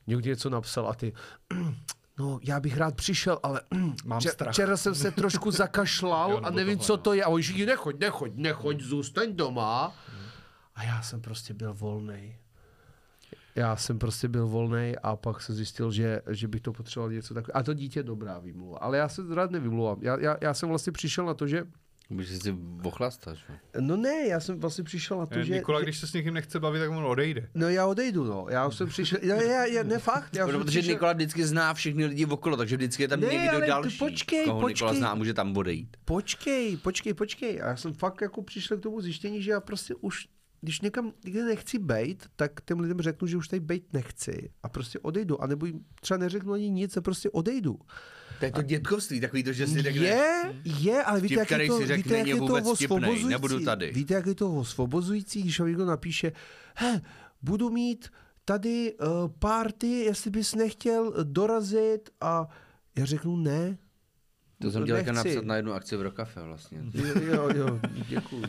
Někdo 0.07 0.29
něco 0.31 0.51
napsal 0.51 0.89
a 0.89 0.95
ty, 0.95 1.13
no 2.19 2.41
já 2.43 2.61
bych 2.61 2.77
rád 2.77 2.95
přišel, 2.97 3.39
ale 3.43 3.61
Mám 4.05 4.21
vče- 4.21 4.31
strach. 4.33 4.53
včera 4.53 4.77
jsem 4.77 4.95
se 4.95 5.11
trošku 5.11 5.51
zakašlal 5.63 6.31
Jo, 6.31 6.41
a 6.43 6.51
nevím, 6.51 6.77
tohle, 6.77 6.87
co 6.87 6.93
no. 6.93 7.03
to 7.03 7.13
je. 7.13 7.25
A 7.25 7.29
oni 7.29 7.43
říkají, 7.43 7.67
nechoď, 7.67 7.99
nechoď, 8.01 8.33
nechoď, 8.35 8.81
zůstaň 8.81 9.37
doma. 9.37 9.95
A 10.75 10.83
já 10.85 11.03
jsem 11.03 11.21
prostě 11.21 11.55
byl 11.55 11.75
volnej. 11.75 12.37
Já 13.57 13.77
jsem 13.77 13.99
prostě 13.99 14.29
byl 14.29 14.47
volný 14.47 14.93
a 15.03 15.17
pak 15.17 15.43
se 15.43 15.55
zjistil, 15.55 15.93
že, 15.93 16.21
že 16.31 16.49
bych 16.49 16.61
to 16.61 16.73
potřeboval 16.73 17.13
něco 17.13 17.35
takového. 17.35 17.57
A 17.57 17.63
to 17.63 17.75
dítě 17.75 17.99
je 18.01 18.05
dobrá 18.05 18.39
výmluva. 18.39 18.79
Ale 18.79 18.99
já 18.99 19.09
se 19.09 19.23
rád 19.35 19.51
nevymluvám. 19.51 19.99
Já, 20.03 20.21
já, 20.21 20.37
já 20.41 20.55
jsem 20.55 20.69
vlastně 20.69 20.93
přišel 20.93 21.27
na 21.27 21.35
to, 21.35 21.47
že... 21.47 21.65
Můžeš 22.11 22.39
si 22.43 22.55
ochlastat, 22.83 23.37
že? 23.37 23.43
No 23.81 23.97
ne, 23.97 24.27
já 24.29 24.41
jsem 24.41 24.61
vlastně 24.61 24.85
přišel 24.85 25.19
na 25.19 25.27
to, 25.27 25.39
Eh, 25.39 25.45
že... 25.45 25.55
Nikola, 25.55 25.81
že 25.81 25.85
když 25.85 25.99
se 25.99 26.07
s 26.07 26.13
někým 26.13 26.35
nechce 26.35 26.61
bavit, 26.61 26.79
tak 26.79 26.91
on 26.91 27.05
odejde. 27.05 27.49
no 27.55 27.69
já 27.69 27.87
odejdu, 27.87 28.25
no. 28.25 28.47
Já 28.51 28.67
už 28.67 28.77
jsem 28.77 28.89
přišel... 28.89 29.19
Já, 29.23 29.43
já, 29.43 29.65
já, 29.67 29.83
ne 29.83 29.99
fakt. 29.99 30.37
Já 30.37 30.47
No, 30.47 30.53
jsem 30.53 30.61
protože 30.61 30.79
přišel... 30.79 30.95
Nikola 30.95 31.13
vždycky 31.13 31.47
zná 31.47 31.75
všechny 31.75 32.07
lidi 32.07 32.27
okolo, 32.27 32.57
takže 32.57 32.77
vždycky 32.77 33.03
je 33.03 33.09
tam 33.09 33.21
Ne, 33.21 33.27
někdo 33.27 33.51
ale 33.51 33.61
ty 33.61 33.67
další, 33.67 33.99
počkej, 33.99 34.45
koho 34.45 34.69
Nikola 34.69 34.91
počkej. 34.91 34.99
zná 34.99 35.09
a 35.11 35.15
může 35.15 35.35
tam 35.35 35.57
odejít. 35.57 35.97
Počkej, 36.05 36.77
počkej, 36.77 37.15
počkej. 37.15 37.63
A 37.63 37.67
já 37.67 37.77
jsem 37.77 37.95
fakt 37.95 38.21
jako 38.21 38.43
přišel 38.43 38.77
k 38.79 38.81
tomu 38.83 39.01
zjištění, 39.01 39.43
že 39.43 39.51
já 39.51 39.61
prostě 39.61 39.95
už, 39.95 40.27
když 40.65 40.81
někam 40.81 41.13
nikde 41.25 41.45
nechci 41.45 41.79
bejt, 41.79 42.27
tak 42.37 42.61
těm 42.65 42.81
lidem 42.81 43.01
řeknu, 43.01 43.29
že 43.29 43.37
už 43.37 43.49
tady 43.49 43.61
bejt 43.61 43.93
nechci 43.93 44.51
a 44.63 44.69
prostě 44.69 44.99
odejdu. 44.99 45.43
A 45.43 45.47
nebo 45.47 45.67
jim 45.67 45.85
třeba 46.01 46.19
neřeknu 46.19 46.53
ani 46.53 46.71
nic 46.71 46.97
a 46.97 47.01
prostě 47.01 47.31
odejdu. 47.31 47.79
To 48.39 48.45
je 48.45 48.53
to 48.53 48.63
dětkovství, 48.63 49.21
takový 49.21 49.43
to, 49.43 49.53
že 49.53 49.67
si 49.67 49.83
řekne, 49.83 50.07
Je, 50.07 50.55
je, 50.65 51.03
ale 51.03 51.21
víte, 51.21 51.35
jak 51.35 51.51
je 51.51 51.67
to, 51.67 51.79
si 51.79 51.87
řekne, 51.87 51.97
víte, 51.97 52.19
jak 52.19 52.27
je 52.27 52.37
to 52.37 52.55
osvobozující. 52.73 53.27
nebudu 53.27 53.65
tady. 53.65 53.93
Víte, 53.93 54.15
jak 54.15 54.27
je 54.27 54.35
to 54.35 54.57
osvobozující, 54.57 55.43
když 55.43 55.61
vám 55.61 55.69
někdo 55.69 55.87
napíše, 55.87 56.33
he, 56.77 57.01
budu 57.43 57.71
mít 57.71 58.09
tady 58.45 58.95
uh, 58.95 59.09
party, 59.39 59.87
jestli 59.87 60.31
bys 60.31 60.55
nechtěl 60.55 61.25
dorazit 61.25 62.11
a 62.21 62.49
já 62.97 63.05
řeknu 63.05 63.37
ne. 63.37 63.79
To 64.63 64.71
jsem 64.71 64.83
chtěl 64.83 65.03
napsat 65.13 65.45
na 65.45 65.57
jednu 65.57 65.73
akci 65.73 65.97
v 65.97 66.03
Rokafe 66.03 66.43
vlastně. 66.43 66.83
Jo, 66.95 67.21
jo, 67.21 67.49
jo 67.57 67.81
děkuji. 68.09 68.45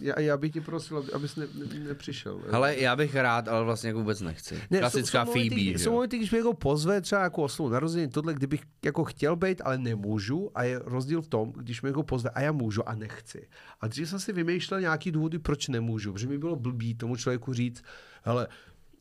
Já, 0.00 0.20
já 0.20 0.36
bych 0.36 0.52
ti 0.52 0.60
prosil, 0.60 0.98
aby- 0.98 1.12
abys 1.12 1.36
ne, 1.36 1.46
ne, 1.54 1.78
nepřišel. 1.80 2.40
Ale 2.52 2.76
já 2.76 2.96
bych 2.96 3.14
rád, 3.14 3.48
ale 3.48 3.64
vlastně 3.64 3.88
jako 3.88 3.98
vůbec 3.98 4.20
nechci. 4.20 4.62
Ne, 4.70 4.78
Klasická 4.78 5.24
jsou, 5.24 5.32
jsou 5.32 5.38
Phoebe, 5.38 5.56
momenty, 5.56 5.78
Jsou 5.78 5.92
momenty, 5.92 6.18
když 6.18 6.30
mě 6.30 6.38
jako 6.38 6.54
pozve 6.54 7.00
třeba 7.00 7.22
jako 7.22 7.42
oslavu 7.42 7.68
narozenin, 7.70 8.10
tohle, 8.10 8.34
kdybych 8.34 8.62
jako 8.84 9.04
chtěl 9.04 9.36
být, 9.36 9.62
ale 9.64 9.78
nemůžu 9.78 10.50
a 10.54 10.62
je 10.62 10.78
rozdíl 10.84 11.22
v 11.22 11.28
tom, 11.28 11.52
když 11.52 11.82
mě 11.82 11.88
jako 11.88 12.02
pozve 12.02 12.30
a 12.30 12.40
já 12.40 12.52
můžu 12.52 12.88
a 12.88 12.94
nechci. 12.94 13.48
A 13.80 13.86
dřív 13.88 14.08
jsem 14.08 14.18
si 14.18 14.32
vymýšlel 14.32 14.80
nějaký 14.80 15.10
důvody, 15.10 15.38
proč 15.38 15.68
nemůžu, 15.68 16.12
protože 16.12 16.26
mi 16.26 16.38
bylo 16.38 16.56
blbý 16.56 16.94
tomu 16.94 17.16
člověku 17.16 17.52
říct, 17.52 17.82
hele, 18.22 18.46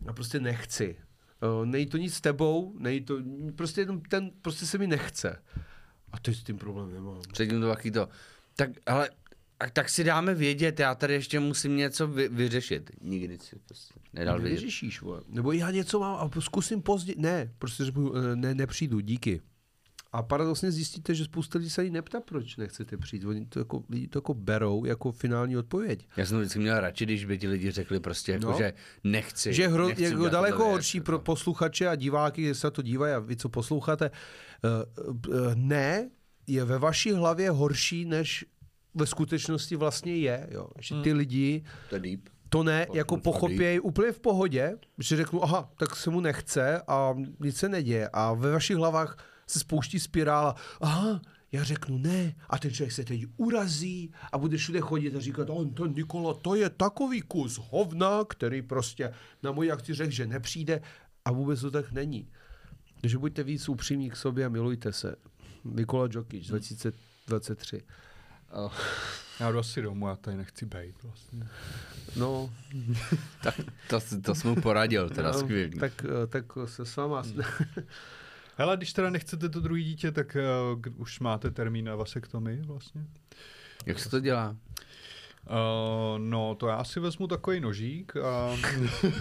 já 0.06 0.14
prostě 0.14 0.40
nechci. 0.40 0.96
Uh, 1.60 1.66
Není 1.66 1.86
to 1.86 1.98
nic 1.98 2.14
s 2.14 2.22
tebou, 2.22 2.76
není 2.80 3.02
to, 3.02 3.18
prostě 3.56 3.88
ten, 4.10 4.32
prostě 4.42 4.66
se 4.66 4.78
mi 4.78 4.88
nechce. 4.88 5.42
A 6.14 6.20
teď 6.20 6.38
s 6.38 6.44
tím 6.44 6.58
problém 6.58 6.94
nemám. 6.94 7.22
Předtím 7.32 7.62
to 7.62 7.70
taky 7.70 7.92
to. 7.92 8.10
Tak, 8.56 8.70
ale 8.86 9.10
a 9.60 9.70
tak 9.70 9.90
si 9.90 10.04
dáme 10.04 10.34
vědět, 10.34 10.80
já 10.80 10.96
tady 10.96 11.14
ještě 11.14 11.40
musím 11.40 11.78
něco 11.78 12.08
vy, 12.08 12.28
vyřešit. 12.28 12.92
Nikdy 13.02 13.40
si 13.40 13.56
prostě 13.68 13.94
nedal 14.14 14.40
vědět. 14.40 14.56
Neřešíš, 14.56 15.02
vole. 15.02 15.22
Nebo 15.28 15.52
já 15.52 15.72
něco 15.72 16.00
mám 16.00 16.16
a 16.16 16.42
zkusím 16.42 16.82
později. 16.82 17.16
Ne, 17.20 17.52
prostě 17.60 17.86
řeknu, 17.86 18.16
eh, 18.16 18.36
ne, 18.36 18.56
nepřijdu, 18.56 19.00
díky. 19.00 19.42
A 20.14 20.24
paradoxně 20.24 20.72
zjistíte, 20.72 21.16
že 21.16 21.24
spousta 21.26 21.60
lidí 21.60 21.70
se 21.70 21.82
ani 21.82 21.90
neptá, 21.90 22.20
proč 22.22 22.58
nechcete 22.58 22.98
přijít. 22.98 23.26
Oni 23.26 23.46
to 23.46 23.60
jako, 23.60 23.84
lidi 23.90 24.08
to 24.08 24.18
jako 24.18 24.34
berou 24.34 24.86
jako 24.86 25.12
finální 25.12 25.58
odpověď. 25.58 26.08
Já 26.18 26.26
jsem 26.26 26.38
to 26.38 26.40
vždycky 26.42 26.60
měl 26.60 26.80
radši, 26.80 27.06
když 27.06 27.26
by 27.26 27.38
ti 27.38 27.48
lidi 27.48 27.72
řekli 27.72 28.00
prostě 28.00 28.32
jako, 28.32 28.52
No. 28.52 28.58
že 28.58 28.74
nechci. 29.04 29.54
že 29.54 29.68
hro, 29.68 29.88
nechci 29.88 30.04
jako 30.04 30.30
daleko 30.30 30.64
horší 30.66 31.02
pro 31.02 31.20
posluchače 31.20 31.88
a 31.88 31.96
diváky, 31.96 32.42
jestli 32.42 32.62
se 32.62 32.72
to 32.72 32.82
dívají 32.82 33.14
a 33.14 33.20
vy, 33.20 33.36
co 33.36 33.50
posloucháte, 33.50 34.12
uh, 34.64 35.30
uh, 35.36 35.56
ne 35.56 36.10
je 36.48 36.64
ve 36.66 36.78
vaší 36.80 37.12
hlavě 37.12 37.50
horší, 37.50 38.06
než 38.06 38.46
ve 38.96 39.06
skutečnosti 39.06 39.76
vlastně 39.76 40.16
je. 40.16 40.48
Jo. 40.52 40.68
Že 40.80 40.96
ty 41.04 41.14
lidi 41.14 41.64
To 41.90 41.96
je 41.96 42.00
deep. 42.02 42.30
to 42.50 42.64
ne, 42.64 42.88
jako 42.94 43.18
pochopějí 43.18 43.80
úplně 43.80 44.12
v 44.12 44.20
pohodě, 44.20 44.78
že 45.00 45.16
řeknu, 45.16 45.44
aha, 45.44 45.72
tak 45.78 45.96
se 45.96 46.10
mu 46.10 46.22
nechce 46.22 46.82
a 46.88 47.14
nic 47.40 47.58
se 47.58 47.70
neděje. 47.70 48.10
A 48.14 48.34
ve 48.34 48.52
vašich 48.52 48.78
hlavách 48.78 49.18
se 49.48 49.60
spouští 49.60 50.00
spirála, 50.00 50.56
aha, 50.82 51.22
já 51.52 51.64
řeknu 51.64 51.98
ne 51.98 52.36
a 52.50 52.60
ten 52.60 52.72
člověk 52.72 52.92
se 52.92 53.04
teď 53.04 53.26
urazí 53.38 54.12
a 54.32 54.38
bude 54.38 54.58
všude 54.58 54.80
chodit 54.82 55.16
a 55.16 55.20
říkat, 55.20 55.50
on 55.50 55.70
ten 55.70 55.94
Nikola, 55.94 56.34
to 56.34 56.56
je 56.56 56.70
takový 56.70 57.22
kus 57.22 57.60
hovna, 57.70 58.26
který 58.30 58.62
prostě 58.62 59.14
na 59.44 59.52
moji 59.52 59.72
akci 59.72 59.94
řekl, 59.94 60.12
že 60.12 60.28
nepřijde 60.28 60.82
a 61.26 61.32
vůbec 61.32 61.62
to 61.62 61.72
tak 61.72 61.92
není. 61.92 62.28
Takže 63.02 63.18
buďte 63.18 63.44
víc 63.44 63.70
upřímní 63.70 64.10
k 64.10 64.16
sobě 64.16 64.46
a 64.46 64.50
milujte 64.50 64.94
se. 64.94 65.16
Nikola 65.64 66.08
Jokic, 66.12 66.48
2023. 66.48 67.82
A, 68.52 68.72
Já 69.40 69.52
jdu 69.52 69.60
asi 69.60 69.82
domů, 69.82 70.08
já 70.08 70.16
tady 70.16 70.38
nechci 70.38 70.66
být 70.66 71.04
vlastně. 71.04 71.48
No, 72.16 72.54
Tak 73.44 73.56
to, 73.90 74.00
to 74.22 74.36
jsem 74.36 74.50
mu 74.50 74.62
poradil, 74.62 75.10
teda 75.10 75.32
no, 75.32 75.40
skvělý. 75.40 75.80
tak, 75.80 76.06
eh, 76.24 76.28
tak 76.28 76.46
se 76.66 76.86
s 76.86 76.96
váma... 76.96 77.24
Hele, 78.58 78.78
když 78.78 78.94
teda 78.94 79.10
nechcete 79.10 79.50
to 79.50 79.60
druhé 79.60 79.82
dítě, 79.82 80.12
tak 80.12 80.38
uh, 80.76 81.02
už 81.02 81.20
máte 81.20 81.52
termín 81.52 81.86
na 81.86 81.96
vasektomii 81.96 82.62
vlastně? 82.62 83.06
Jak 83.86 84.00
se 84.00 84.10
to 84.10 84.20
dělá? 84.20 84.56
Uh, 85.50 86.20
no, 86.20 86.56
to 86.56 86.68
já 86.68 86.84
si 86.84 87.00
vezmu 87.00 87.28
takový 87.28 87.60
nožík 87.60 88.18
a 88.18 88.58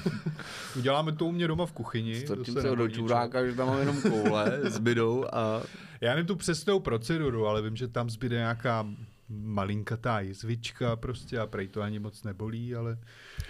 uděláme 0.77 1.13
to 1.13 1.27
u 1.27 1.33
mě 1.33 1.49
doma 1.49 1.67
v 1.67 1.73
kuchyni. 1.73 2.21
Strčím 2.21 2.55
zase 2.55 2.69
se 2.69 2.77
do 2.77 2.89
čuráka, 2.89 3.47
že 3.47 3.55
tam 3.55 3.69
mám 3.69 3.79
jenom 3.79 4.03
koule 4.03 4.61
s 4.63 4.79
bydou 4.79 5.25
a 5.33 5.63
Já 6.01 6.11
nevím 6.11 6.27
tu 6.27 6.37
přesnou 6.37 6.81
proceduru, 6.81 7.47
ale 7.47 7.63
vím, 7.63 7.77
že 7.77 7.89
tam 7.89 8.11
zbyde 8.11 8.37
nějaká 8.37 8.87
malinkatá 9.29 10.21
jizvička 10.21 10.97
prostě 10.97 11.39
a 11.39 11.47
prej 11.47 11.69
to 11.69 11.83
ani 11.83 11.99
moc 11.99 12.23
nebolí, 12.23 12.75
ale 12.75 12.99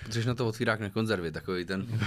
Potřebuješ 0.02 0.26
na 0.26 0.34
to 0.34 0.48
otvírák 0.48 0.80
na 0.80 0.90
konzervy, 0.90 1.32
takový 1.32 1.64
ten 1.64 1.86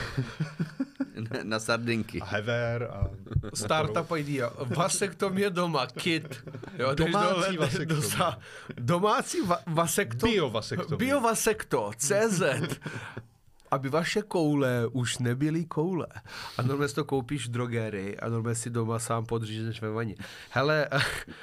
na, 1.15 1.39
na 1.43 1.59
sardinky. 1.59 2.21
a 2.21 2.25
hever 2.25 2.83
a 2.91 3.09
Startup 3.53 4.11
idea. 4.17 4.49
Vasektomie 4.75 5.49
doma, 5.49 5.87
kit. 5.87 6.43
Jo, 6.77 6.93
Domácí 6.95 7.29
dole, 7.29 7.57
vasektomie. 7.57 8.01
dosa- 8.01 8.37
Domácí 8.79 9.41
va- 9.41 9.63
vasektom... 9.67 10.29
Biovasektomie. 10.31 10.97
Biovasekto, 10.97 11.91
CZ. 11.97 12.41
Aby 13.71 13.89
vaše 13.89 14.21
koule 14.21 14.87
už 14.91 15.17
nebyly 15.17 15.65
koule. 15.65 16.07
A 16.57 16.61
normálně 16.61 16.87
si 16.89 16.95
to 16.95 17.05
koupíš 17.05 17.47
v 17.47 17.51
drogerii 17.51 18.17
a 18.17 18.29
normálně 18.29 18.55
si 18.55 18.69
doma 18.69 18.99
sám 18.99 19.25
podřízneš 19.25 19.81
ve 19.81 19.89
vaně. 19.89 20.15
Hele, 20.49 20.87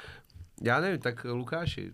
já 0.61 0.79
nevím, 0.79 0.99
tak 1.01 1.23
Lukáši, 1.23 1.91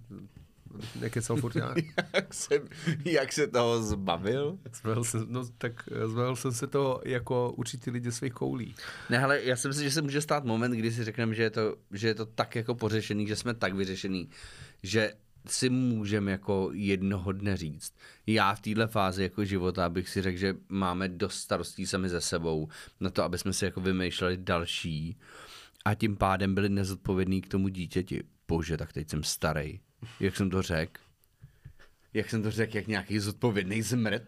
nekecal 1.00 1.38
furt 1.38 1.56
já. 1.56 1.76
jak, 2.14 2.34
jsem, 2.34 2.62
jak 3.06 3.34
se 3.34 3.48
toho 3.48 3.84
zbavil? 3.84 4.60
Zbavil 4.74 5.04
jsem, 5.04 5.26
no, 5.30 5.46
tak 5.58 5.90
eh, 5.92 6.08
zbavil 6.08 6.36
jsem 6.36 6.52
se 6.52 6.68
toho 6.68 7.02
jako 7.06 7.52
určitý 7.52 7.92
lidi 7.92 8.12
svých 8.12 8.34
koulí. 8.34 8.76
Ne, 9.10 9.24
ale 9.24 9.44
já 9.44 9.56
si 9.56 9.68
myslím, 9.68 9.84
že 9.86 9.92
se 9.92 10.02
může 10.02 10.22
stát 10.22 10.46
moment, 10.46 10.72
kdy 10.72 10.92
si 10.92 11.04
řekneme, 11.04 11.36
že 11.36 11.44
je 11.44 11.50
to, 11.50 11.76
že 11.92 12.08
je 12.08 12.16
to 12.16 12.26
tak 12.26 12.56
jako 12.56 12.76
pořešený, 12.76 13.28
že 13.28 13.36
jsme 13.36 13.54
tak 13.54 13.74
vyřešený, 13.74 14.30
že 14.84 15.14
si 15.48 15.70
můžeme 15.70 16.32
jako 16.32 16.70
jednoho 16.74 17.32
dne 17.32 17.58
říct. 17.58 17.94
Já 18.28 18.56
v 18.56 18.62
téhle 18.62 18.88
fázi 18.88 19.24
jako 19.24 19.46
života 19.46 19.90
bych 19.90 20.10
si 20.10 20.22
řekl, 20.22 20.38
že 20.38 20.56
máme 20.70 21.10
dost 21.10 21.36
starostí 21.36 21.86
sami 21.86 22.10
ze 22.10 22.22
sebou 22.22 22.68
na 23.00 23.10
to, 23.10 23.24
aby 23.24 23.38
jsme 23.38 23.54
si 23.54 23.66
jako 23.66 23.82
vymýšleli 23.82 24.38
další 24.38 25.18
a 25.86 25.96
tím 25.96 26.18
pádem 26.18 26.56
byli 26.56 26.70
nezodpovědní 26.70 27.42
k 27.42 27.48
tomu 27.48 27.68
dítěti. 27.68 28.24
Bože, 28.48 28.78
tak 28.78 28.94
teď 28.94 29.10
jsem 29.10 29.24
starý. 29.24 29.80
Jak 30.20 30.36
jsem 30.36 30.50
to 30.50 30.62
řekl? 30.62 31.02
Jak 32.14 32.30
jsem 32.30 32.43
to 32.43 32.52
řekl, 32.52 32.76
jak 32.76 32.88
nějaký 32.88 33.20
zodpovědný 33.20 33.82
zmrt? 33.82 34.24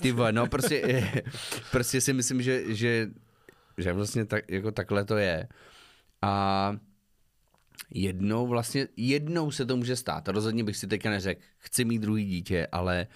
Ty 0.00 0.12
vole, 0.12 0.32
no 0.32 0.46
prostě, 0.46 1.12
prostě 1.70 2.00
si 2.00 2.12
myslím, 2.12 2.42
že, 2.42 2.74
že, 2.74 3.10
že 3.78 3.92
vlastně 3.92 4.24
tak, 4.24 4.50
jako 4.50 4.72
takhle 4.72 5.04
to 5.04 5.16
je. 5.16 5.48
A 6.22 6.76
jednou 7.90 8.46
vlastně, 8.46 8.88
jednou 8.96 9.50
se 9.50 9.66
to 9.66 9.76
může 9.76 9.96
stát. 9.96 10.28
Rozhodně 10.28 10.64
bych 10.64 10.76
si 10.76 10.86
teďka 10.86 11.10
neřekl, 11.10 11.42
chci 11.58 11.84
mít 11.84 11.98
druhý 11.98 12.24
dítě, 12.24 12.66
ale 12.72 13.06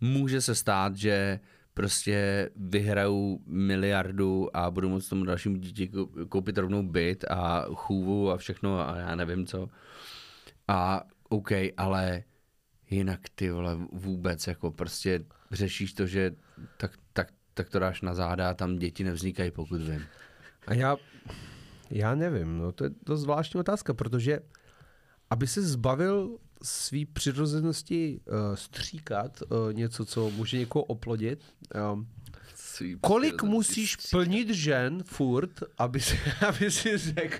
může 0.00 0.40
se 0.40 0.54
stát, 0.54 0.96
že 0.96 1.40
prostě 1.74 2.50
vyhraju 2.56 3.42
miliardu 3.46 4.56
a 4.56 4.70
budu 4.70 4.88
moct 4.88 5.08
tomu 5.08 5.24
dalšímu 5.24 5.56
dítě 5.56 5.84
kou- 5.86 6.28
koupit 6.28 6.58
rovnou 6.58 6.82
byt 6.82 7.24
a 7.30 7.66
chůvu 7.74 8.30
a 8.30 8.36
všechno 8.36 8.88
a 8.88 8.96
já 8.96 9.14
nevím 9.14 9.46
co. 9.46 9.68
A 10.68 11.02
OK, 11.28 11.50
ale 11.76 12.24
jinak 12.90 13.20
ty 13.34 13.50
vole 13.50 13.78
vůbec 13.92 14.46
jako 14.46 14.70
prostě 14.70 15.24
řešíš 15.50 15.92
to, 15.92 16.06
že 16.06 16.32
tak, 16.76 16.92
tak, 17.12 17.32
tak 17.54 17.68
to 17.68 17.78
dáš 17.78 18.02
na 18.02 18.14
záda 18.14 18.50
a 18.50 18.54
tam 18.54 18.78
děti 18.78 19.04
nevznikají, 19.04 19.50
pokud 19.50 19.80
vím. 19.80 20.04
A 20.66 20.74
já, 20.74 20.96
já 21.90 22.14
nevím, 22.14 22.58
no 22.58 22.72
to 22.72 22.84
je 22.84 22.90
dost 23.06 23.20
zvláštní 23.20 23.60
otázka, 23.60 23.94
protože 23.94 24.40
aby 25.30 25.46
se 25.46 25.62
zbavil 25.62 26.38
svý 26.62 27.06
přirozenosti 27.06 28.20
uh, 28.26 28.34
stříkat 28.54 29.42
uh, 29.42 29.72
něco, 29.72 30.04
co 30.04 30.30
může 30.30 30.58
někoho 30.58 30.84
oplodit, 30.84 31.44
um, 31.92 32.08
Svý 32.76 32.96
kolik 33.00 33.42
musíš 33.42 33.96
plnit 33.96 34.48
žen 34.48 35.02
furt, 35.06 35.62
aby 35.78 36.00
si, 36.00 36.20
aby 36.48 36.70
si 36.70 36.98
řekl, 36.98 37.36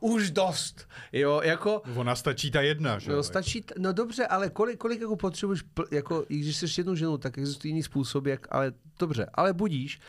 už 0.00 0.30
dost, 0.30 0.88
jo, 1.12 1.40
jako, 1.44 1.82
Ona 1.94 2.14
stačí 2.16 2.50
ta 2.50 2.60
jedna, 2.60 2.98
že? 2.98 3.12
No, 3.12 3.22
stačí, 3.22 3.62
t- 3.62 3.74
no 3.78 3.92
dobře, 3.92 4.26
ale 4.26 4.50
kolik, 4.50 4.78
kolik 4.78 5.00
jako 5.00 5.16
potřebuješ, 5.16 5.64
pl- 5.74 5.86
jako, 5.90 6.24
i 6.28 6.38
když 6.38 6.56
jsi 6.56 6.66
jednou 6.80 6.94
ženou, 6.94 7.16
tak 7.16 7.38
existuje 7.38 7.70
jiný 7.70 7.82
způsob, 7.82 8.26
jak, 8.26 8.46
ale 8.50 8.72
dobře, 8.98 9.26
ale 9.34 9.52
budíš. 9.52 10.00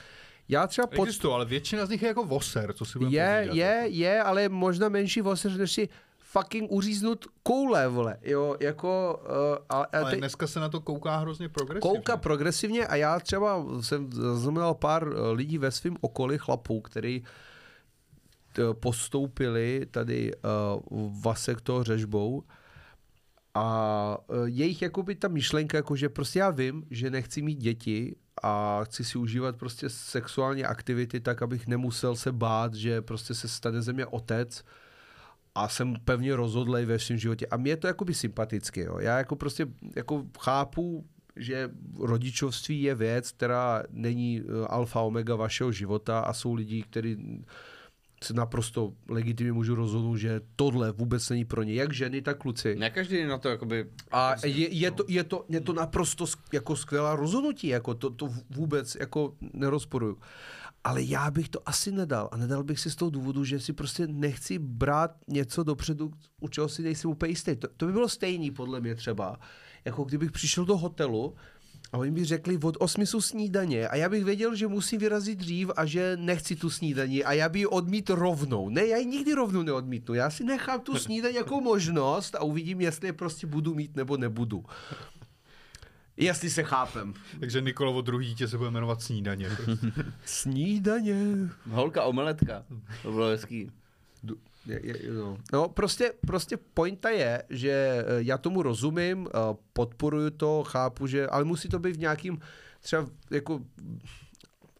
Já 0.49 0.67
třeba 0.67 0.87
pod, 0.87 1.03
Existují, 1.03 1.33
ale 1.33 1.45
většina 1.45 1.85
z 1.85 1.89
nich 1.89 2.01
je 2.01 2.07
jako 2.07 2.23
voser, 2.23 2.73
co 2.73 2.85
si 2.85 2.99
budeme 2.99 3.15
je, 3.17 3.37
povídat, 3.37 3.55
je, 3.55 3.65
jako. 3.65 3.89
je, 3.91 4.23
ale 4.23 4.49
možná 4.49 4.89
menší 4.89 5.21
voseř, 5.21 5.57
než 5.57 5.71
si 5.71 5.89
fucking 6.31 6.71
uříznout 6.71 7.25
koule, 7.43 7.87
vole, 7.87 8.17
jo, 8.21 8.55
jako, 8.59 9.21
uh, 9.23 9.57
a, 9.69 9.81
a 9.81 9.97
Ale 9.99 10.11
te, 10.11 10.17
dneska 10.17 10.47
se 10.47 10.59
na 10.59 10.69
to 10.69 10.81
kouká 10.81 11.17
hrozně 11.17 11.49
progresivně. 11.49 11.97
kouka 11.97 12.17
progresivně 12.17 12.87
a 12.87 12.95
já 12.95 13.19
třeba 13.19 13.65
jsem 13.81 14.11
zaznamenal 14.11 14.73
pár 14.73 15.07
eh, 15.07 15.31
lidí 15.31 15.57
ve 15.57 15.71
svém 15.71 15.95
okolí 16.01 16.37
chlapů, 16.37 16.81
který 16.81 17.23
t- 18.53 18.73
postoupili 18.73 19.85
tady 19.91 20.31
uh, 20.91 21.21
vasekto 21.23 21.83
řežbou 21.83 22.43
a 23.53 24.17
uh, 24.27 24.45
jejich 24.45 24.81
jakoby 24.81 25.15
ta 25.15 25.27
myšlenka, 25.27 25.77
jako 25.77 25.95
že 25.95 26.09
prostě 26.09 26.39
já 26.39 26.49
vím, 26.49 26.83
že 26.89 27.09
nechci 27.09 27.41
mít 27.41 27.57
děti 27.57 28.15
a 28.43 28.83
chci 28.83 29.03
si 29.03 29.17
užívat 29.17 29.55
prostě 29.55 29.89
sexuální 29.89 30.65
aktivity 30.65 31.19
tak, 31.19 31.41
abych 31.41 31.67
nemusel 31.67 32.15
se 32.15 32.31
bát, 32.31 32.73
že 32.73 33.01
prostě 33.01 33.33
se 33.33 33.47
stane 33.47 33.81
ze 33.81 33.93
mě 33.93 34.05
otec 34.05 34.63
a 35.55 35.67
jsem 35.67 35.93
pevně 36.05 36.35
rozhodlej 36.35 36.85
ve 36.85 36.99
svém 36.99 37.17
životě. 37.17 37.47
A 37.47 37.57
mě 37.57 37.71
je 37.71 37.77
to 37.77 37.87
jakoby 37.87 38.13
sympatické. 38.13 38.81
Jo. 38.81 38.99
Já 38.99 39.17
jako 39.17 39.35
prostě 39.35 39.67
jako 39.95 40.25
chápu, 40.39 41.05
že 41.35 41.69
rodičovství 41.99 42.81
je 42.81 42.95
věc, 42.95 43.31
která 43.31 43.83
není 43.91 44.41
eh, 44.41 44.67
alfa 44.67 45.01
omega 45.01 45.35
vašeho 45.35 45.71
života 45.71 46.19
a 46.19 46.33
jsou 46.33 46.53
lidi, 46.53 46.83
kteří 46.83 47.43
se 48.23 48.33
naprosto 48.33 48.93
legitimně 49.09 49.53
můžu 49.53 49.75
rozhodnout, 49.75 50.15
že 50.17 50.41
tohle 50.55 50.91
vůbec 50.91 51.29
není 51.29 51.45
pro 51.45 51.63
ně. 51.63 51.73
Jak 51.73 51.93
ženy, 51.93 52.21
tak 52.21 52.37
kluci. 52.37 52.75
Ne 52.75 52.89
každý 52.89 53.23
na 53.23 53.37
to 53.37 53.49
jakoby... 53.49 53.85
A 54.11 54.35
je, 54.45 54.69
je, 54.73 54.91
to, 54.91 55.03
je, 55.07 55.23
to, 55.23 55.45
je 55.49 55.61
to 55.61 55.73
naprosto 55.73 56.25
jako 56.53 56.75
skvělá 56.75 57.15
rozhodnutí, 57.15 57.67
jako 57.67 57.93
to, 57.93 58.09
to 58.09 58.29
vůbec 58.49 58.97
jako 58.99 59.33
nerozporuju. 59.53 60.17
Ale 60.83 61.03
já 61.03 61.31
bych 61.31 61.49
to 61.49 61.69
asi 61.69 61.91
nedal. 61.91 62.29
A 62.31 62.37
nedal 62.37 62.63
bych 62.63 62.79
si 62.79 62.91
z 62.91 62.95
toho 62.95 63.11
důvodu, 63.11 63.43
že 63.43 63.59
si 63.59 63.73
prostě 63.73 64.07
nechci 64.07 64.59
brát 64.59 65.11
něco 65.27 65.63
dopředu, 65.63 66.11
u 66.39 66.47
čeho 66.47 66.69
si 66.69 66.81
nejsem 66.81 67.11
úplně 67.11 67.31
jistý. 67.31 67.55
To, 67.55 67.67
to 67.77 67.85
by 67.85 67.91
bylo 67.91 68.09
stejný 68.09 68.51
podle 68.51 68.81
mě 68.81 68.95
třeba, 68.95 69.39
jako 69.85 70.03
kdybych 70.03 70.31
přišel 70.31 70.65
do 70.65 70.77
hotelu 70.77 71.35
a 71.91 71.97
oni 71.97 72.11
by 72.11 72.25
řekli 72.25 72.57
od 72.57 72.75
8 72.79 73.05
jsou 73.05 73.21
snídaně 73.21 73.87
a 73.87 73.95
já 73.95 74.09
bych 74.09 74.25
věděl, 74.25 74.55
že 74.55 74.67
musím 74.67 74.99
vyrazit 74.99 75.39
dřív 75.39 75.69
a 75.75 75.85
že 75.85 76.17
nechci 76.17 76.55
tu 76.55 76.69
snídaní 76.69 77.23
a 77.23 77.33
já 77.33 77.49
by 77.49 77.59
ji 77.59 77.65
odmít 77.65 78.09
rovnou. 78.09 78.69
Ne, 78.69 78.87
já 78.87 78.97
ji 78.97 79.05
nikdy 79.05 79.33
rovnou 79.33 79.63
neodmítnu. 79.63 80.13
Já 80.15 80.29
si 80.29 80.43
nechám 80.43 80.81
tu 80.81 80.95
snídaní 80.95 81.35
jako 81.35 81.61
možnost 81.61 82.35
a 82.35 82.43
uvidím, 82.43 82.81
jestli 82.81 83.07
je 83.07 83.13
prostě 83.13 83.47
budu 83.47 83.75
mít 83.75 83.95
nebo 83.95 84.17
nebudu. 84.17 84.65
Jestli 86.19 86.49
se 86.49 86.63
chápem. 86.63 87.13
Takže 87.39 87.61
Nikolovo 87.61 88.01
druhý 88.01 88.27
dítě 88.27 88.47
se 88.47 88.57
bude 88.57 88.71
jmenovat 88.71 89.01
Snídaně. 89.01 89.49
Prostě. 89.65 89.87
Snídaně. 90.25 91.15
Holka 91.69 92.03
omeletka. 92.03 92.63
To 93.03 93.11
bylo 93.11 93.27
hezký. 93.27 93.71
Du- 94.23 94.37
Je, 94.65 94.81
je, 94.83 95.13
no. 95.13 95.37
no, 95.53 95.69
prostě, 95.69 96.13
prostě 96.27 96.57
pointa 96.57 97.09
je, 97.09 97.43
že 97.49 97.71
eh, 97.71 98.03
já 98.17 98.37
tomu 98.37 98.61
rozumím, 98.63 99.27
eh, 99.27 99.55
podporuju 99.73 100.29
to, 100.29 100.63
chápu, 100.67 101.07
že, 101.07 101.27
ale 101.27 101.43
musí 101.43 101.69
to 101.69 101.79
být 101.79 101.95
v 101.95 101.99
nějakým 101.99 102.39
třeba 102.81 103.07
jako 103.31 103.59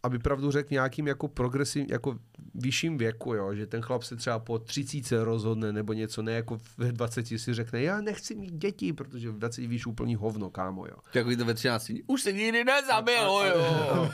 aby 0.04 0.20
pravdu 0.20 0.52
řekl 0.52 0.74
nějakým 0.74 1.08
jako 1.08 1.28
progresiv, 1.28 1.86
jako 1.90 2.20
vyšším 2.56 2.98
věku, 2.98 3.34
jo, 3.34 3.56
že 3.56 3.68
ten 3.68 3.82
chlap 3.82 4.04
se 4.04 4.16
třeba 4.16 4.40
po 4.40 4.60
30 4.60 5.24
rozhodne 5.24 5.74
nebo 5.74 5.94
něco, 5.94 6.22
ne 6.22 6.32
jako 6.32 6.58
ve 6.78 6.92
20 6.92 7.28
si 7.28 7.54
řekne, 7.54 7.82
já 7.82 8.02
nechci 8.02 8.36
mít 8.36 8.54
děti, 8.54 8.94
protože 8.94 9.30
v 9.30 9.40
20 9.40 9.62
víš 9.62 9.86
úplný 9.86 10.16
hovno, 10.16 10.50
kámo, 10.50 10.86
jo. 10.86 10.96
Takový 11.14 11.38
to 11.38 11.46
ve 11.46 11.54
13. 11.54 11.92
Už 12.08 12.22
se 12.22 12.32
nikdy 12.32 12.64
nezabilo, 12.64 13.46
jo. 13.46 14.10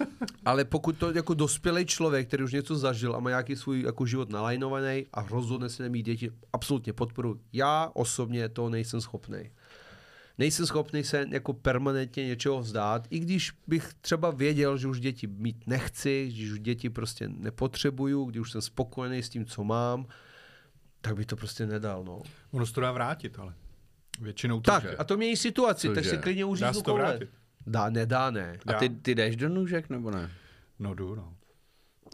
Ale 0.44 0.64
pokud 0.64 0.98
to 0.98 1.12
jako 1.12 1.34
dospělý 1.34 1.86
člověk, 1.86 2.28
který 2.28 2.44
už 2.44 2.52
něco 2.52 2.76
zažil 2.76 3.16
a 3.16 3.20
má 3.20 3.30
nějaký 3.30 3.56
svůj 3.56 3.82
jako 3.82 4.06
život 4.06 4.30
nalajnovaný 4.30 5.06
a 5.12 5.22
rozhodne 5.22 5.68
se 5.68 5.82
nemít 5.82 6.06
děti, 6.06 6.30
absolutně 6.52 6.92
podporu. 6.92 7.40
Já 7.52 7.90
osobně 7.94 8.48
to 8.48 8.68
nejsem 8.68 9.00
schopný. 9.00 9.50
Nejsem 10.40 10.66
schopný 10.66 11.04
se 11.04 11.26
jako 11.30 11.52
permanentně 11.52 12.26
něčeho 12.26 12.60
vzdát, 12.60 13.06
i 13.10 13.18
když 13.18 13.52
bych 13.66 13.94
třeba 14.00 14.30
věděl, 14.30 14.78
že 14.78 14.88
už 14.88 15.00
děti 15.00 15.26
mít 15.26 15.66
nechci, 15.66 16.30
že 16.30 16.52
už 16.52 16.60
děti 16.60 16.90
prostě 16.90 17.28
nepotřebuju, 17.28 18.24
když 18.24 18.40
už 18.40 18.50
jsem 18.52 18.62
spokojený 18.62 19.22
s 19.22 19.28
tím, 19.28 19.44
co 19.46 19.64
mám, 19.64 20.06
tak 21.00 21.16
bych 21.16 21.26
to 21.26 21.36
prostě 21.36 21.66
nedal, 21.66 22.04
no. 22.04 22.22
Ono 22.50 22.66
se 22.66 22.72
to 22.72 22.80
dá 22.80 22.92
vrátit, 22.92 23.38
ale. 23.38 23.54
Většinou 24.20 24.60
to 24.60 24.70
Tak, 24.70 24.82
že. 24.82 24.96
a 24.96 25.04
to 25.04 25.16
mění 25.16 25.36
situaci, 25.36 25.88
tak 25.94 26.04
si 26.04 26.18
klidně 26.18 26.42
Dá 26.42 26.46
uříznu 26.46 26.72
se 26.74 26.82
to 26.82 26.90
koule. 26.90 27.02
vrátit. 27.02 27.30
Dá, 27.66 27.90
nedá, 27.90 28.30
ne. 28.30 28.58
A 28.66 28.72
ty, 28.72 28.88
ty 28.88 29.14
jdeš 29.14 29.36
do 29.36 29.48
nůžek, 29.48 29.90
nebo 29.90 30.10
ne? 30.10 30.30
No 30.78 30.94
jdu, 30.94 31.14
no. 31.14 31.34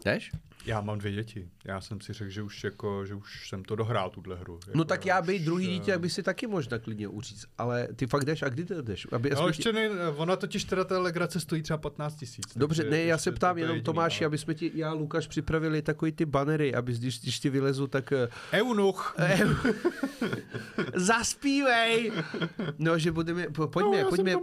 Jdeš? 0.05 0.31
Já 0.65 0.81
mám 0.81 0.97
dvě 0.97 1.11
děti. 1.11 1.49
Já 1.67 1.81
jsem 1.81 2.01
si 2.01 2.13
řekl, 2.13 2.31
že 2.31 2.41
už, 2.41 2.63
jako, 2.63 3.05
že 3.05 3.15
už 3.15 3.49
jsem 3.49 3.63
to 3.63 3.75
dohrál, 3.75 4.09
tuhle 4.09 4.35
hru. 4.35 4.59
Jako, 4.67 4.77
No 4.77 4.85
tak 4.85 5.05
já 5.05 5.21
bych 5.21 5.39
už, 5.39 5.45
druhý 5.45 5.67
eh, 5.67 5.69
dítě, 5.71 5.91
jak 5.91 5.99
by 5.99 6.09
si 6.09 6.23
taky 6.23 6.47
možná 6.47 6.79
klidně 6.79 7.07
uříct. 7.07 7.45
Ale 7.57 7.87
ty 7.95 8.07
fakt 8.07 8.25
jdeš 8.25 8.41
a 8.41 8.49
kdy 8.49 8.65
ty 8.65 8.73
jdeš? 8.81 9.07
Aby 9.11 9.29
No 9.29 9.47
ještě 9.47 9.73
ne, 9.73 9.89
ona 10.15 10.35
totiž 10.35 10.63
teda 10.63 10.83
ta 10.83 10.99
legrace 10.99 11.39
stojí 11.39 11.61
třeba 11.61 11.77
15 11.77 12.15
tisíc. 12.15 12.45
Dobře, 12.55 12.83
ne, 12.83 13.01
já 13.01 13.17
se 13.17 13.31
ptám 13.31 13.55
to 13.55 13.59
je 13.59 13.63
jenom 13.63 13.81
Tomáši, 13.81 14.23
ale- 14.23 14.27
aby 14.27 14.37
jsme 14.37 14.53
ti, 14.53 14.71
já 14.75 14.93
Lukáš 14.93 15.27
připravili 15.27 15.81
takový 15.81 16.11
ty 16.11 16.25
banery, 16.25 16.75
aby 16.75 16.93
když, 16.93 17.21
když 17.21 17.39
ti 17.39 17.49
vylezu, 17.49 17.87
tak 17.87 18.11
eh, 18.11 18.27
Eunuch! 18.53 19.15
zaspívej! 20.93 22.11
No, 22.77 22.99
že 22.99 23.11
budeme, 23.11 23.47
po- 23.49 23.67
pojďme, 23.67 24.03
no, 24.03 24.09
pojďme, 24.09 24.35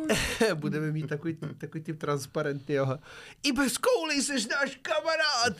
budeme 0.54 0.92
mít 0.92 1.06
takový, 1.06 1.36
takový 1.58 1.84
ty 1.84 1.94
transparenty, 1.94 2.72
jo. 2.72 2.98
I 3.42 3.52
bez 3.52 3.78
kouli 3.78 4.22
jsi 4.22 4.32
náš 4.48 4.78
kamarád! 4.82 5.56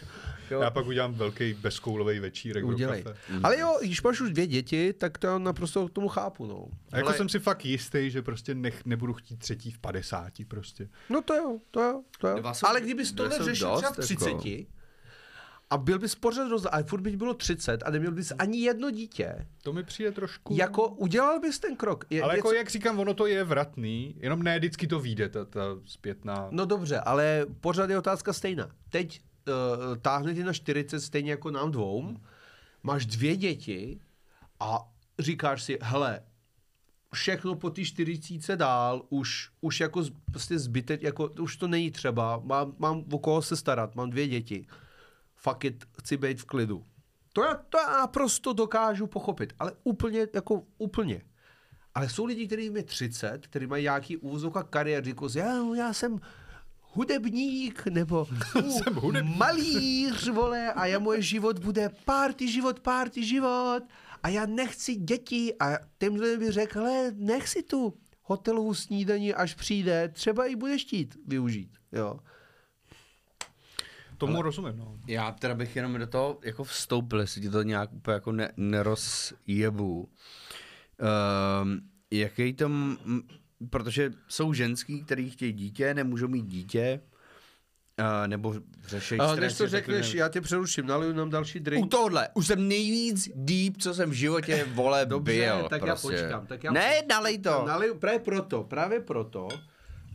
Jo. 0.53 0.61
Já 0.63 0.71
pak 0.71 0.87
udělám 0.87 1.15
velký 1.15 1.55
bezkoulový 1.55 2.19
večírek 2.19 2.65
Udělej. 2.65 3.03
kafe. 3.03 3.17
Ale 3.43 3.59
jo, 3.59 3.79
když 3.83 4.03
máš 4.03 4.21
už 4.21 4.31
dvě 4.31 4.47
děti, 4.47 4.93
tak 4.93 5.19
to 5.19 5.27
já 5.27 5.39
naprosto 5.39 5.89
k 5.89 5.93
tomu 5.93 6.09
chápu, 6.09 6.47
no. 6.47 6.67
A 6.93 6.97
jako 6.97 7.09
Ale- 7.09 7.17
jsem 7.17 7.29
si 7.29 7.39
fakt 7.39 7.65
jistý, 7.65 8.11
že 8.11 8.23
prostě 8.23 8.55
nech, 8.55 8.87
nebudu 8.87 9.13
chtít 9.15 9.37
třetí 9.37 9.71
v 9.71 9.79
50 9.79 10.33
prostě. 10.49 10.89
No 11.11 11.23
to 11.23 11.35
jo, 11.35 11.59
to 11.71 11.81
jo, 11.83 12.03
to 12.21 12.29
jo. 12.29 12.37
Dva 12.39 12.55
jsou- 12.55 12.67
Ale 12.67 12.81
kdybys 12.81 13.13
dva 13.13 13.29
tohle 13.29 13.45
řešil 13.45 13.69
dost, 13.69 13.79
třeba 13.81 13.91
v 13.93 13.99
jako. 13.99 14.03
30 14.41 14.67
a 15.71 15.77
byl 15.79 15.99
bys 15.99 16.15
pořád 16.15 16.49
roz... 16.49 16.67
a 16.73 16.83
furt 16.83 17.01
by 17.01 17.11
bylo 17.11 17.35
30 17.35 17.83
a 17.83 17.91
neměl 17.91 18.13
bys 18.13 18.33
ani 18.39 18.59
jedno 18.59 18.91
dítě, 18.91 19.47
To 19.63 19.73
mi 19.73 19.83
přijde 19.83 20.13
trošku... 20.13 20.55
jako 20.57 20.89
udělal 20.89 21.41
bys 21.41 21.59
ten 21.59 21.77
krok. 21.77 22.05
Je, 22.11 22.23
Ale 22.23 22.35
je 22.35 22.37
jako 22.37 22.49
co- 22.49 22.55
jak 22.55 22.71
říkám, 22.71 22.99
ono 23.01 23.15
to 23.15 23.27
je 23.27 23.45
vratný, 23.45 24.15
jenom 24.21 24.43
ne 24.43 24.59
vždycky 24.59 24.87
to 24.87 25.01
vyjde, 25.01 25.29
ta, 25.29 25.45
ta 25.45 25.61
zpětná... 25.85 26.49
No 26.51 26.65
dobře, 26.67 27.01
ale 27.01 27.47
pořád 27.61 27.91
je 27.91 27.99
otázka 27.99 28.33
stejná. 28.33 28.71
Teď 28.91 29.21
uh, 29.49 29.97
táhne 29.97 30.35
ti 30.35 30.45
na 30.45 30.53
40 30.53 31.01
stejně 31.01 31.31
jako 31.31 31.51
nám 31.51 31.71
dvou, 31.71 32.17
máš 32.83 33.07
dvě 33.07 33.37
děti 33.37 34.01
a 34.61 34.93
říkáš 35.19 35.63
si, 35.63 35.79
hele, 35.83 36.23
všechno 37.15 37.55
po 37.55 37.71
té 37.71 37.85
40 37.85 38.57
dál, 38.57 39.07
už, 39.09 39.51
už 39.61 39.81
jako 39.81 40.05
prostě 40.31 40.59
zbytek, 40.59 41.03
jako 41.03 41.31
už 41.41 41.57
to 41.57 41.69
není 41.69 41.91
třeba, 41.91 42.41
mám, 42.45 42.75
mám 42.79 43.05
o 43.13 43.19
koho 43.19 43.43
se 43.43 43.57
starat, 43.57 43.95
mám 43.95 44.11
dvě 44.11 44.29
děti, 44.29 44.67
fuck 45.35 45.65
it, 45.65 45.85
chci 45.99 46.17
být 46.17 46.41
v 46.41 46.45
klidu. 46.45 46.87
To 47.33 47.45
já, 47.45 47.55
to 47.55 47.79
já 47.79 47.91
naprosto 47.91 48.53
dokážu 48.53 49.07
pochopit, 49.07 49.53
ale 49.59 49.73
úplně, 49.85 50.27
jako 50.35 50.63
úplně. 50.79 51.23
Ale 51.95 52.09
jsou 52.09 52.25
lidi, 52.25 52.47
kteří 52.47 52.71
je 52.75 52.83
30, 52.83 53.47
kteří 53.47 53.67
mají 53.67 53.83
nějaký 53.83 54.17
úvozok 54.17 54.57
a 54.57 54.63
kariér, 54.63 55.05
říkají 55.05 55.31
já, 55.35 55.75
já 55.77 55.93
jsem 55.93 56.21
hudebník, 56.95 57.87
nebo 57.87 58.27
Jsem 58.55 58.95
hudebník. 58.95 59.37
malíř, 59.37 60.29
vole, 60.29 60.73
a 60.73 60.87
já 60.87 60.99
moje 60.99 61.23
život 61.23 61.59
bude 61.59 61.91
party 62.05 62.49
život, 62.53 62.81
party 62.81 63.25
život, 63.27 63.83
a 64.23 64.29
já 64.29 64.47
nechci 64.47 64.95
děti, 64.95 65.55
a 65.61 65.79
těmhle 65.99 66.37
by 66.37 66.51
řekl, 66.51 66.79
hele, 66.79 67.13
nech 67.17 67.49
si 67.49 67.63
tu 67.63 67.95
hotelovou 68.23 68.75
snídaní, 68.75 69.35
až 69.35 69.55
přijde, 69.55 70.09
třeba 70.09 70.47
i 70.47 70.57
budeš 70.57 70.85
chtít 70.85 71.17
využít, 71.27 71.71
jo. 71.93 72.21
Tomu 74.19 74.35
ale... 74.35 74.43
rozumím, 74.43 74.77
no. 74.77 74.97
Já 75.07 75.33
teda 75.33 75.55
bych 75.55 75.77
jenom 75.77 75.99
do 75.99 76.07
toho 76.07 76.39
jako 76.45 76.65
vstoupil, 76.65 77.21
jestli 77.21 77.41
ti 77.41 77.51
to 77.51 77.63
nějak 77.63 77.93
úplně 77.93 78.15
jako 78.15 78.33
ne, 78.33 78.53
nerozjebu. 78.57 80.09
Um, 81.63 81.81
jaký 82.11 82.53
to, 82.53 82.65
m- 82.65 82.99
m- 83.05 83.23
protože 83.71 84.11
jsou 84.29 84.53
ženský, 84.53 85.05
který 85.05 85.31
chtějí 85.31 85.53
dítě, 85.53 85.95
nemůžou 85.95 86.29
mít 86.29 86.47
dítě, 86.47 87.01
uh, 88.01 88.29
nebo 88.29 88.55
řeší 88.87 89.19
A 89.19 89.35
než 89.35 89.55
to 89.57 89.69
řekneš, 89.69 90.07
takový- 90.07 90.19
já 90.19 90.29
tě 90.29 90.41
přeruším, 90.41 90.87
naliju 90.87 91.13
nám 91.13 91.31
další 91.31 91.61
drink. 91.61 91.85
U 91.85 91.89
tohle, 91.89 92.29
už 92.35 92.47
jsem 92.47 92.69
nejvíc 92.69 93.29
deep, 93.35 93.77
co 93.77 93.95
jsem 93.95 94.11
v 94.11 94.13
životě, 94.13 94.67
vole, 94.75 95.07
Dobře, 95.07 95.33
byl. 95.33 95.69
tak 95.69 95.81
já 95.81 95.87
prostě. 95.87 96.09
počkám, 96.09 96.47
tak 96.47 96.65
já 96.65 96.73
ne, 96.73 96.81
počkám. 96.91 97.09
nalej 97.09 97.39
to. 97.39 97.65
Naliju, 97.67 97.95
právě 97.95 98.19
proto, 98.19 98.65
právě 98.65 99.01
proto, 99.01 99.49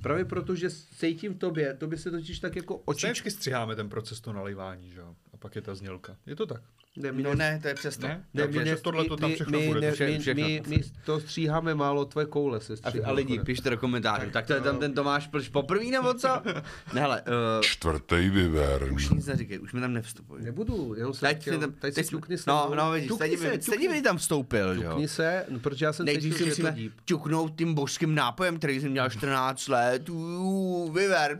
právě 0.01 0.25
proto, 0.25 0.55
že 0.55 0.69
cítím 0.99 1.33
v 1.33 1.37
tobě, 1.37 1.73
tobě 1.73 1.97
se 1.97 2.11
totiž 2.11 2.39
tak 2.39 2.55
jako 2.55 2.75
očičky... 2.77 3.07
Očičky 3.07 3.31
stříháme 3.31 3.75
ten 3.75 3.89
proces 3.89 4.21
to 4.21 4.33
nalivání, 4.33 4.89
že 4.89 4.99
jo? 4.99 5.15
A 5.33 5.37
pak 5.37 5.55
je 5.55 5.61
ta 5.61 5.75
znělka. 5.75 6.15
Je 6.25 6.35
to 6.35 6.45
tak? 6.45 6.61
Ne, 6.97 7.11
my 7.11 7.23
No 7.23 7.35
ne, 7.35 7.59
to 7.61 7.67
je 7.67 7.73
přesto. 7.73 8.07
Ne? 8.07 8.23
Ne, 8.33 8.47
my, 8.47 8.65
ne, 8.65 8.75
tohle 8.75 9.05
to 9.05 9.15
tam 9.17 9.29
my, 9.29 9.35
všechno 9.35 9.59
my, 9.59 9.67
bude, 9.67 9.81
ne, 9.81 9.91
vše- 9.91 10.07
my, 10.07 10.19
všechno. 10.19 10.43
my, 10.47 10.61
my, 10.67 10.83
to 11.05 11.19
stříháme 11.19 11.75
málo, 11.75 12.05
tvoje 12.05 12.25
koule 12.25 12.61
se 12.61 12.73
A, 12.73 12.75
stříhají. 12.75 13.03
a 13.05 13.11
lidi, 13.11 13.39
pište 13.39 13.69
do 13.69 13.77
komentářů. 13.77 14.31
Tak 14.31 14.45
to 14.47 14.53
je 14.53 14.61
tam 14.61 14.79
ten 14.79 14.93
Tomáš 14.93 15.27
Plš 15.27 15.49
poprvé 15.49 15.85
nebo 15.85 16.13
co? 16.13 16.27
Ne, 16.93 17.01
hele, 17.01 17.21
uh, 17.21 17.61
Čtvrtý 17.61 18.29
vyvern. 18.29 18.93
už 18.93 19.09
nic 19.09 19.25
neříkej, 19.25 19.59
už 19.59 19.73
mi 19.73 19.81
tam 19.81 19.93
nevstupuj. 19.93 20.41
Nebudu, 20.41 20.93
jenom 20.97 21.13
jsem 21.13 21.29
Teď, 21.29 21.41
chtěl, 21.41 21.53
si 21.53 21.59
tam, 21.59 21.71
teď, 21.71 21.95
teď 21.95 22.05
si 22.05 22.11
ťukni 22.11 22.37
se 22.37 22.49
No, 22.49 22.71
no 22.75 22.91
vidíš, 22.91 23.11
stejně, 23.11 23.37
se, 23.37 23.77
by 23.77 24.01
tam 24.01 24.17
vstoupil, 24.17 24.73
jo? 24.73 24.89
Ťukni 24.91 25.07
se, 25.07 25.45
no, 25.49 25.59
protože 25.59 25.85
já 25.85 25.93
jsem 25.93 26.05
Nejdřív 26.05 26.33
cítil, 26.33 26.47
si 26.55 26.61
že 26.61 26.61
je 26.61 26.71
to 26.71 26.71
musíme 26.77 26.91
ťuknout 27.05 27.55
tím 27.57 27.73
božským 27.73 28.15
nápojem, 28.15 28.57
který 28.57 28.81
jsem 28.81 28.91
měl 28.91 29.09
14 29.09 29.67
let. 29.67 30.09
Uuu, 30.09 30.91
vyver. 30.91 31.39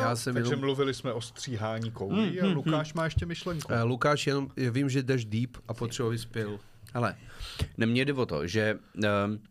Já 0.00 0.16
jsem 0.16 0.34
Takže 0.34 0.56
mluvili 0.56 0.94
jsme 0.94 1.12
o 1.12 1.20
stříhání 1.20 1.90
koulí 1.90 2.40
a 2.40 2.46
Lukáš 2.46 2.94
má 2.94 3.04
ještě 3.04 3.26
myšlenku. 3.26 3.72
Lukáš, 3.84 4.26
jenom 4.26 4.43
vím, 4.56 4.90
že 4.90 5.02
jdeš 5.02 5.24
deep 5.24 5.56
a 5.68 5.74
potřebuji 5.74 6.10
vyspěl. 6.10 6.60
Hele, 6.94 7.16
ne, 7.76 7.86
mně 7.86 8.04
jde 8.04 8.12
o 8.12 8.26
to, 8.26 8.46
že 8.46 8.78
um, 8.94 9.42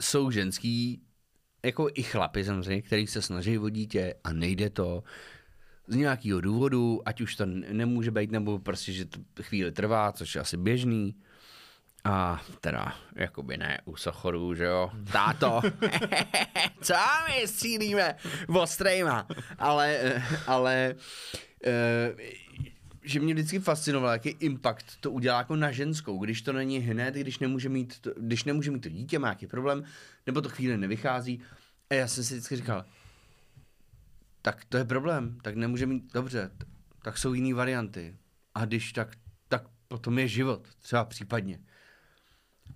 jsou 0.00 0.30
ženský, 0.30 1.02
jako 1.64 1.88
i 1.94 2.02
chlapy 2.02 2.44
samozřejmě, 2.44 2.82
který 2.82 3.06
se 3.06 3.22
snaží 3.22 3.58
o 3.58 3.68
dítě 3.68 4.14
a 4.24 4.32
nejde 4.32 4.70
to 4.70 5.02
z 5.86 5.96
nějakého 5.96 6.40
důvodu, 6.40 7.02
ať 7.04 7.20
už 7.20 7.36
to 7.36 7.46
nemůže 7.46 8.10
být, 8.10 8.30
nebo 8.30 8.58
prostě, 8.58 8.92
že 8.92 9.04
to 9.04 9.42
chvíli 9.42 9.72
trvá, 9.72 10.12
což 10.12 10.34
je 10.34 10.40
asi 10.40 10.56
běžný. 10.56 11.14
A 12.04 12.42
teda, 12.60 12.94
jakoby 13.14 13.56
ne 13.56 13.78
u 13.84 13.96
sochorů, 13.96 14.54
že 14.54 14.64
jo? 14.64 14.90
Táto, 15.12 15.60
co 16.82 16.94
my 17.28 17.48
střílíme 17.48 18.16
ostrejma? 18.48 19.26
Ale, 19.58 19.96
eh, 20.02 20.22
ale, 20.46 20.94
eh, 21.66 22.14
že 23.04 23.20
mě 23.20 23.34
vždycky 23.34 23.58
fascinovalo, 23.58 24.12
jaký 24.12 24.28
impact 24.28 24.96
to 25.00 25.10
udělá 25.10 25.38
jako 25.38 25.56
na 25.56 25.72
ženskou, 25.72 26.18
když 26.18 26.42
to 26.42 26.52
není 26.52 26.78
hned, 26.78 27.14
když 27.14 27.38
nemůže 27.38 27.68
mít 27.68 27.98
to, 28.00 28.10
když 28.16 28.44
nemůže 28.44 28.70
mít 28.70 28.80
to 28.80 28.88
dítě, 28.88 29.18
má 29.18 29.28
nějaký 29.28 29.46
problém, 29.46 29.84
nebo 30.26 30.40
to 30.40 30.48
chvíli 30.48 30.78
nevychází. 30.78 31.40
A 31.90 31.94
já 31.94 32.08
jsem 32.08 32.24
si 32.24 32.34
vždycky 32.34 32.56
říkal, 32.56 32.84
tak 34.42 34.64
to 34.64 34.76
je 34.76 34.84
problém, 34.84 35.38
tak 35.42 35.54
nemůže 35.54 35.86
mít, 35.86 36.12
dobře, 36.12 36.50
tak 37.02 37.18
jsou 37.18 37.34
jiné 37.34 37.54
varianty. 37.54 38.16
A 38.54 38.64
když 38.64 38.92
tak, 38.92 39.16
tak 39.48 39.64
potom 39.88 40.18
je 40.18 40.28
život, 40.28 40.68
třeba 40.80 41.04
případně. 41.04 41.58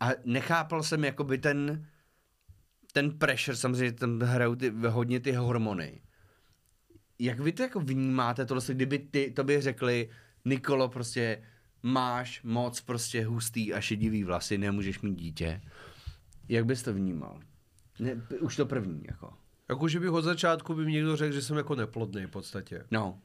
A 0.01 0.09
nechápal 0.25 0.83
jsem 0.83 1.05
jakoby 1.05 1.39
ten, 1.39 1.87
ten 2.93 3.19
pressure, 3.19 3.57
samozřejmě 3.57 3.93
tam 3.93 4.21
hrajou 4.21 4.55
ty, 4.55 4.73
hodně 4.89 5.21
ty 5.21 5.33
hormony. 5.33 6.01
Jak 7.19 7.41
vy 7.41 7.53
to 7.53 7.63
jako 7.63 7.81
vnímáte 7.81 8.47
tohle, 8.47 8.63
kdyby 8.69 8.99
ty, 8.99 9.33
tobě 9.37 9.63
řekli, 9.63 10.09
Nikolo, 10.45 10.89
prostě 10.89 11.43
máš 11.83 12.43
moc 12.43 12.81
prostě 12.81 13.25
hustý 13.25 13.75
a 13.75 13.81
šedivý 13.81 14.25
vlasy, 14.25 14.59
nemůžeš 14.59 15.01
mít 15.01 15.15
dítě. 15.15 15.61
Jak 16.49 16.67
bys 16.67 16.83
to 16.83 16.95
vnímal? 16.95 17.41
Ne, 17.99 18.23
už 18.41 18.57
to 18.57 18.67
první, 18.67 19.03
jako. 19.09 19.33
Jako, 19.69 19.89
že 19.89 20.01
bych 20.01 20.11
od 20.11 20.23
začátku 20.23 20.75
by 20.75 20.85
mi 20.85 20.93
někdo 20.93 21.17
řekl, 21.17 21.35
že 21.35 21.43
jsem 21.43 21.57
jako 21.57 21.75
neplodný 21.75 22.27
v 22.27 22.31
podstatě. 22.31 22.85
No. 22.91 23.19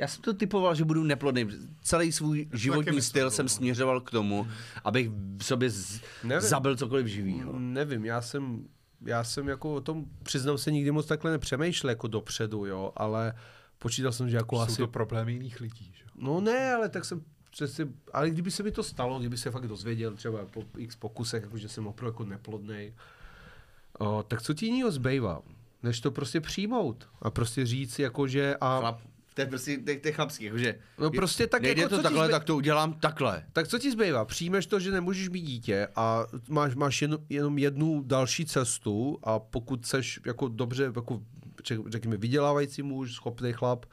Já 0.00 0.08
jsem 0.08 0.22
to 0.22 0.34
typoval, 0.34 0.74
že 0.74 0.84
budu 0.84 1.04
neplodný. 1.04 1.48
Celý 1.82 2.12
svůj 2.12 2.48
životní 2.54 2.96
myslel, 2.96 3.02
styl 3.02 3.24
no. 3.24 3.30
jsem 3.30 3.48
směřoval 3.48 4.00
k 4.00 4.10
tomu, 4.10 4.48
abych 4.84 5.10
v 5.38 5.42
sobě 5.44 5.70
z, 5.70 6.00
Nevím. 6.24 6.48
zabil 6.48 6.76
cokoliv 6.76 7.06
živýho. 7.06 7.58
Nevím, 7.58 8.04
já 8.04 8.22
jsem, 8.22 8.68
já 9.04 9.24
jsem 9.24 9.48
jako 9.48 9.74
o 9.74 9.80
tom, 9.80 10.04
přiznám 10.22 10.58
se, 10.58 10.70
nikdy 10.70 10.90
moc 10.90 11.06
takhle 11.06 11.30
nepřemýšlel 11.30 11.90
jako 11.90 12.08
dopředu, 12.08 12.66
jo, 12.66 12.92
ale 12.96 13.34
počítal 13.78 14.12
jsem, 14.12 14.30
že 14.30 14.36
jako 14.36 14.56
Jsou 14.56 14.62
asi... 14.62 14.76
to 14.76 14.88
problémy 14.88 15.32
jiných 15.32 15.60
lidí, 15.60 15.92
že 15.94 16.04
jo? 16.04 16.10
No 16.16 16.40
ne, 16.40 16.74
ale 16.74 16.88
tak 16.88 17.04
jsem 17.04 17.22
přeci, 17.50 17.88
ale 18.12 18.30
kdyby 18.30 18.50
se 18.50 18.62
mi 18.62 18.70
to 18.70 18.82
stalo, 18.82 19.18
kdyby 19.18 19.36
se 19.36 19.50
fakt 19.50 19.68
dozvěděl 19.68 20.14
třeba 20.14 20.46
po 20.46 20.64
x 20.78 20.96
pokusech, 20.96 21.42
jako 21.42 21.58
že 21.58 21.68
jsem 21.68 21.86
opravdu 21.86 22.08
jako 22.08 22.24
neplodnej, 22.24 22.94
o, 23.98 24.22
tak 24.22 24.42
co 24.42 24.54
ti 24.54 24.66
jiného 24.66 24.90
zbývá, 24.90 25.42
než 25.82 26.00
to 26.00 26.10
prostě 26.10 26.40
přijmout 26.40 27.08
a 27.22 27.30
prostě 27.30 27.66
říct 27.66 27.98
jako, 27.98 28.28
že 28.28 28.56
a... 28.60 28.78
Chlap, 28.78 29.00
to 29.34 29.40
je 29.40 29.46
prostě, 29.46 29.78
to 29.78 29.90
je, 29.90 29.98
to 29.98 30.08
je 30.08 30.12
chlapský, 30.12 30.44
jakože... 30.44 30.74
No 30.98 31.10
prostě 31.10 31.46
tak 31.46 31.62
nejde 31.62 31.82
jako, 31.82 31.96
to 31.96 32.02
takhle, 32.02 32.26
zbej- 32.26 32.30
tak 32.30 32.44
to 32.44 32.56
udělám 32.56 32.92
takhle. 32.92 33.44
Tak 33.52 33.68
co 33.68 33.78
ti 33.78 33.90
zbývá? 33.90 34.24
Přijmeš 34.24 34.66
to, 34.66 34.80
že 34.80 34.90
nemůžeš 34.90 35.28
mít 35.28 35.42
dítě 35.42 35.88
a 35.96 36.26
máš, 36.48 36.74
máš 36.74 37.02
jen, 37.02 37.18
jenom 37.28 37.58
jednu 37.58 38.02
další 38.06 38.46
cestu 38.46 39.18
a 39.22 39.38
pokud 39.38 39.86
seš 39.86 40.20
jako 40.26 40.48
dobře, 40.48 40.92
jako 40.96 41.22
řek- 41.64 41.88
řekněme, 41.88 42.16
vydělávající 42.16 42.82
muž, 42.82 43.12
schopný 43.14 43.52
chlap 43.52 43.86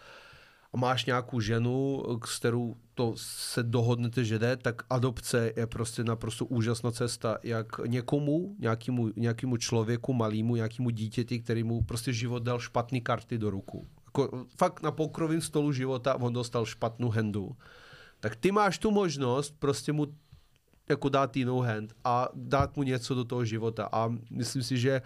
a 0.73 0.77
máš 0.77 1.05
nějakou 1.05 1.39
ženu, 1.39 2.03
s 2.25 2.39
kterou 2.39 2.75
to 2.93 3.13
se 3.15 3.63
dohodnete, 3.63 4.23
že 4.23 4.39
jde, 4.39 4.57
tak 4.57 4.81
adopce 4.89 5.53
je 5.57 5.67
prostě 5.67 6.03
naprosto 6.03 6.45
úžasná 6.45 6.91
cesta, 6.91 7.37
jak 7.43 7.67
někomu, 7.87 8.55
nějakému, 8.59 9.11
nějakému 9.15 9.57
člověku, 9.57 10.13
malému, 10.13 10.55
nějakému 10.55 10.89
dítěti, 10.89 11.39
který 11.39 11.63
mu 11.63 11.83
prostě 11.83 12.13
život 12.13 12.43
dal 12.43 12.59
špatný 12.59 13.01
karty 13.01 13.37
do 13.37 13.49
ruku. 13.49 13.87
Jako, 14.09 14.45
fakt 14.57 14.81
na 14.81 14.91
pokrovém 14.91 15.41
stolu 15.41 15.71
života 15.71 16.15
on 16.15 16.33
dostal 16.33 16.65
špatnou 16.65 17.09
hendu 17.09 17.55
tak 18.19 18.35
ty 18.35 18.51
máš 18.51 18.77
tu 18.77 18.91
možnost 18.91 19.55
prostě 19.59 19.91
mu 19.91 20.07
jako 20.89 21.09
dát 21.09 21.37
jinou 21.37 21.59
hand 21.59 21.93
a 22.03 22.29
dát 22.33 22.77
mu 22.77 22.83
něco 22.83 23.15
do 23.15 23.23
toho 23.23 23.45
života 23.45 23.89
a 23.91 24.09
myslím 24.31 24.63
si, 24.63 24.77
že 24.77 25.01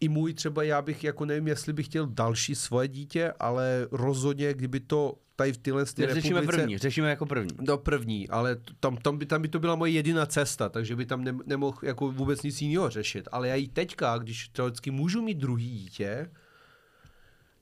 i 0.00 0.08
můj 0.08 0.34
třeba, 0.34 0.62
já 0.62 0.82
bych 0.82 1.04
jako 1.04 1.24
nevím, 1.24 1.48
jestli 1.48 1.72
bych 1.72 1.86
chtěl 1.86 2.06
další 2.06 2.54
svoje 2.54 2.88
dítě, 2.88 3.32
ale 3.38 3.88
rozhodně, 3.90 4.54
kdyby 4.54 4.80
to 4.80 5.14
tady 5.36 5.52
v 5.52 5.58
tyhle 5.58 5.84
ty 5.84 6.06
Řešíme 6.06 6.40
republice... 6.40 6.62
první, 6.62 6.78
řešíme 6.78 7.10
jako 7.10 7.26
první. 7.26 7.50
Do 7.60 7.78
první, 7.78 8.28
ale 8.28 8.56
tam, 8.80 8.96
tam, 8.96 9.18
by, 9.18 9.26
tam 9.26 9.42
by 9.42 9.48
to 9.48 9.60
byla 9.60 9.74
moje 9.74 9.92
jediná 9.92 10.26
cesta, 10.26 10.68
takže 10.68 10.96
by 10.96 11.06
tam 11.06 11.24
ne, 11.24 11.34
nemohl 11.46 11.78
jako 11.82 12.10
vůbec 12.10 12.42
nic 12.42 12.62
jiného 12.62 12.90
řešit. 12.90 13.28
Ale 13.32 13.48
já 13.48 13.54
i 13.54 13.68
teďka, 13.68 14.18
když 14.18 14.48
teoreticky 14.48 14.90
můžu 14.90 15.22
mít 15.22 15.38
druhý 15.38 15.70
dítě, 15.70 16.30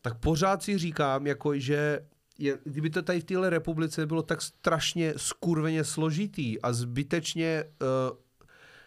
tak 0.03 0.19
pořád 0.19 0.63
si 0.63 0.79
říkám, 0.79 1.27
jako, 1.27 1.59
že 1.59 2.01
je, 2.39 2.59
kdyby 2.65 2.91
to 2.91 3.03
tady 3.03 3.21
v 3.21 3.25
téhle 3.25 3.51
republice 3.51 4.07
bylo 4.07 4.23
tak 4.23 4.43
strašně 4.43 5.15
skurveně 5.17 5.85
složitý 5.85 6.61
a 6.61 6.73
zbytečně 6.73 7.65
uh, 7.65 8.17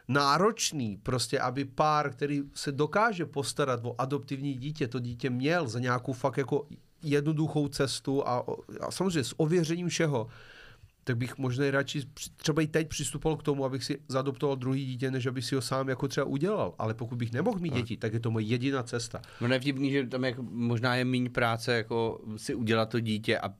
náročný, 0.07 0.97
prostě 0.97 1.39
aby 1.39 1.65
pár, 1.65 2.11
který 2.11 2.41
se 2.53 2.71
dokáže 2.71 3.25
postarat 3.25 3.79
o 3.83 3.95
adoptivní 3.97 4.53
dítě, 4.53 4.87
to 4.87 4.99
dítě 4.99 5.29
měl 5.29 5.67
za 5.67 5.79
nějakou 5.79 6.13
fakt 6.13 6.37
jako 6.37 6.67
jednoduchou 7.03 7.67
cestu 7.67 8.27
a, 8.27 8.45
a 8.81 8.91
samozřejmě 8.91 9.23
s 9.23 9.39
ověřením 9.39 9.87
všeho, 9.87 10.27
tak 11.03 11.17
bych 11.17 11.37
možná 11.37 11.71
radši 11.71 12.01
třeba 12.37 12.61
i 12.61 12.67
teď 12.67 12.87
přistupoval 12.89 13.37
k 13.37 13.43
tomu, 13.43 13.65
abych 13.65 13.83
si 13.83 13.99
zadoptoval 14.07 14.55
druhý 14.55 14.85
dítě, 14.85 15.11
než 15.11 15.25
abych 15.25 15.45
si 15.45 15.55
ho 15.55 15.61
sám 15.61 15.89
jako 15.89 16.07
třeba 16.07 16.25
udělal. 16.25 16.73
Ale 16.79 16.93
pokud 16.93 17.15
bych 17.15 17.31
nemohl 17.31 17.59
mít 17.59 17.73
děti, 17.73 17.97
tak 17.97 18.13
je 18.13 18.19
to 18.19 18.31
moje 18.31 18.45
jediná 18.45 18.83
cesta. 18.83 19.21
No 19.41 19.53
je 19.53 19.59
vtipný, 19.59 19.91
že 19.91 20.07
tam 20.07 20.23
jako, 20.23 20.43
možná 20.51 20.95
je 20.95 21.05
méně 21.05 21.29
práce 21.29 21.73
jako 21.73 22.21
si 22.37 22.55
udělat 22.55 22.89
to 22.89 22.99
dítě 22.99 23.39
a 23.39 23.53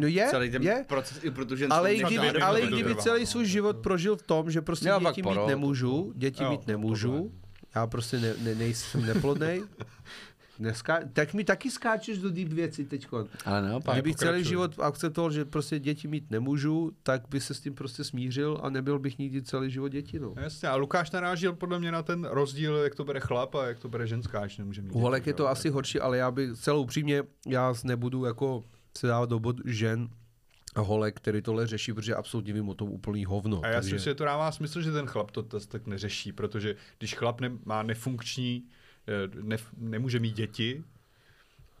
No 0.00 0.06
je, 0.06 0.26
celý 0.30 0.50
ten 0.50 0.62
je. 0.62 0.84
proces 0.88 1.24
i 1.24 1.30
protože 1.30 1.66
Ale 1.66 1.94
i 1.94 2.02
kdyby, 2.04 2.28
ale 2.30 2.60
i 2.60 2.66
kdyby 2.66 2.96
celý 2.96 3.26
svůj 3.26 3.46
život 3.46 3.76
prožil 3.76 4.16
v 4.16 4.22
tom, 4.22 4.50
že 4.50 4.60
prostě 4.62 4.90
děti 5.00 5.22
mít 5.22 5.22
porod. 5.22 5.48
nemůžu, 5.48 6.12
děti 6.16 6.42
Jo, 6.42 6.50
mít 6.50 6.66
nemůžu, 6.66 7.32
já 7.74 7.86
prostě 7.86 8.20
ne, 8.20 8.34
ne, 8.42 8.54
nejsem 8.54 9.06
neplodnej, 9.06 9.62
Dneska, 10.60 11.00
tak 11.12 11.34
mi 11.34 11.44
taky 11.44 11.70
skáčeš 11.70 12.18
do 12.18 12.30
deep 12.30 12.48
věcí 12.48 12.84
teďko. 12.84 13.28
Ale 13.44 13.62
naopak. 13.62 13.94
Kdybych 13.94 14.16
celý 14.16 14.44
život 14.44 14.80
akceptoval, 14.80 15.30
že 15.30 15.44
prostě 15.44 15.78
děti 15.78 16.08
mít 16.08 16.30
nemůžu, 16.30 16.92
tak 17.02 17.22
by 17.28 17.40
se 17.40 17.54
s 17.54 17.60
tím 17.60 17.74
prostě 17.74 18.04
smířil 18.04 18.60
a 18.62 18.70
nebyl 18.70 18.98
bych 18.98 19.18
nikdy 19.18 19.42
celý 19.42 19.70
život 19.70 19.88
děti. 19.88 20.18
No. 20.18 20.34
Jasně, 20.36 20.68
a 20.68 20.76
Lukáš 20.76 21.10
narážil 21.10 21.52
podle 21.52 21.78
mě 21.78 21.92
na 21.92 22.02
ten 22.02 22.24
rozdíl, 22.24 22.76
jak 22.76 22.94
to 22.94 23.04
bere 23.04 23.20
chlap 23.20 23.54
a 23.54 23.66
jak 23.66 23.78
to 23.78 23.88
bere 23.88 24.06
ženská, 24.06 24.46
že 24.46 24.62
nemůže 24.62 24.82
mít 24.82 24.90
U 24.92 24.98
holek 24.98 25.22
děti, 25.22 25.30
je 25.30 25.34
to 25.34 25.48
asi 25.48 25.68
horší, 25.70 26.00
ale 26.00 26.18
já 26.18 26.30
bych 26.30 26.52
celou 26.58 26.82
upřímně, 26.82 27.22
já 27.46 27.74
nebudu 27.84 28.24
jako 28.24 28.64
se 28.98 29.06
dávat 29.06 29.28
do 29.28 29.38
bod 29.38 29.56
žen 29.64 30.08
a 30.74 30.80
holek, 30.80 31.16
který 31.16 31.42
tohle 31.42 31.66
řeší, 31.66 31.92
protože 31.92 32.14
absolutně 32.14 32.52
vím 32.52 32.68
o 32.68 32.74
tom 32.74 32.88
úplný 32.88 33.24
hovno. 33.24 33.60
A 33.64 33.66
já 33.66 33.72
si 33.72 33.76
takže... 33.76 33.94
myslím, 33.94 34.10
že 34.10 34.14
to 34.14 34.24
dává 34.24 34.52
smysl, 34.52 34.82
že 34.82 34.92
ten 34.92 35.06
chlap 35.06 35.30
to 35.30 35.42
tak 35.42 35.86
neřeší, 35.86 36.32
protože 36.32 36.76
když 36.98 37.14
chlap 37.14 37.40
ne, 37.40 37.50
má 37.64 37.82
nefunkční, 37.82 38.64
ne, 39.42 39.56
nemůže 39.78 40.18
mít 40.20 40.34
děti, 40.36 40.84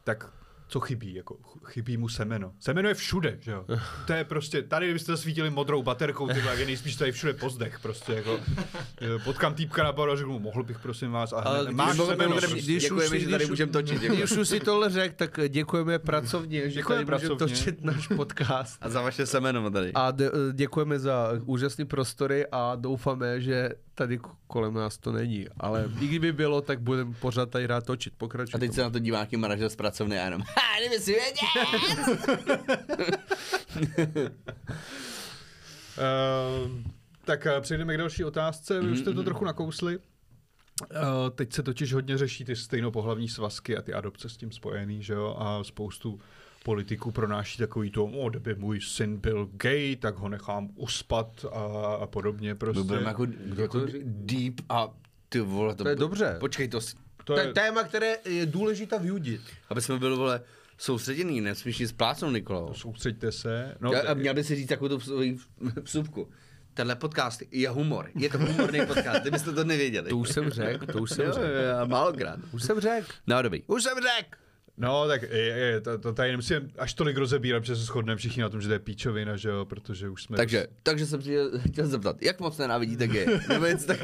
tak 0.04 0.32
co 0.68 0.80
chybí, 0.80 1.14
jako 1.14 1.34
ch- 1.34 1.66
chybí 1.72 1.96
mu 1.96 2.08
semeno. 2.08 2.52
Semeno 2.60 2.88
je 2.88 2.94
všude, 2.94 3.36
že 3.40 3.50
jo. 3.50 3.64
To 4.06 4.12
je 4.12 4.24
prostě, 4.24 4.62
tady 4.62 4.86
kdybyste 4.86 5.12
zasvítili 5.12 5.50
modrou 5.50 5.82
baterkou, 5.82 6.28
ty 6.28 6.38
je 6.56 6.66
nejspíš 6.66 6.96
tady 6.96 7.12
všude 7.12 7.32
pozdech, 7.34 7.80
prostě 7.80 8.12
jako. 8.12 8.40
eh, 9.00 9.18
Potkám 9.24 9.54
týpka 9.54 9.82
na 9.84 9.92
baru 9.92 10.12
a 10.12 10.16
řeknu, 10.16 10.38
mohl 10.38 10.62
bych 10.62 10.78
prosím 10.78 11.10
vás, 11.10 11.32
a 11.32 11.36
Ale 11.36 11.56
hned, 11.58 11.64
když- 11.66 11.76
máš 11.76 11.96
když- 11.96 12.06
semeno. 12.08 12.32
když- 12.36 12.40
prostě. 12.50 12.62
když 12.72 12.82
Děkujeme, 12.82 13.16
už- 13.16 13.22
že 13.22 13.28
tady 13.30 13.46
můžeme 13.46 13.72
točit. 13.72 14.00
Když 14.02 14.30
už 14.32 14.48
si 14.48 14.60
tohle 14.60 14.90
řekl, 14.90 15.14
tak 15.16 15.40
děkujeme 15.48 15.98
pracovně, 15.98 16.70
že 16.70 16.74
Děkujeme 16.74 17.04
tady 17.06 17.16
můžeme 17.22 17.36
točit 17.38 17.84
náš 17.84 18.06
podcast. 18.08 18.78
A 18.80 18.88
za 18.88 19.02
vaše 19.02 19.26
semeno 19.26 19.70
tady. 19.70 19.92
A 19.94 20.12
děkujeme 20.52 20.98
za 20.98 21.28
úžasné 21.44 21.84
prostory 21.84 22.46
a 22.52 22.74
doufáme, 22.76 23.40
že 23.40 23.70
tady 23.94 24.20
kolem 24.46 24.74
nás 24.74 24.98
to 24.98 25.12
není. 25.12 25.46
Ale 25.56 25.90
i 26.00 26.06
kdyby 26.06 26.32
bylo, 26.32 26.60
tak 26.60 26.80
budeme 26.80 27.14
pořád 27.14 27.50
tady 27.50 27.66
rád 27.66 27.86
točit. 27.86 28.12
A 28.12 28.16
Pokračujeme. 28.18 28.66
teď 28.66 28.74
se 28.74 28.82
na 28.82 28.90
to 28.90 28.98
dívá 28.98 29.18
nějaký 29.18 29.36
manažer 29.36 29.68
z 29.68 29.76
pracovny 29.76 30.18
a 30.20 30.24
jenom, 30.24 30.40
ha, 30.42 30.80
kdyby 30.80 30.98
si 31.02 31.12
věděl. 31.12 31.80
Ehm, 35.98 36.84
tak 37.24 37.46
eh, 37.46 37.60
přejdeme 37.60 37.94
k 37.94 37.98
další 37.98 38.24
otázce. 38.24 38.80
Vy 38.80 38.90
už 38.92 38.98
jste 38.98 39.14
to 39.14 39.22
trochu 39.22 39.44
nakousli. 39.44 39.98
Eh, 40.94 41.30
teď 41.34 41.52
se 41.52 41.62
totiž 41.62 41.92
hodně 41.92 42.18
řeší 42.18 42.44
ty 42.44 42.56
stejnopohlavní 42.56 43.28
svazky 43.28 43.76
a 43.76 43.82
ty 43.82 43.92
adopce 43.94 44.28
s 44.28 44.36
tím 44.36 44.52
spojený, 44.52 45.02
že 45.02 45.12
jo? 45.12 45.36
A 45.38 45.64
spoustu 45.64 46.20
politiků 46.64 47.10
pronáší 47.10 47.58
takový 47.58 47.90
to, 47.90 48.04
o, 48.04 48.30
kdyby 48.30 48.54
můj 48.54 48.80
syn 48.80 49.16
byl 49.16 49.48
gay, 49.52 49.96
tak 49.96 50.14
ho 50.16 50.28
nechám 50.28 50.68
uspat 50.74 51.44
a, 51.52 51.58
a 51.94 52.06
podobně. 52.06 52.54
Prostě. 52.54 52.82
Budeme 52.82 53.06
jako, 53.08 53.26
jako 53.56 53.80
deep 54.04 54.54
a 54.68 54.88
ty 55.28 55.40
vole, 55.40 55.74
to, 55.74 55.82
To 55.84 55.88
je 55.90 55.96
dobře. 55.96 56.36
Počkej, 56.40 56.68
to, 56.68 56.80
to 57.24 57.34
To 57.34 57.38
je, 57.40 57.52
téma, 57.52 57.82
které 57.82 58.16
je 58.24 58.46
důležité 58.46 58.98
vyudit. 58.98 59.40
aby 59.68 59.80
jsme 59.80 59.98
byli, 59.98 60.16
vole, 60.16 60.40
soustředěný, 60.78 61.40
nesmíš 61.40 61.78
nic 61.78 61.90
splácnout, 61.90 62.32
Nikolo. 62.32 62.74
soustřeďte 62.74 63.32
se. 63.32 63.74
No, 63.80 63.90
No, 63.92 63.98
a 64.10 64.14
měl 64.14 64.34
by 64.34 64.44
si 64.44 64.56
říct 64.56 64.68
takovou 64.68 64.88
tu 64.88 65.00
svoji 65.00 65.36
vsuvku. 65.82 66.28
Tenhle 66.74 66.96
podcast 66.96 67.42
je 67.50 67.68
humor. 67.68 68.10
Je 68.14 68.28
to 68.28 68.38
humorný 68.38 68.80
podcast, 68.86 69.20
kdybyste 69.20 69.52
to 69.52 69.64
nevěděli. 69.64 70.10
To 70.10 70.16
už 70.16 70.28
jsem 70.28 70.50
řekl, 70.50 70.86
to 70.86 70.98
už 71.02 71.10
jsem 71.10 71.32
řekl. 71.32 71.40
málokrát. 71.86 72.38
Už 72.52 72.62
jsem 72.62 72.80
řekl. 72.80 73.06
No, 73.26 73.42
dobrý. 73.42 73.62
Už 73.66 73.82
jsem 73.82 73.96
řekl. 73.96 74.36
No, 74.80 75.08
tak 75.08 75.22
je, 75.22 75.38
je, 75.38 75.80
to, 75.80 75.98
to 75.98 76.12
tady 76.12 76.30
nemusíme 76.30 76.60
až 76.78 76.94
tolik 76.94 77.16
rozebírat, 77.16 77.62
protože 77.62 77.76
se 77.76 77.84
shodneme 77.84 78.16
všichni 78.16 78.42
na 78.42 78.48
tom, 78.48 78.60
že 78.60 78.68
to 78.68 78.72
je 78.72 78.78
píčovina, 78.78 79.36
že 79.36 79.48
jo, 79.48 79.64
protože 79.64 80.08
už 80.08 80.22
jsme... 80.22 80.36
Takže, 80.36 80.66
takže 80.82 81.06
jsem 81.06 81.22
si 81.22 81.36
chtěl 81.68 81.86
zeptat, 81.86 82.22
jak 82.22 82.40
moc 82.40 82.58
nenávidíte 82.58 83.08
gay? 83.08 83.26
Nebo 83.48 83.66
něco 83.66 83.86
tak 83.86 84.00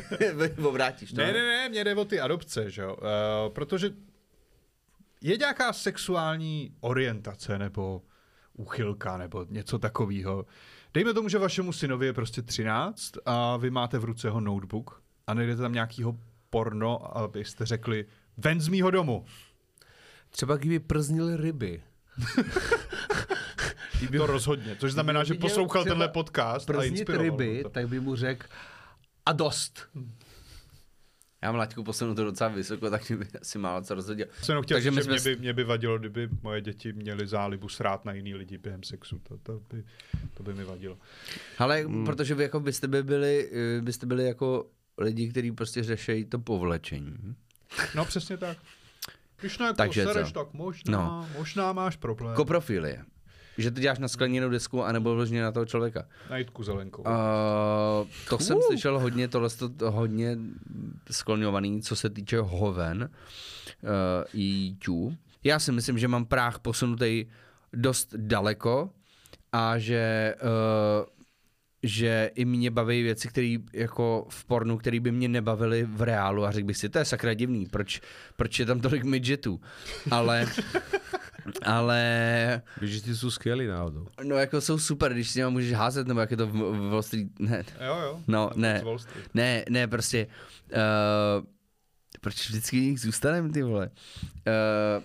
obrátíš? 0.59 1.13
Ne, 1.13 1.33
ne, 1.33 1.33
ne, 1.33 1.69
mě 1.69 1.85
jde 1.85 1.95
o 1.95 2.05
ty 2.05 2.21
adopce, 2.21 2.71
že 2.71 2.83
jo, 2.83 2.97
uh, 2.97 3.53
protože 3.53 3.91
je 5.21 5.37
nějaká 5.37 5.73
sexuální 5.73 6.73
orientace 6.81 7.59
nebo 7.59 8.03
úchylka 8.53 9.17
nebo 9.17 9.47
něco 9.51 9.79
takového. 9.79 10.47
Dejme 10.95 11.15
tomu, 11.15 11.29
že 11.29 11.39
vašemu 11.39 11.73
synovi 11.73 12.07
je 12.07 12.13
prostě 12.13 12.43
13 12.43 13.13
a 13.25 13.57
vy 13.57 13.71
máte 13.71 13.99
v 13.99 14.05
ruce 14.05 14.27
jeho 14.27 14.41
notebook 14.41 15.03
a 15.27 15.35
najdete 15.35 15.63
tam 15.63 15.73
nějakýho 15.73 16.19
porno, 16.51 17.19
abyste 17.19 17.67
řekli, 17.67 18.05
ven 18.37 18.61
z 18.61 18.69
mýho 18.69 18.91
domu. 18.91 19.25
Třeba 20.37 20.57
kdyby 20.57 20.79
prznili 20.79 21.37
ryby. 21.37 21.83
To 24.17 24.27
rozhodně, 24.27 24.77
což 24.77 24.93
znamená, 24.93 25.25
že 25.25 25.35
poslouchal 25.35 25.83
třeba 25.83 25.95
tenhle 25.95 26.09
podcast 26.09 26.71
a 26.71 26.73
Prznit 26.73 26.91
inspiroval 26.91 27.25
ryby, 27.25 27.63
to. 27.63 27.69
tak 27.69 27.89
by 27.89 28.01
mu 28.01 28.17
řekl 28.17 28.47
a 29.27 29.33
dost. 29.33 29.89
Já 31.43 31.53
mám 31.53 31.59
laťku 31.59 31.85
posunu 31.85 32.15
to 32.15 32.25
docela 32.25 32.51
vysoko, 32.51 32.91
tak 32.91 33.03
by 33.11 33.27
asi 33.41 33.59
málo 33.59 33.83
co 33.83 33.95
rozhodil. 33.95 34.27
Jsem 34.43 34.53
jenom 34.53 34.63
chtěl 34.65 34.77
Takže 34.77 34.91
říct, 34.91 34.97
my 34.97 35.03
že 35.03 35.11
mě 35.11 35.21
jsme 35.21 35.31
by, 35.31 35.41
mě 35.41 35.53
by 35.53 35.65
vadilo, 35.65 35.99
kdyby 35.99 36.29
moje 36.43 36.61
děti 36.61 36.93
měly 36.93 37.27
zálibu 37.27 37.69
srát 37.69 38.05
na 38.05 38.13
jiný 38.13 38.35
lidi 38.35 38.59
během 38.59 38.83
sexu. 38.83 39.19
To, 39.19 39.39
to, 39.39 39.61
by, 39.71 39.85
to 40.35 40.43
by 40.43 40.55
mi 40.55 40.65
vadilo. 40.65 40.99
Ale 41.59 41.81
hmm. 41.81 42.05
protože 42.05 42.35
vy 42.35 42.43
jako 42.43 42.61
byste 42.61 42.89
by 42.89 43.03
byli, 43.03 43.51
eh, 43.53 43.81
byste 43.81 44.07
byli 44.07 44.25
jako 44.25 44.71
lidi, 44.99 45.29
kteří 45.29 45.53
prostě 45.53 45.83
řeší 45.83 46.25
to 46.25 46.39
povlečení. 46.39 47.17
No 47.95 48.05
přesně 48.05 48.37
tak. 48.37 48.59
Když 49.47 49.59
na 49.59 49.73
Takže 49.73 50.01
jako 50.01 50.11
co? 50.11 50.15
sereš, 50.15 50.33
tak 50.33 50.53
možná, 50.53 50.99
no. 50.99 51.29
možná 51.39 51.73
máš 51.73 51.97
problém. 51.97 52.35
Koprofilie. 52.37 53.05
Že 53.59 53.71
to 53.71 53.81
děláš 53.81 53.99
na 53.99 54.09
skleněnou 54.09 54.49
desku, 54.49 54.85
anebo 54.85 55.15
vložně 55.15 55.43
na 55.43 55.53
toho 55.53 55.67
člověka. 55.67 56.05
Na 56.31 56.37
Jitku 56.37 56.63
zelenkou. 56.63 57.03
Uh, 57.03 57.09
to 58.29 58.39
jsem 58.39 58.59
slyšel 58.67 58.99
hodně, 58.99 59.29
tohle 59.29 59.49
to 59.51 59.91
hodně 59.91 60.39
skloňovaný, 61.11 61.83
co 61.83 61.97
se 61.97 62.11
týče 62.11 62.39
hoven 62.41 63.03
uh, 63.03 63.89
i 64.35 64.77
tů. 64.85 65.17
Já 65.45 65.59
si 65.59 65.73
myslím, 65.73 65.99
že 65.99 66.09
mám 66.09 66.25
práh 66.25 66.59
posunutý 66.59 67.27
dost 67.73 68.15
daleko 68.17 68.91
a 69.53 69.79
že 69.79 70.35
uh, 70.43 71.16
že 71.87 72.31
i 72.35 72.45
mě 72.45 72.71
baví 72.71 73.03
věci, 73.03 73.29
které 73.29 73.57
jako 73.73 74.27
v 74.29 74.45
pornu, 74.45 74.79
které 74.79 75.01
by 75.01 75.13
mě 75.13 75.29
nebavily 75.29 75.85
v 75.85 76.03
reálu 76.03 76.45
a 76.45 76.51
řekl 76.51 76.67
bych 76.67 76.77
si, 76.77 76.89
to 76.89 76.99
je 76.99 77.05
sakra 77.05 77.35
divný, 77.35 77.67
proč, 77.67 78.01
proč 78.37 78.59
je 78.59 78.67
tam 78.67 78.81
tolik 78.81 79.05
midgetů, 79.05 79.61
ale 80.11 80.47
ale 81.63 82.63
Když 82.79 83.01
ty 83.01 83.17
jsou 83.17 83.31
skvělý 83.31 83.67
náhodou. 83.67 84.07
No 84.25 84.37
jako 84.37 84.61
jsou 84.61 84.79
super, 84.79 85.13
když 85.13 85.31
si 85.31 85.39
něma 85.39 85.51
můžeš 85.51 85.73
házet, 85.73 86.07
nebo 86.07 86.21
jak 86.21 86.31
je 86.31 86.37
to 86.37 86.47
v, 86.47 86.53
v 86.53 86.91
Wall 86.91 87.03
Street, 87.03 87.41
ne, 87.41 87.65
Jo, 87.87 87.97
jo. 88.03 88.21
no 88.27 88.51
ne, 88.55 88.83
ne, 89.35 89.65
ne, 89.69 89.89
prostě, 89.89 90.27
uh, 90.73 91.47
proč 92.21 92.49
vždycky 92.49 92.81
nich 92.81 93.01
zůstanem, 93.01 93.53
ty 93.53 93.63
vole, 93.63 93.91
uh, 94.23 95.05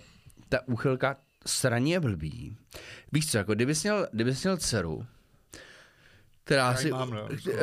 ta 0.49 0.67
úchylka 0.67 1.17
sraně 1.45 1.99
blbý. 1.99 2.57
Víš 3.11 3.31
co, 3.31 3.37
jako 3.37 3.53
kdybys 3.53 3.83
měl, 3.83 4.07
kdybys 4.11 4.43
měl 4.43 4.57
dceru, 4.57 5.05
která 6.43 6.75
si, 6.75 6.91
mám, 6.91 7.09
no. 7.09 7.23
uh, 7.23 7.57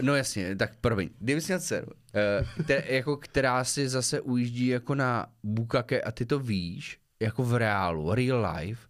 no 0.00 0.14
jasně, 0.14 0.56
tak 0.56 0.70
promiň, 0.80 1.08
kdybys 1.18 1.46
měl 1.46 1.60
dceru, 1.60 1.86
uh, 1.86 2.64
te, 2.64 2.84
jako, 2.94 3.16
která 3.16 3.64
si 3.64 3.88
zase 3.88 4.20
ujíždí 4.20 4.66
jako 4.66 4.94
na 4.94 5.26
bukake 5.42 6.02
a 6.02 6.12
ty 6.12 6.26
to 6.26 6.38
víš, 6.38 7.00
jako 7.20 7.42
v 7.42 7.54
reálu, 7.54 8.14
real 8.14 8.46
life, 8.56 8.88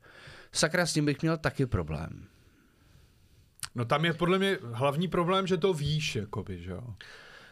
sakra 0.52 0.86
s 0.86 0.92
tím 0.92 1.04
bych 1.04 1.22
měl 1.22 1.36
taky 1.36 1.66
problém. 1.66 2.26
No 3.74 3.84
tam 3.84 4.04
je 4.04 4.12
podle 4.12 4.38
mě 4.38 4.58
hlavní 4.72 5.08
problém, 5.08 5.46
že 5.46 5.56
to 5.56 5.74
víš, 5.74 6.16
jakoby, 6.16 6.62
že 6.62 6.70
jo. 6.70 6.94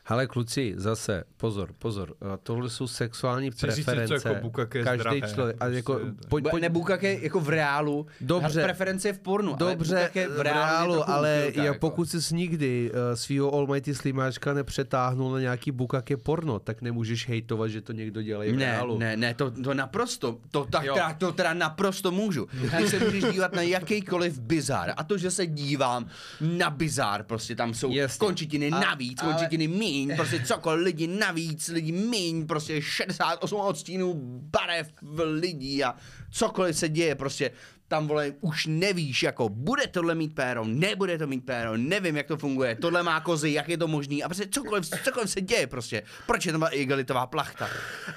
Ale 0.07 0.26
kluci, 0.26 0.74
zase, 0.76 1.24
pozor, 1.36 1.70
pozor, 1.78 2.14
eh, 2.22 2.38
tohle 2.42 2.70
jsou 2.70 2.86
sexuální 2.86 3.50
Chci 3.50 3.66
říct 3.70 3.84
preference. 3.84 4.14
něco 4.14 4.28
jako 4.28 4.40
bukake 4.40 4.78
je 4.78 4.84
Každý 4.84 5.00
zdravé, 5.00 5.20
člověk, 5.34 5.57
a 5.61 5.66
jako, 5.68 5.92
prostě. 5.94 6.28
pojď, 6.28 6.44
Pojď, 6.50 6.62
ne 6.62 6.68
bukake 6.68 7.22
jako 7.22 7.40
v 7.40 7.48
reálu, 7.48 8.07
Dobře. 8.20 8.62
preference 8.62 9.09
je 9.09 9.12
v 9.12 9.18
pornu, 9.18 9.55
Dobře, 9.57 10.11
ale 10.14 10.28
v 10.28 10.40
reálu, 10.40 10.94
je 10.96 11.05
ale 11.05 11.38
úchylka, 11.42 11.61
já, 11.61 11.64
jako. 11.66 11.78
pokud 11.78 12.11
jsi 12.11 12.34
nikdy 12.34 12.90
uh, 12.90 12.96
svýho 13.14 13.55
Almighty 13.55 13.94
Slimáčka 13.94 14.55
nepřetáhnul 14.55 15.32
na 15.32 15.40
nějaký 15.40 15.70
bukake 15.70 16.16
porno, 16.16 16.59
tak 16.59 16.82
nemůžeš 16.82 17.28
hejtovat, 17.28 17.68
že 17.70 17.80
to 17.80 17.92
někdo 17.92 18.22
dělá 18.22 18.44
v 18.44 18.52
Ne, 18.52 18.64
reálu. 18.66 18.98
ne, 18.98 19.16
ne, 19.16 19.34
to, 19.34 19.50
to 19.50 19.74
naprosto, 19.74 20.38
to, 20.50 20.64
tak, 20.70 20.82
teda, 20.82 21.14
to 21.14 21.32
teda 21.32 21.55
naprosto 21.55 22.11
můžu. 22.11 22.46
Ty 22.78 22.88
se 22.88 22.98
můžeš 22.98 23.24
dívat 23.32 23.52
na 23.52 23.62
jakýkoliv 23.62 24.38
bizár 24.40 24.92
a 24.96 25.05
to, 25.05 25.18
že 25.18 25.30
se 25.30 25.46
dívám 25.46 26.07
na 26.40 26.70
bizár, 26.70 27.22
prostě 27.22 27.57
tam 27.57 27.74
jsou 27.74 27.92
Jasně. 27.92 28.18
končetiny 28.18 28.70
A- 28.70 28.80
navíc, 28.80 29.22
ale- 29.22 29.32
končetiny 29.32 29.68
míň, 29.68 29.93
prostě 30.16 30.40
cokoliv, 30.40 30.84
lidi 30.84 31.07
navíc, 31.07 31.68
lidi 31.68 31.92
míň, 31.92 32.47
prostě 32.47 32.82
68 32.82 33.61
odstínů 33.61 34.14
barev 34.51 34.88
lidí 35.24 35.84
a 35.84 35.95
cokoliv 36.30 36.76
se 36.76 36.88
děje, 36.88 37.14
prostě 37.14 37.51
tam 37.88 38.09
vole, 38.09 38.32
už 38.40 38.66
nevíš, 38.66 39.22
jako 39.22 39.49
bude 39.49 39.86
tohle 39.86 40.14
mít 40.14 40.34
péro, 40.34 40.64
nebude 40.64 41.18
to 41.18 41.26
mít 41.26 41.47
péro, 41.47 41.76
nevím, 41.76 42.16
jak 42.16 42.26
to 42.26 42.36
funguje, 42.36 42.76
tohle 42.76 43.03
má 43.03 43.20
kozy, 43.20 43.53
jak 43.53 43.68
je 43.68 43.78
to 43.78 43.88
možný 43.88 44.24
a 44.24 44.28
prostě 44.28 44.49
cokoliv, 44.49 44.88
cokoliv 45.05 45.30
se 45.30 45.40
děje 45.40 45.66
prostě, 45.66 46.03
proč 46.26 46.47
je 46.47 46.53
tam 46.53 46.66
igelitová 46.70 47.26
plachta. 47.26 47.68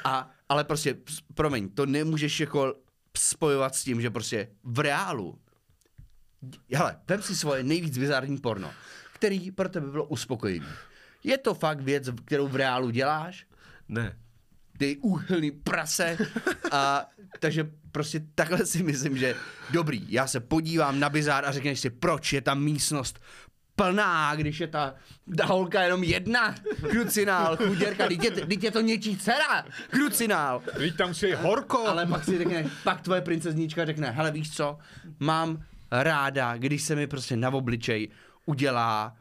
A, 0.03 0.31
ale 0.49 0.63
prostě, 0.63 0.95
promiň, 1.33 1.69
to 1.69 1.85
nemůžeš 1.85 2.39
jako 2.39 2.73
spojovat 3.17 3.75
s 3.75 3.83
tím, 3.83 4.01
že 4.01 4.09
prostě 4.09 4.47
v 4.63 4.79
reálu, 4.79 5.39
hele, 6.73 6.99
vem 7.07 7.21
si 7.21 7.35
svoje 7.35 7.63
nejvíc 7.63 7.97
bizarní 7.97 8.37
porno, 8.37 8.71
který 9.13 9.51
pro 9.51 9.69
tebe 9.69 9.87
bylo 9.87 10.05
uspokojivý. 10.05 10.67
Je 11.23 11.37
to 11.37 11.53
fakt 11.53 11.81
věc, 11.81 12.09
kterou 12.25 12.47
v 12.47 12.55
reálu 12.55 12.89
děláš? 12.89 13.45
ne. 13.89 14.17
ty 14.77 14.97
úhylný 14.97 15.51
prase. 15.51 16.17
A 16.71 17.05
takže 17.39 17.71
prostě 17.91 18.21
takhle 18.35 18.65
si 18.65 18.83
myslím, 18.83 19.17
že 19.17 19.35
dobrý, 19.71 20.11
já 20.11 20.27
se 20.27 20.39
podívám 20.39 20.99
na 20.99 21.09
bizár 21.09 21.45
a 21.45 21.51
řekneš 21.51 21.79
si, 21.79 21.89
proč 21.89 22.33
je 22.33 22.41
ta 22.41 22.53
místnost 22.53 23.19
plná, 23.75 24.35
když 24.35 24.59
je 24.59 24.67
ta, 24.67 24.95
ta 25.37 25.45
holka 25.45 25.81
jenom 25.81 26.03
jedna, 26.03 26.55
krucinál, 26.89 27.57
chuděrka, 27.57 28.07
teď 28.07 28.23
je, 28.23 28.31
teď 28.31 28.63
je 28.63 28.71
to 28.71 28.81
něčí 28.81 29.17
dcera, 29.17 29.65
krucinál. 29.89 30.61
Teď 30.77 30.97
tam 30.97 31.13
si 31.13 31.27
je 31.27 31.35
horko. 31.35 31.87
Ale 31.87 32.05
pak 32.05 32.23
si 32.23 32.37
řekne, 32.37 32.69
pak 32.83 33.01
tvoje 33.01 33.21
princeznička 33.21 33.85
řekne, 33.85 34.11
hele 34.11 34.31
víš 34.31 34.51
co, 34.51 34.77
mám 35.19 35.63
ráda, 35.91 36.57
když 36.57 36.83
se 36.83 36.95
mi 36.95 37.07
prostě 37.07 37.37
na 37.37 37.49
obličej 37.49 38.09
udělá 38.45 39.17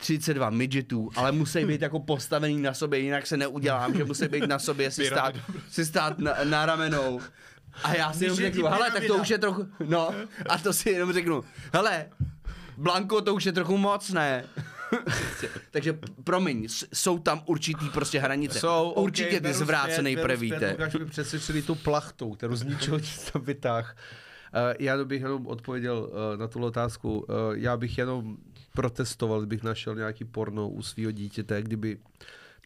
32 0.00 0.50
midgetů, 0.50 1.10
ale 1.16 1.32
musí 1.32 1.64
být 1.64 1.82
jako 1.82 2.00
postavený 2.00 2.62
na 2.62 2.74
sobě, 2.74 3.00
jinak 3.00 3.26
se 3.26 3.36
neudělám, 3.36 3.94
že 3.94 4.04
musí 4.04 4.28
být 4.28 4.46
na 4.46 4.58
sobě 4.58 4.90
si 4.90 5.06
stát, 5.06 5.34
si 5.70 5.84
stát 5.84 6.18
na, 6.18 6.34
na 6.44 6.66
ramenou 6.66 7.20
A 7.82 7.94
já 7.94 8.12
si 8.12 8.24
jenom 8.24 8.36
řeknu, 8.36 8.66
hele, 8.66 8.90
tak 8.90 9.04
to 9.06 9.16
už 9.16 9.30
je 9.30 9.38
trochu, 9.38 9.66
no, 9.86 10.10
a 10.48 10.58
to 10.58 10.72
si 10.72 10.90
jenom 10.90 11.12
řeknu, 11.12 11.44
hele, 11.72 12.06
Blanko, 12.76 13.20
to 13.20 13.34
už 13.34 13.44
je 13.44 13.52
trochu 13.52 13.76
moc, 13.76 14.10
ne? 14.10 14.44
Takže 15.70 15.98
promiň, 16.24 16.68
jsou 16.94 17.18
tam 17.18 17.42
určitý 17.46 17.88
prostě 17.88 18.18
hranice. 18.18 18.58
Jsou, 18.58 18.92
Určitě 18.96 19.38
okay, 19.38 19.40
ty 19.40 19.58
zvrácený 19.58 20.16
prevíte. 20.16 20.70
Lukáš 20.70 20.94
mi 20.94 21.06
přesvědčili 21.06 21.62
tu 21.62 21.74
plachtou, 21.74 22.34
kterou 22.34 22.56
z 22.56 22.62
ničeho 22.62 22.98
nic 22.98 23.30
tam 23.32 23.42
vytáh. 23.42 23.96
Uh, 24.54 24.74
já 24.78 25.04
bych 25.04 25.22
jenom 25.22 25.46
odpověděl 25.46 25.98
uh, 25.98 26.40
na 26.40 26.48
tu 26.48 26.64
otázku. 26.64 27.18
Uh, 27.18 27.26
já 27.52 27.76
bych 27.76 27.98
jenom 27.98 28.36
protestoval, 28.74 29.40
kdybych 29.40 29.62
našel 29.62 29.94
nějaký 29.94 30.24
porno 30.24 30.68
u 30.68 30.82
svého 30.82 31.10
dítěte, 31.10 31.62
kdyby 31.62 31.98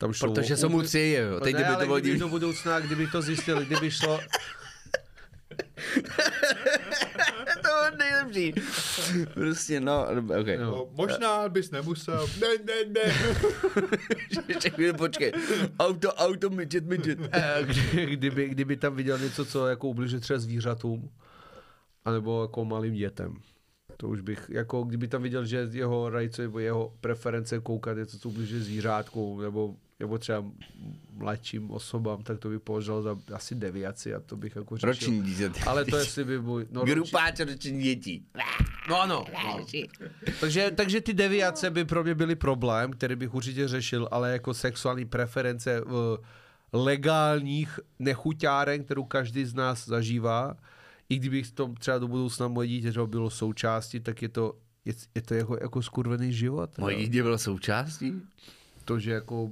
tam 0.00 0.12
šlo... 0.12 0.34
Protože 0.34 0.56
jsou 0.56 0.68
mu 0.68 0.82
tři, 0.82 1.16
jo. 1.18 1.40
Teď 1.40 1.54
ne, 1.54 1.60
kdyby 1.60 1.74
ale 1.74 1.86
to 1.86 2.00
kdyby 2.00 2.18
do 2.18 2.28
budoucna, 2.28 2.80
kdyby 2.80 3.06
to 3.06 3.22
zjistil, 3.22 3.64
kdyby 3.64 3.90
šlo... 3.90 4.20
to 7.62 7.84
je 7.84 7.90
nejlepší. 7.98 8.54
Prostě, 9.34 9.80
no, 9.80 10.06
okay. 10.40 10.58
No, 10.58 10.88
možná 10.92 11.48
bys 11.48 11.70
nemusel. 11.70 12.28
Ne, 12.40 12.48
ne, 12.64 12.74
ne. 12.88 13.14
Ještě 14.48 14.70
chvíli, 14.70 14.92
počkej. 14.92 15.32
Auto, 15.78 16.12
auto, 16.14 16.50
midget, 16.50 16.84
midget. 16.84 17.18
Eh, 17.32 17.58
kdy- 17.62 18.06
kdyby, 18.06 18.48
kdyby 18.48 18.76
tam 18.76 18.96
viděl 18.96 19.18
něco, 19.18 19.44
co 19.44 19.66
jako 19.68 19.88
ubližuje 19.88 20.20
třeba 20.20 20.38
zvířatům, 20.38 21.10
anebo 22.04 22.42
jako 22.42 22.64
malým 22.64 22.94
dětem. 22.94 23.36
To 23.96 24.08
už 24.08 24.20
bych, 24.20 24.50
jako 24.52 24.82
kdyby 24.82 25.08
tam 25.08 25.22
viděl, 25.22 25.44
že 25.44 25.68
jeho 25.72 26.10
rajce 26.10 26.42
nebo 26.42 26.58
jeho 26.58 26.94
preference 27.00 27.60
koukat 27.60 27.96
něco, 27.96 28.18
co 28.18 28.28
ubližuje 28.28 28.62
zvířátku, 28.62 29.40
nebo, 29.40 29.74
nebo 30.00 30.18
třeba 30.18 30.44
mladším 31.12 31.70
osobám, 31.70 32.22
tak 32.22 32.38
to 32.38 32.48
bych 32.48 32.60
považoval 32.60 33.02
za 33.02 33.16
asi 33.34 33.54
deviaci 33.54 34.14
a 34.14 34.20
to 34.20 34.36
bych 34.36 34.56
jako 34.56 34.76
řešil. 34.76 34.88
Roční 34.88 35.22
dítě. 35.22 35.50
Ale 35.66 35.84
to 35.84 35.96
jestli 35.96 36.24
by 36.24 36.38
můj... 36.40 36.66
No, 36.70 36.84
Grupáč 36.84 37.40
roční 37.40 37.82
dětí. 37.82 38.26
no 38.88 39.00
ano. 39.00 39.24
No. 39.44 39.66
Takže, 40.40 40.70
takže 40.76 41.00
ty 41.00 41.14
deviace 41.14 41.70
by 41.70 41.84
pro 41.84 42.04
mě 42.04 42.14
byly 42.14 42.36
problém, 42.36 42.90
který 42.90 43.16
bych 43.16 43.34
určitě 43.34 43.68
řešil, 43.68 44.08
ale 44.10 44.32
jako 44.32 44.54
sexuální 44.54 45.04
preference 45.04 45.80
v 45.80 46.18
legálních 46.72 47.80
nechuťáren, 47.98 48.84
kterou 48.84 49.04
každý 49.04 49.44
z 49.44 49.54
nás 49.54 49.86
zažívá, 49.86 50.56
i 51.08 51.16
kdybych 51.16 51.50
to 51.50 51.74
třeba 51.78 51.98
do 51.98 52.08
budoucna 52.08 52.48
moje 52.48 52.68
dítě 52.68 52.90
třeba 52.90 53.06
bylo 53.06 53.30
součástí, 53.30 54.00
tak 54.00 54.22
je 54.22 54.28
to, 54.28 54.54
je, 54.84 54.94
je 55.14 55.22
to 55.22 55.34
jako, 55.34 55.58
jako 55.60 55.82
skurvený 55.82 56.32
život. 56.32 56.78
Moje 56.78 56.96
dítě 56.96 57.22
bylo 57.22 57.38
součástí? 57.38 58.22
To, 58.84 58.98
že 58.98 59.10
jako, 59.10 59.50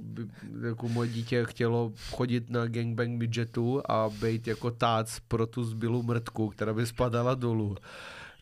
jako 0.67 0.89
moje 0.89 1.09
dítě 1.09 1.45
chtělo 1.45 1.93
chodit 2.11 2.49
na 2.49 2.67
gangbang 2.67 3.09
midgetu 3.09 3.81
a 3.85 4.09
být 4.09 4.47
jako 4.47 4.71
tác 4.71 5.07
pro 5.27 5.47
tu 5.47 5.63
zbylou 5.63 6.03
mrtku, 6.03 6.49
která 6.49 6.73
by 6.73 6.85
spadala 6.85 7.35
dolů. 7.35 7.77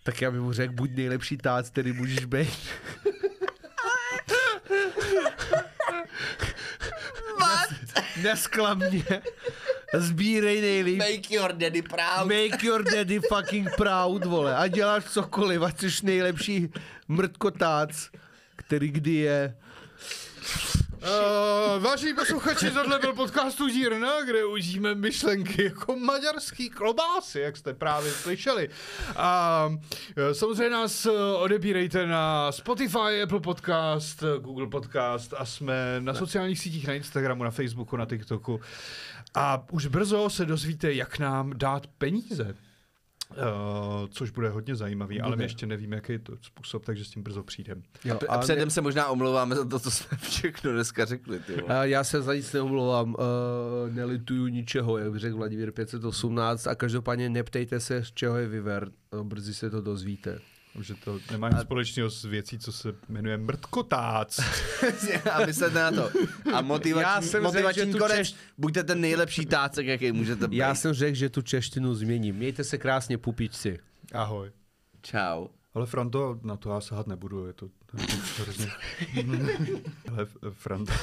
Tak 0.03 0.21
já 0.21 0.31
bych 0.31 0.41
mu 0.41 0.53
řekl, 0.53 0.73
buď 0.73 0.91
nejlepší 0.91 1.37
tác, 1.37 1.65
který 1.65 1.93
můžeš 1.93 2.25
být. 2.25 2.49
Nesklam 8.23 8.77
mě. 8.77 9.21
Sbírej 9.93 10.61
nejlíp. 10.61 10.99
Make 10.99 11.35
your 11.35 11.53
daddy 11.53 11.81
proud. 11.81 12.25
Make 12.25 12.65
your 12.65 12.83
daddy 12.83 13.19
fucking 13.19 13.69
proud, 13.77 14.25
vole. 14.25 14.55
A 14.55 14.67
děláš 14.67 15.03
cokoliv, 15.05 15.61
ať 15.61 15.79
jsi 15.79 16.05
nejlepší 16.05 16.69
mrtkotác, 17.07 18.09
který 18.55 18.91
kdy 18.91 19.13
je. 19.13 19.55
Uh, 21.01 21.83
vážení 21.83 22.13
posluchači, 22.13 22.71
tohle 22.71 22.99
byl 22.99 23.13
podcast 23.13 23.61
Udírna, 23.61 24.21
kde 24.21 24.45
užíme 24.45 24.95
myšlenky 24.95 25.63
jako 25.63 25.95
maďarský 25.95 26.69
klobásy, 26.69 27.39
jak 27.39 27.57
jste 27.57 27.73
právě 27.73 28.11
slyšeli. 28.11 28.69
A 29.15 29.69
eh, 30.17 30.33
samozřejmě 30.33 30.69
nás 30.69 31.05
eh, 31.05 31.11
odebírejte 31.35 32.07
na 32.07 32.51
Spotify, 32.51 33.21
Apple 33.23 33.39
Podcast, 33.39 34.23
Google 34.39 34.67
Podcast 34.67 35.33
a 35.37 35.45
jsme 35.45 35.95
na 35.99 36.13
sociálních 36.13 36.59
sítích, 36.59 36.87
na 36.87 36.93
Instagramu, 36.93 37.43
na 37.43 37.51
Facebooku, 37.51 37.97
na 37.97 38.05
TikToku. 38.05 38.59
A 39.33 39.65
už 39.71 39.87
brzo 39.87 40.29
se 40.29 40.45
dozvíte, 40.45 40.93
jak 40.93 41.19
nám 41.19 41.57
dát 41.57 41.87
peníze. 41.87 42.55
Uh, 43.31 44.07
což 44.09 44.29
bude 44.29 44.49
hodně 44.49 44.75
zajímavý, 44.75 45.21
ale 45.21 45.35
my 45.35 45.43
ještě 45.43 45.65
nevíme, 45.65 45.95
jaký 45.95 46.11
je 46.11 46.19
to 46.19 46.33
způsob, 46.41 46.85
takže 46.85 47.05
s 47.05 47.09
tím 47.09 47.23
brzo 47.23 47.43
přijdem. 47.43 47.83
Jo, 48.05 48.19
A 48.29 48.37
předem 48.37 48.69
se 48.69 48.81
možná 48.81 49.07
omlouváme 49.07 49.55
za 49.55 49.65
to, 49.65 49.79
co 49.79 49.91
jsme 49.91 50.17
všechno 50.17 50.71
dneska 50.71 51.05
řekli. 51.05 51.39
Ty. 51.39 51.61
A 51.61 51.85
já 51.85 52.03
se 52.03 52.21
za 52.21 52.33
nic 52.33 52.53
neomlouvám, 52.53 53.13
uh, 53.13 53.93
nelituju 53.93 54.47
ničeho, 54.47 54.97
jak 54.97 55.15
řekl 55.15 55.37
Vladimír 55.37 55.71
518 55.71 56.67
a 56.67 56.75
každopádně 56.75 57.29
neptejte 57.29 57.79
se, 57.79 58.05
z 58.05 58.11
čeho 58.11 58.37
je 58.37 58.47
Viver, 58.47 58.91
no, 59.13 59.23
brzy 59.23 59.53
se 59.53 59.69
to 59.69 59.81
dozvíte. 59.81 60.39
Že 60.79 60.95
to 60.95 61.19
nemá 61.31 61.49
nic 61.49 61.59
společného 61.61 62.09
s 62.09 62.25
věcí, 62.25 62.59
co 62.59 62.71
se 62.71 62.95
jmenuje 63.09 63.37
mrtkotác. 63.37 64.39
a 65.31 65.45
myslete 65.45 65.79
na 65.79 65.91
to. 65.91 66.09
A 66.45 66.51
Já 66.51 66.61
motivační, 66.61 67.27
jsem 67.27 67.43
motivační 67.43 67.91
tu 67.91 67.97
konec, 67.97 68.19
češ- 68.19 68.35
buďte 68.57 68.83
ten 68.83 69.01
nejlepší 69.01 69.45
tácek, 69.45 69.87
jaký 69.87 70.11
můžete 70.11 70.47
být. 70.47 70.57
Já 70.57 70.75
jsem 70.75 70.93
řekl, 70.93 71.15
že 71.15 71.29
tu 71.29 71.41
češtinu 71.41 71.95
změním. 71.95 72.35
Mějte 72.35 72.63
se 72.63 72.77
krásně, 72.77 73.17
pupičci. 73.17 73.79
Ahoj. 74.13 74.51
Čau. 75.01 75.47
Ale 75.73 75.85
Franto, 75.85 76.39
na 76.43 76.57
to 76.57 76.73
já 76.73 76.81
sahat 76.81 77.07
nebudu, 77.07 77.45
je 77.47 77.53
to 77.53 77.67
hrozně... 78.37 78.67
Hele, 80.09 80.25
Franto... 80.51 80.93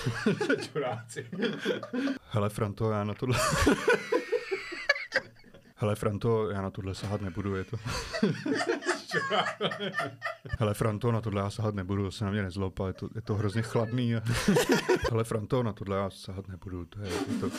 Hele, 2.30 2.48
Franto, 2.48 2.90
já 2.90 3.04
na 3.04 3.14
tohle... 3.14 3.38
Hele, 5.80 5.94
Franto, 5.94 6.50
já 6.50 6.62
na 6.62 6.70
tohle 6.70 6.94
sahat 6.94 7.20
nebudu, 7.20 7.54
je 7.54 7.64
to... 7.64 7.76
Hele, 10.58 10.74
Franto, 10.74 11.12
na 11.12 11.20
tohle 11.20 11.42
já 11.42 11.50
sahat 11.50 11.74
nebudu, 11.74 12.10
se 12.10 12.24
na 12.24 12.30
mě 12.30 12.42
nezlob, 12.42 12.78
je 12.86 12.92
to, 12.92 13.08
je 13.14 13.20
to 13.20 13.34
hrozně 13.34 13.62
chladný. 13.62 14.14
Hele, 15.10 15.24
Franto, 15.24 15.62
na 15.62 15.72
tohle 15.72 15.96
já 15.96 16.10
sahat 16.10 16.48
nebudu, 16.48 16.84
to 16.84 17.00
je, 17.00 17.08
je 17.08 17.38
to... 17.40 17.50